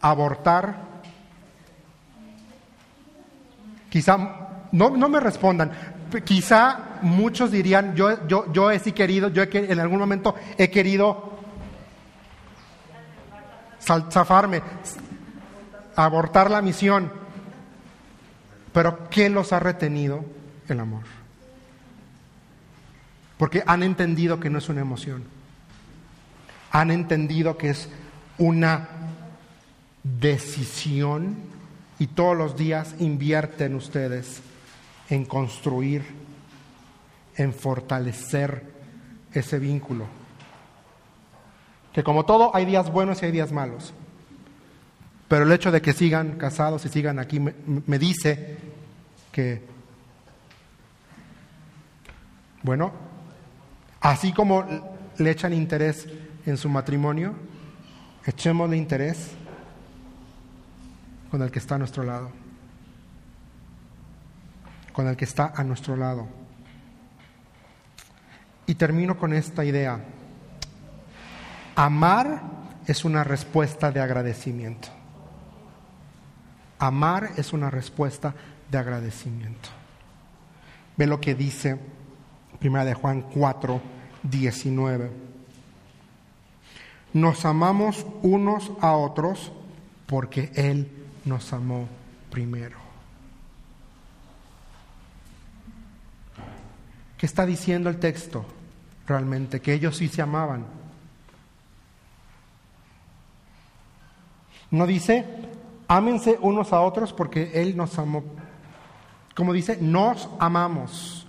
abortar. 0.00 0.76
Quizá, 3.90 4.16
no, 4.70 4.90
no 4.90 5.08
me 5.08 5.18
respondan, 5.18 5.72
quizá 6.22 6.98
muchos 7.02 7.50
dirían, 7.50 7.94
yo, 7.96 8.26
yo, 8.26 8.52
yo 8.52 8.70
he 8.70 8.78
sí 8.78 8.92
querido, 8.92 9.28
yo 9.28 9.42
en 9.42 9.80
algún 9.80 9.98
momento 9.98 10.34
he 10.56 10.70
querido 10.70 11.38
zafarme, 13.80 14.62
abortar 15.96 16.50
la 16.50 16.62
misión. 16.62 17.10
Pero 18.72 19.08
¿qué 19.08 19.30
los 19.30 19.52
ha 19.52 19.60
retenido? 19.60 20.24
El 20.68 20.80
amor. 20.80 21.02
Porque 23.36 23.62
han 23.66 23.82
entendido 23.82 24.40
que 24.40 24.50
no 24.50 24.58
es 24.58 24.68
una 24.68 24.80
emoción 24.80 25.24
han 26.74 26.90
entendido 26.90 27.56
que 27.56 27.70
es 27.70 27.88
una 28.36 28.88
decisión 30.02 31.36
y 32.00 32.08
todos 32.08 32.36
los 32.36 32.56
días 32.56 32.96
invierten 32.98 33.76
ustedes 33.76 34.42
en 35.14 35.24
construir, 35.24 36.02
en 37.36 37.52
fortalecer 37.52 38.64
ese 39.32 39.60
vínculo. 39.60 40.06
Que 41.92 42.02
como 42.02 42.24
todo 42.24 42.54
hay 42.54 42.64
días 42.64 42.90
buenos 42.90 43.22
y 43.22 43.26
hay 43.26 43.32
días 43.32 43.52
malos. 43.52 43.94
Pero 45.28 45.44
el 45.44 45.52
hecho 45.52 45.70
de 45.70 45.80
que 45.80 45.92
sigan 45.92 46.36
casados 46.36 46.84
y 46.84 46.88
sigan 46.88 47.20
aquí 47.20 47.38
me, 47.38 47.98
dice 47.98 48.58
que, 49.30 49.62
bueno, 52.62 52.92
así 54.00 54.32
como 54.32 54.64
le 55.16 55.30
echan 55.30 55.52
interés 55.52 56.08
en 56.44 56.56
su 56.56 56.68
matrimonio, 56.68 57.34
echémosle 58.26 58.76
interés 58.76 59.30
con 61.30 61.40
el 61.40 61.50
que 61.52 61.60
está 61.60 61.76
a 61.76 61.78
nuestro 61.78 62.02
lado, 62.02 62.30
con 64.94 65.06
el 65.06 65.16
que 65.16 65.26
está 65.26 65.52
a 65.54 65.62
nuestro 65.62 65.94
lado. 65.96 66.26
Y 68.66 68.76
termino 68.76 69.18
con 69.18 69.34
esta 69.34 69.62
idea. 69.66 70.00
Amar 71.76 72.40
es 72.86 73.04
una 73.04 73.22
respuesta 73.22 73.92
de 73.92 74.00
agradecimiento. 74.00 74.88
Amar 76.78 77.32
es 77.36 77.52
una 77.52 77.68
respuesta 77.68 78.34
de 78.70 78.78
agradecimiento. 78.78 79.68
Ve 80.96 81.06
lo 81.06 81.20
que 81.20 81.34
dice 81.34 81.78
Primera 82.58 82.86
de 82.86 82.94
Juan 82.94 83.20
4, 83.20 83.82
19 84.22 85.34
nos 87.14 87.44
amamos 87.44 88.04
unos 88.22 88.72
a 88.80 88.96
otros 88.96 89.52
porque 90.06 90.50
Él 90.56 90.90
nos 91.24 91.52
amó 91.52 91.86
primero. 92.28 92.83
¿Qué 97.24 97.26
está 97.26 97.46
diciendo 97.46 97.88
el 97.88 97.96
texto 97.96 98.44
realmente? 99.06 99.62
Que 99.62 99.72
ellos 99.72 99.96
sí 99.96 100.08
se 100.08 100.20
amaban. 100.20 100.66
No 104.70 104.86
dice, 104.86 105.24
ámense 105.88 106.36
unos 106.42 106.74
a 106.74 106.82
otros 106.82 107.14
porque 107.14 107.52
Él 107.54 107.78
nos 107.78 107.98
amó. 107.98 108.24
Como 109.34 109.54
dice, 109.54 109.78
nos 109.80 110.28
amamos. 110.38 111.26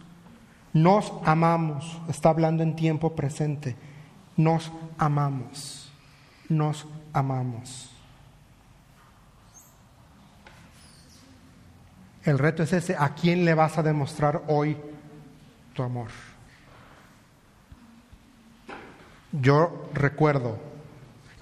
Nos 0.73 1.13
amamos. 1.23 1.97
Está 2.09 2.27
hablando 2.27 2.61
en 2.61 2.75
tiempo 2.75 3.15
presente 3.15 3.77
nos 4.35 4.69
amamos, 4.97 5.89
nos 6.49 6.85
amamos. 7.13 7.89
El 12.25 12.37
reto 12.37 12.63
es 12.63 12.73
ese, 12.73 12.97
¿a 12.99 13.13
quién 13.13 13.45
le 13.45 13.53
vas 13.53 13.77
a 13.77 13.83
demostrar 13.83 14.43
hoy 14.49 14.75
tu 15.75 15.83
amor? 15.83 16.07
Yo 19.31 19.89
recuerdo, 19.93 20.57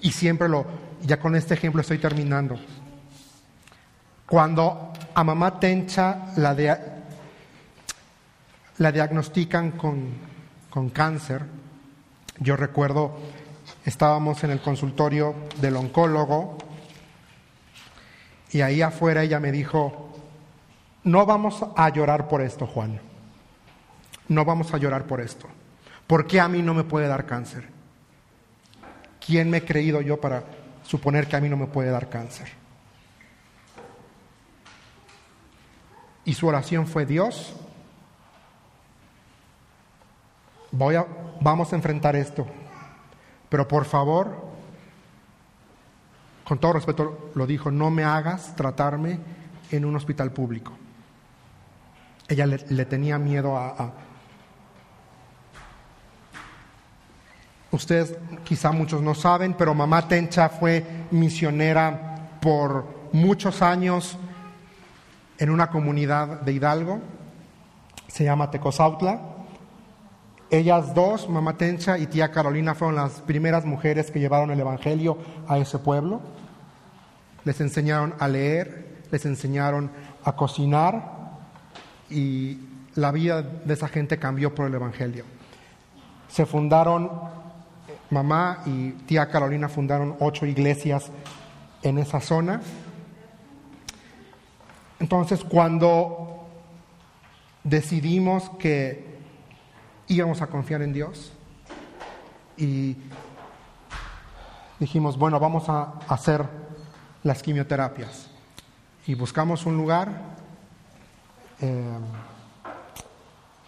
y 0.01 0.11
siempre 0.11 0.49
lo, 0.49 0.65
ya 1.03 1.19
con 1.19 1.35
este 1.35 1.53
ejemplo 1.53 1.81
estoy 1.81 1.99
terminando, 1.99 2.59
cuando 4.25 4.91
a 5.13 5.23
mamá 5.23 5.59
Tencha 5.59 6.33
la 6.37 6.53
la 8.79 8.91
diagnostican 8.91 9.71
con, 9.71 10.09
con 10.69 10.89
cáncer. 10.89 11.43
Yo 12.39 12.55
recuerdo, 12.57 13.15
estábamos 13.85 14.43
en 14.43 14.49
el 14.49 14.59
consultorio 14.59 15.35
del 15.61 15.75
oncólogo 15.75 16.57
y 18.51 18.61
ahí 18.61 18.81
afuera 18.81 19.21
ella 19.21 19.39
me 19.39 19.51
dijo, 19.51 20.09
no 21.03 21.25
vamos 21.27 21.63
a 21.75 21.89
llorar 21.89 22.27
por 22.27 22.41
esto, 22.41 22.65
Juan. 22.65 23.12
No 24.27 24.45
vamos 24.45 24.73
a 24.73 24.77
llorar 24.77 25.05
por 25.05 25.21
esto. 25.21 25.47
¿Por 26.07 26.27
qué 26.27 26.39
a 26.39 26.47
mí 26.47 26.61
no 26.61 26.73
me 26.73 26.83
puede 26.83 27.07
dar 27.07 27.25
cáncer? 27.25 27.67
¿Quién 29.25 29.49
me 29.49 29.57
he 29.57 29.65
creído 29.65 30.01
yo 30.01 30.19
para 30.19 30.43
suponer 30.83 31.27
que 31.27 31.35
a 31.35 31.39
mí 31.39 31.49
no 31.49 31.57
me 31.57 31.67
puede 31.67 31.89
dar 31.89 32.09
cáncer? 32.09 32.49
Y 36.25 36.33
su 36.33 36.47
oración 36.47 36.87
fue, 36.87 37.05
Dios, 37.05 37.53
voy 40.71 40.95
a, 40.95 41.05
vamos 41.41 41.71
a 41.71 41.75
enfrentar 41.75 42.15
esto, 42.15 42.47
pero 43.49 43.67
por 43.67 43.85
favor, 43.85 44.53
con 46.43 46.59
todo 46.59 46.73
respeto 46.73 47.31
lo 47.35 47.45
dijo, 47.45 47.71
no 47.71 47.89
me 47.89 48.03
hagas 48.03 48.55
tratarme 48.55 49.19
en 49.71 49.85
un 49.85 49.95
hospital 49.95 50.31
público. 50.31 50.73
Ella 52.27 52.45
le, 52.45 52.85
tenía 52.85 53.17
miedo 53.17 53.57
a, 53.57 53.91
Ustedes 57.73 58.15
quizá 58.43 58.71
muchos 58.71 59.01
no 59.01 59.15
saben, 59.15 59.55
pero 59.55 59.73
mamá 59.73 60.07
Tencha 60.07 60.47
fue 60.47 60.85
misionera 61.09 62.37
por 62.39 63.09
muchos 63.13 63.63
años 63.63 64.15
en 65.39 65.49
una 65.49 65.71
comunidad 65.71 66.41
de 66.41 66.53
Hidalgo, 66.53 66.99
se 68.07 68.25
llama 68.25 68.51
Tecozautla. 68.51 69.19
Ellas 70.51 70.93
dos, 70.93 71.27
mamá 71.27 71.57
Tencha 71.57 71.97
y 71.97 72.05
tía 72.05 72.29
Carolina, 72.29 72.75
fueron 72.75 72.95
las 72.95 73.21
primeras 73.21 73.65
mujeres 73.65 74.11
que 74.11 74.19
llevaron 74.19 74.51
el 74.51 74.59
Evangelio 74.59 75.17
a 75.47 75.57
ese 75.57 75.79
pueblo. 75.79 76.21
Les 77.43 77.59
enseñaron 77.59 78.13
a 78.19 78.27
leer, 78.27 79.01
les 79.09 79.25
enseñaron 79.25 79.89
a 80.23 80.35
cocinar 80.35 81.39
y 82.11 82.59
la 82.93 83.11
vida 83.11 83.41
de 83.41 83.73
esa 83.73 83.87
gente 83.87 84.19
cambió 84.19 84.53
por 84.53 84.67
el 84.67 84.75
Evangelio. 84.75 85.25
Se 86.27 86.45
fundaron 86.45 87.42
mamá 88.13 88.63
y 88.65 88.91
tía 88.91 89.29
Carolina 89.29 89.67
fundaron 89.67 90.15
ocho 90.19 90.45
iglesias 90.45 91.11
en 91.81 91.97
esa 91.97 92.21
zona. 92.21 92.61
Entonces, 94.99 95.43
cuando 95.43 96.47
decidimos 97.63 98.49
que 98.51 99.17
íbamos 100.07 100.41
a 100.41 100.47
confiar 100.47 100.81
en 100.81 100.93
Dios 100.93 101.33
y 102.55 102.95
dijimos, 104.79 105.17
bueno, 105.17 105.39
vamos 105.39 105.67
a 105.67 105.93
hacer 106.07 106.45
las 107.23 107.41
quimioterapias 107.41 108.29
y 109.07 109.15
buscamos 109.15 109.65
un 109.65 109.77
lugar 109.77 110.09
eh, 111.61 111.97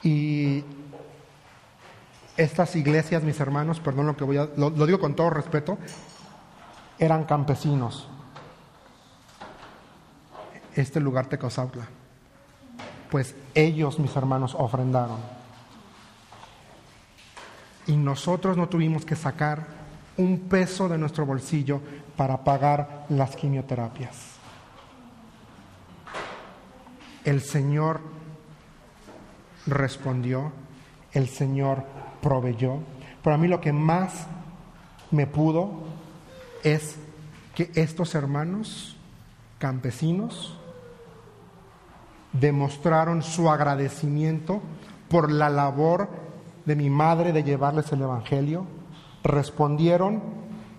y 0.04 0.64
estas 2.38 2.76
iglesias, 2.76 3.24
mis 3.24 3.40
hermanos, 3.40 3.80
perdón 3.80 4.08
lo 4.08 4.18
que 4.18 4.24
voy 4.24 4.38
a, 4.38 4.50
lo, 4.58 4.70
digo 4.72 5.00
con 5.00 5.16
todo 5.16 5.30
respeto, 5.30 5.78
eran 7.00 7.26
campesinos. 7.26 8.08
Este 10.74 11.00
lugar 11.00 11.28
Tecozautla. 11.28 11.88
Pues 13.10 13.36
ellos, 13.54 14.00
mis 14.00 14.16
hermanos, 14.16 14.56
ofrendaron. 14.58 15.20
Y 17.88 17.96
nosotros 17.96 18.58
no 18.58 18.68
tuvimos 18.68 19.06
que 19.06 19.16
sacar 19.16 19.68
un 20.18 20.40
peso 20.50 20.90
de 20.90 20.98
nuestro 20.98 21.26
bolsillo 21.26 21.82
para 22.18 22.44
pagar 22.44 23.06
las 23.10 23.36
quimioterapias. 23.36 24.36
El 27.24 27.42
Señor 27.42 28.02
respondió, 29.66 30.52
el 31.14 31.30
Señor 31.30 31.86
proveyó. 32.26 32.80
Pero 33.24 33.36
a 33.36 33.38
mí 33.38 33.48
lo 33.48 33.62
que 33.62 33.72
más 33.72 34.26
me 35.12 35.28
pudo 35.28 35.84
es 36.64 36.98
que 37.54 37.70
estos 37.76 38.16
hermanos 38.16 38.98
campesinos 39.60 40.58
demostraron 42.34 43.22
su 43.22 43.48
agradecimiento 43.48 44.60
por 45.08 45.32
la 45.32 45.52
labor 45.52 46.10
de 46.66 46.76
mi 46.76 46.90
madre 46.90 47.32
de 47.32 47.44
llevarles 47.44 47.92
el 47.92 48.02
Evangelio, 48.02 48.66
respondieron 49.24 50.24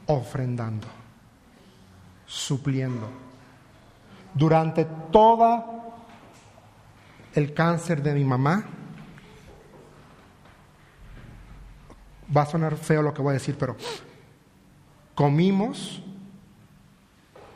ofrendando, 0.06 0.88
supliendo. 2.26 3.06
Durante 4.34 4.84
todo 5.12 5.64
el 7.36 7.54
cáncer 7.54 8.02
de 8.02 8.14
mi 8.14 8.24
mamá, 8.24 8.64
va 12.34 12.42
a 12.42 12.46
sonar 12.46 12.76
feo 12.76 13.02
lo 13.02 13.12
que 13.12 13.22
voy 13.22 13.30
a 13.30 13.34
decir, 13.34 13.56
pero 13.58 13.76
comimos 15.14 16.02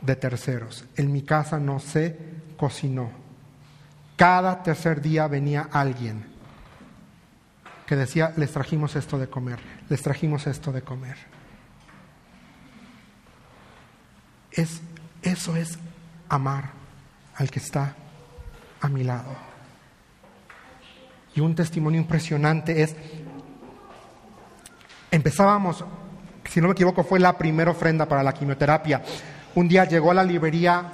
de 0.00 0.16
terceros. 0.16 0.84
En 0.96 1.12
mi 1.12 1.22
casa 1.22 1.58
no 1.58 1.78
se 1.78 2.18
cocinó. 2.56 3.10
Cada 4.16 4.62
tercer 4.62 5.00
día 5.00 5.26
venía 5.28 5.68
alguien 5.72 6.24
que 7.86 7.96
decía, 7.96 8.32
les 8.36 8.52
trajimos 8.52 8.94
esto 8.94 9.18
de 9.18 9.28
comer, 9.28 9.58
les 9.88 10.02
trajimos 10.02 10.46
esto 10.46 10.70
de 10.70 10.82
comer. 10.82 11.16
Es, 14.52 14.80
eso 15.22 15.56
es 15.56 15.78
amar 16.28 16.70
al 17.34 17.50
que 17.50 17.58
está 17.58 17.96
a 18.80 18.88
mi 18.88 19.02
lado. 19.02 19.34
Y 21.34 21.40
un 21.40 21.54
testimonio 21.54 22.00
impresionante 22.00 22.82
es 22.82 22.94
Empezábamos, 25.10 25.84
si 26.48 26.60
no 26.60 26.68
me 26.68 26.72
equivoco, 26.72 27.02
fue 27.02 27.18
la 27.18 27.36
primera 27.36 27.72
ofrenda 27.72 28.06
para 28.06 28.22
la 28.22 28.32
quimioterapia. 28.32 29.02
Un 29.54 29.68
día 29.68 29.84
llegó 29.84 30.12
a 30.12 30.14
la 30.14 30.24
librería 30.24 30.84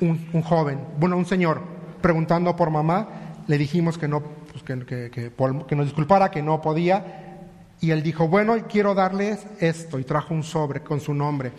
un, 0.00 0.42
joven, 0.42 0.80
bueno, 0.98 1.16
un 1.16 1.24
señor, 1.24 1.62
preguntando 2.02 2.54
por 2.54 2.70
mamá. 2.70 3.08
Le 3.46 3.56
dijimos 3.56 3.96
que 3.96 4.08
no, 4.08 4.20
pues 4.20 4.62
que, 4.62 5.10
que, 5.10 5.76
nos 5.76 5.86
disculpara, 5.86 6.30
que 6.30 6.42
no 6.42 6.60
podía. 6.60 7.48
Y 7.80 7.90
él 7.90 8.02
dijo, 8.02 8.28
bueno, 8.28 8.54
quiero 8.68 8.94
darles 8.94 9.46
esto. 9.60 9.98
Y 9.98 10.04
trajo 10.04 10.34
un 10.34 10.42
sobre 10.42 10.80
con 10.80 11.00
su 11.00 11.14
nombre. 11.14 11.52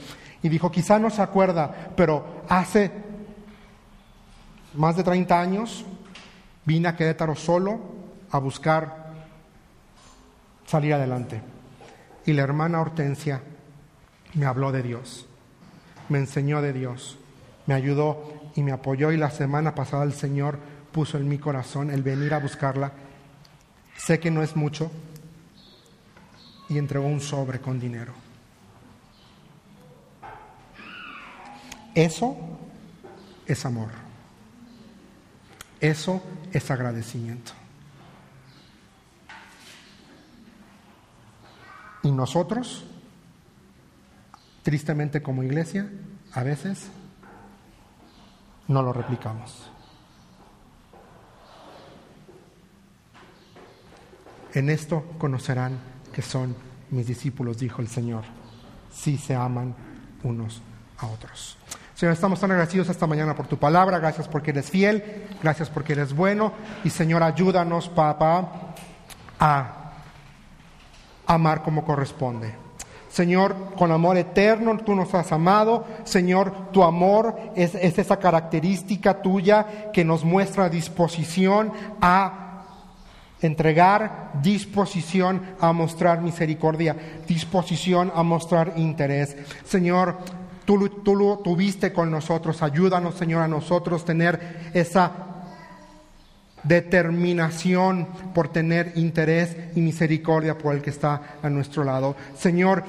Y 0.43 0.49
dijo, 0.49 0.71
quizá 0.71 0.99
no 0.99 1.09
se 1.09 1.23
acuerda, 1.23 1.91
pero 1.95 2.43
hace 2.47 2.91
más 4.75 4.95
de 4.95 5.03
30 5.03 5.39
años 5.39 5.85
vine 6.65 6.87
a 6.87 6.95
Querétaro 6.95 7.35
solo 7.35 7.79
a 8.29 8.37
buscar 8.37 9.05
salir 10.65 10.93
adelante. 10.93 11.54
Y 12.25 12.33
la 12.33 12.43
hermana 12.43 12.81
Hortensia 12.81 13.41
me 14.33 14.45
habló 14.45 14.71
de 14.71 14.81
Dios, 14.81 15.27
me 16.09 16.17
enseñó 16.17 16.61
de 16.61 16.73
Dios, 16.73 17.17
me 17.67 17.73
ayudó 17.73 18.51
y 18.55 18.63
me 18.63 18.71
apoyó 18.71 19.11
y 19.11 19.17
la 19.17 19.31
semana 19.31 19.75
pasada 19.75 20.03
el 20.03 20.13
Señor 20.13 20.57
puso 20.91 21.17
en 21.17 21.27
mi 21.27 21.37
corazón 21.37 21.91
el 21.91 22.03
venir 22.03 22.33
a 22.33 22.39
buscarla. 22.39 22.91
Sé 23.97 24.19
que 24.19 24.31
no 24.31 24.43
es 24.43 24.55
mucho 24.55 24.91
y 26.69 26.77
entregó 26.77 27.07
un 27.07 27.21
sobre 27.21 27.59
con 27.59 27.79
dinero. 27.79 28.13
Eso 31.93 32.35
es 33.45 33.65
amor. 33.65 33.89
Eso 35.79 36.21
es 36.51 36.69
agradecimiento. 36.71 37.53
Y 42.05 42.11
nosotros, 42.11 42.83
tristemente 44.61 45.23
como 45.23 45.41
iglesia, 45.41 45.89
a 46.33 46.43
veces 46.43 46.91
no 48.67 48.83
lo 48.83 48.93
replicamos. 48.93 49.71
En 54.53 54.69
esto 54.69 55.03
conocerán 55.17 55.79
que 56.13 56.21
son 56.21 56.55
mis 56.91 57.07
discípulos, 57.07 57.57
dijo 57.57 57.81
el 57.81 57.87
Señor, 57.87 58.23
si 58.93 59.17
se 59.17 59.33
aman 59.33 59.73
unos 60.21 60.61
a 60.99 61.07
otros. 61.07 61.57
Señor, 61.95 62.13
estamos 62.13 62.39
tan 62.39 62.51
agradecidos 62.51 62.87
esta 62.89 63.07
mañana 63.07 63.35
por 63.35 63.47
tu 63.47 63.57
palabra, 63.57 63.97
gracias 63.97 64.27
porque 64.27 64.51
eres 64.51 64.69
fiel, 64.69 65.25
gracias 65.41 65.71
porque 65.71 65.93
eres 65.93 66.13
bueno 66.13 66.53
y 66.83 66.91
Señor, 66.91 67.23
ayúdanos, 67.23 67.89
papá, 67.89 68.75
a 69.39 69.84
amar 71.27 71.63
como 71.63 71.83
corresponde. 71.83 72.65
Señor, 73.15 73.55
con 73.77 73.93
amor 73.93 74.17
eterno 74.17 74.77
tú 74.77 74.93
nos 74.93 75.13
has 75.13 75.31
amado. 75.31 75.85
Señor, 76.03 76.71
tu 76.73 76.83
amor 76.83 77.37
es, 77.55 77.73
esa 77.73 78.17
característica 78.17 79.21
tuya 79.21 79.91
que 79.93 80.03
nos 80.03 80.25
muestra 80.25 80.67
disposición 80.67 81.71
a 82.01 82.41
entregar 83.41 84.31
disposición 84.41 85.41
a 85.61 85.71
mostrar 85.71 86.21
misericordia, 86.21 86.95
disposición 87.25 88.11
a 88.13 88.21
mostrar 88.23 88.73
interés. 88.75 89.37
Señor, 89.63 90.17
tú, 90.65 90.89
tú 90.89 91.15
lo 91.15 91.37
tuviste 91.37 91.93
con 91.93 92.11
nosotros, 92.11 92.61
ayúdanos, 92.61 93.15
Señor, 93.15 93.43
a 93.43 93.47
nosotros 93.47 94.03
tener 94.03 94.71
esa 94.73 95.24
determinación 96.67 98.07
por 98.33 98.49
tener 98.49 98.93
interés 98.95 99.55
y 99.75 99.81
misericordia 99.81 100.57
por 100.57 100.75
el 100.75 100.81
que 100.81 100.89
está 100.89 101.37
a 101.41 101.49
nuestro 101.49 101.83
lado. 101.83 102.15
Señor, 102.37 102.83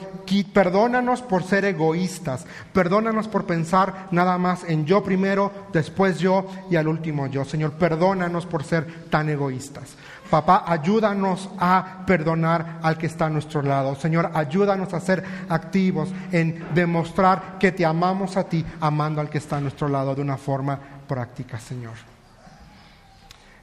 perdónanos 0.53 1.23
por 1.23 1.43
ser 1.45 1.65
egoístas, 1.65 2.47
perdónanos 2.73 3.29
por 3.29 3.47
pensar 3.47 4.09
nada 4.11 4.39
más 4.39 4.65
en 4.65 4.87
yo 4.87 5.03
primero, 5.03 5.53
después 5.73 6.19
yo 6.19 6.47
y 6.71 6.77
al 6.77 6.89
último 6.89 7.27
yo. 7.27 7.45
Señor, 7.45 7.73
perdónanos 7.73 8.47
por 8.47 8.65
ser 8.65 8.87
tan 9.11 9.29
egoístas. 9.29 9.97
Papá, 10.31 10.65
ayúdanos 10.67 11.49
a 11.59 12.05
perdonar 12.05 12.81
al 12.83 12.99
que 12.99 13.07
está 13.07 13.27
a 13.27 13.31
nuestro 13.31 13.63
lado. 13.63 13.95
Señor, 13.95 14.33
ayúdanos 14.35 14.93
a 14.93 15.01
ser 15.01 15.23
activos 15.49 16.09
en 16.33 16.65
demostrar 16.75 17.59
que 17.61 17.71
te 17.71 17.87
amamos 17.87 18.37
a 18.37 18.45
ti, 18.45 18.65
amando 18.81 19.21
al 19.21 19.31
que 19.31 19.39
está 19.39 19.59
a 19.59 19.61
nuestro 19.61 19.89
lado 19.89 20.15
de 20.15 20.23
una 20.23 20.37
forma 20.37 20.79
práctica, 21.07 21.61
Señor. 21.61 22.16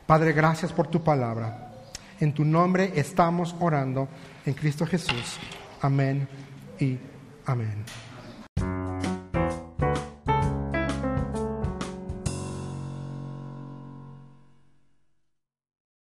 Padre, 0.06 0.34
gracias 0.34 0.72
por 0.72 0.88
tu 0.88 1.04
palabra. 1.04 1.72
En 2.20 2.34
tu 2.34 2.46
nombre 2.46 2.92
estamos 2.96 3.56
orando 3.60 4.08
en 4.46 4.54
Cristo 4.54 4.86
Jesús. 4.86 5.38
Amén 5.82 6.28
y 6.80 6.98
amén. 7.46 7.84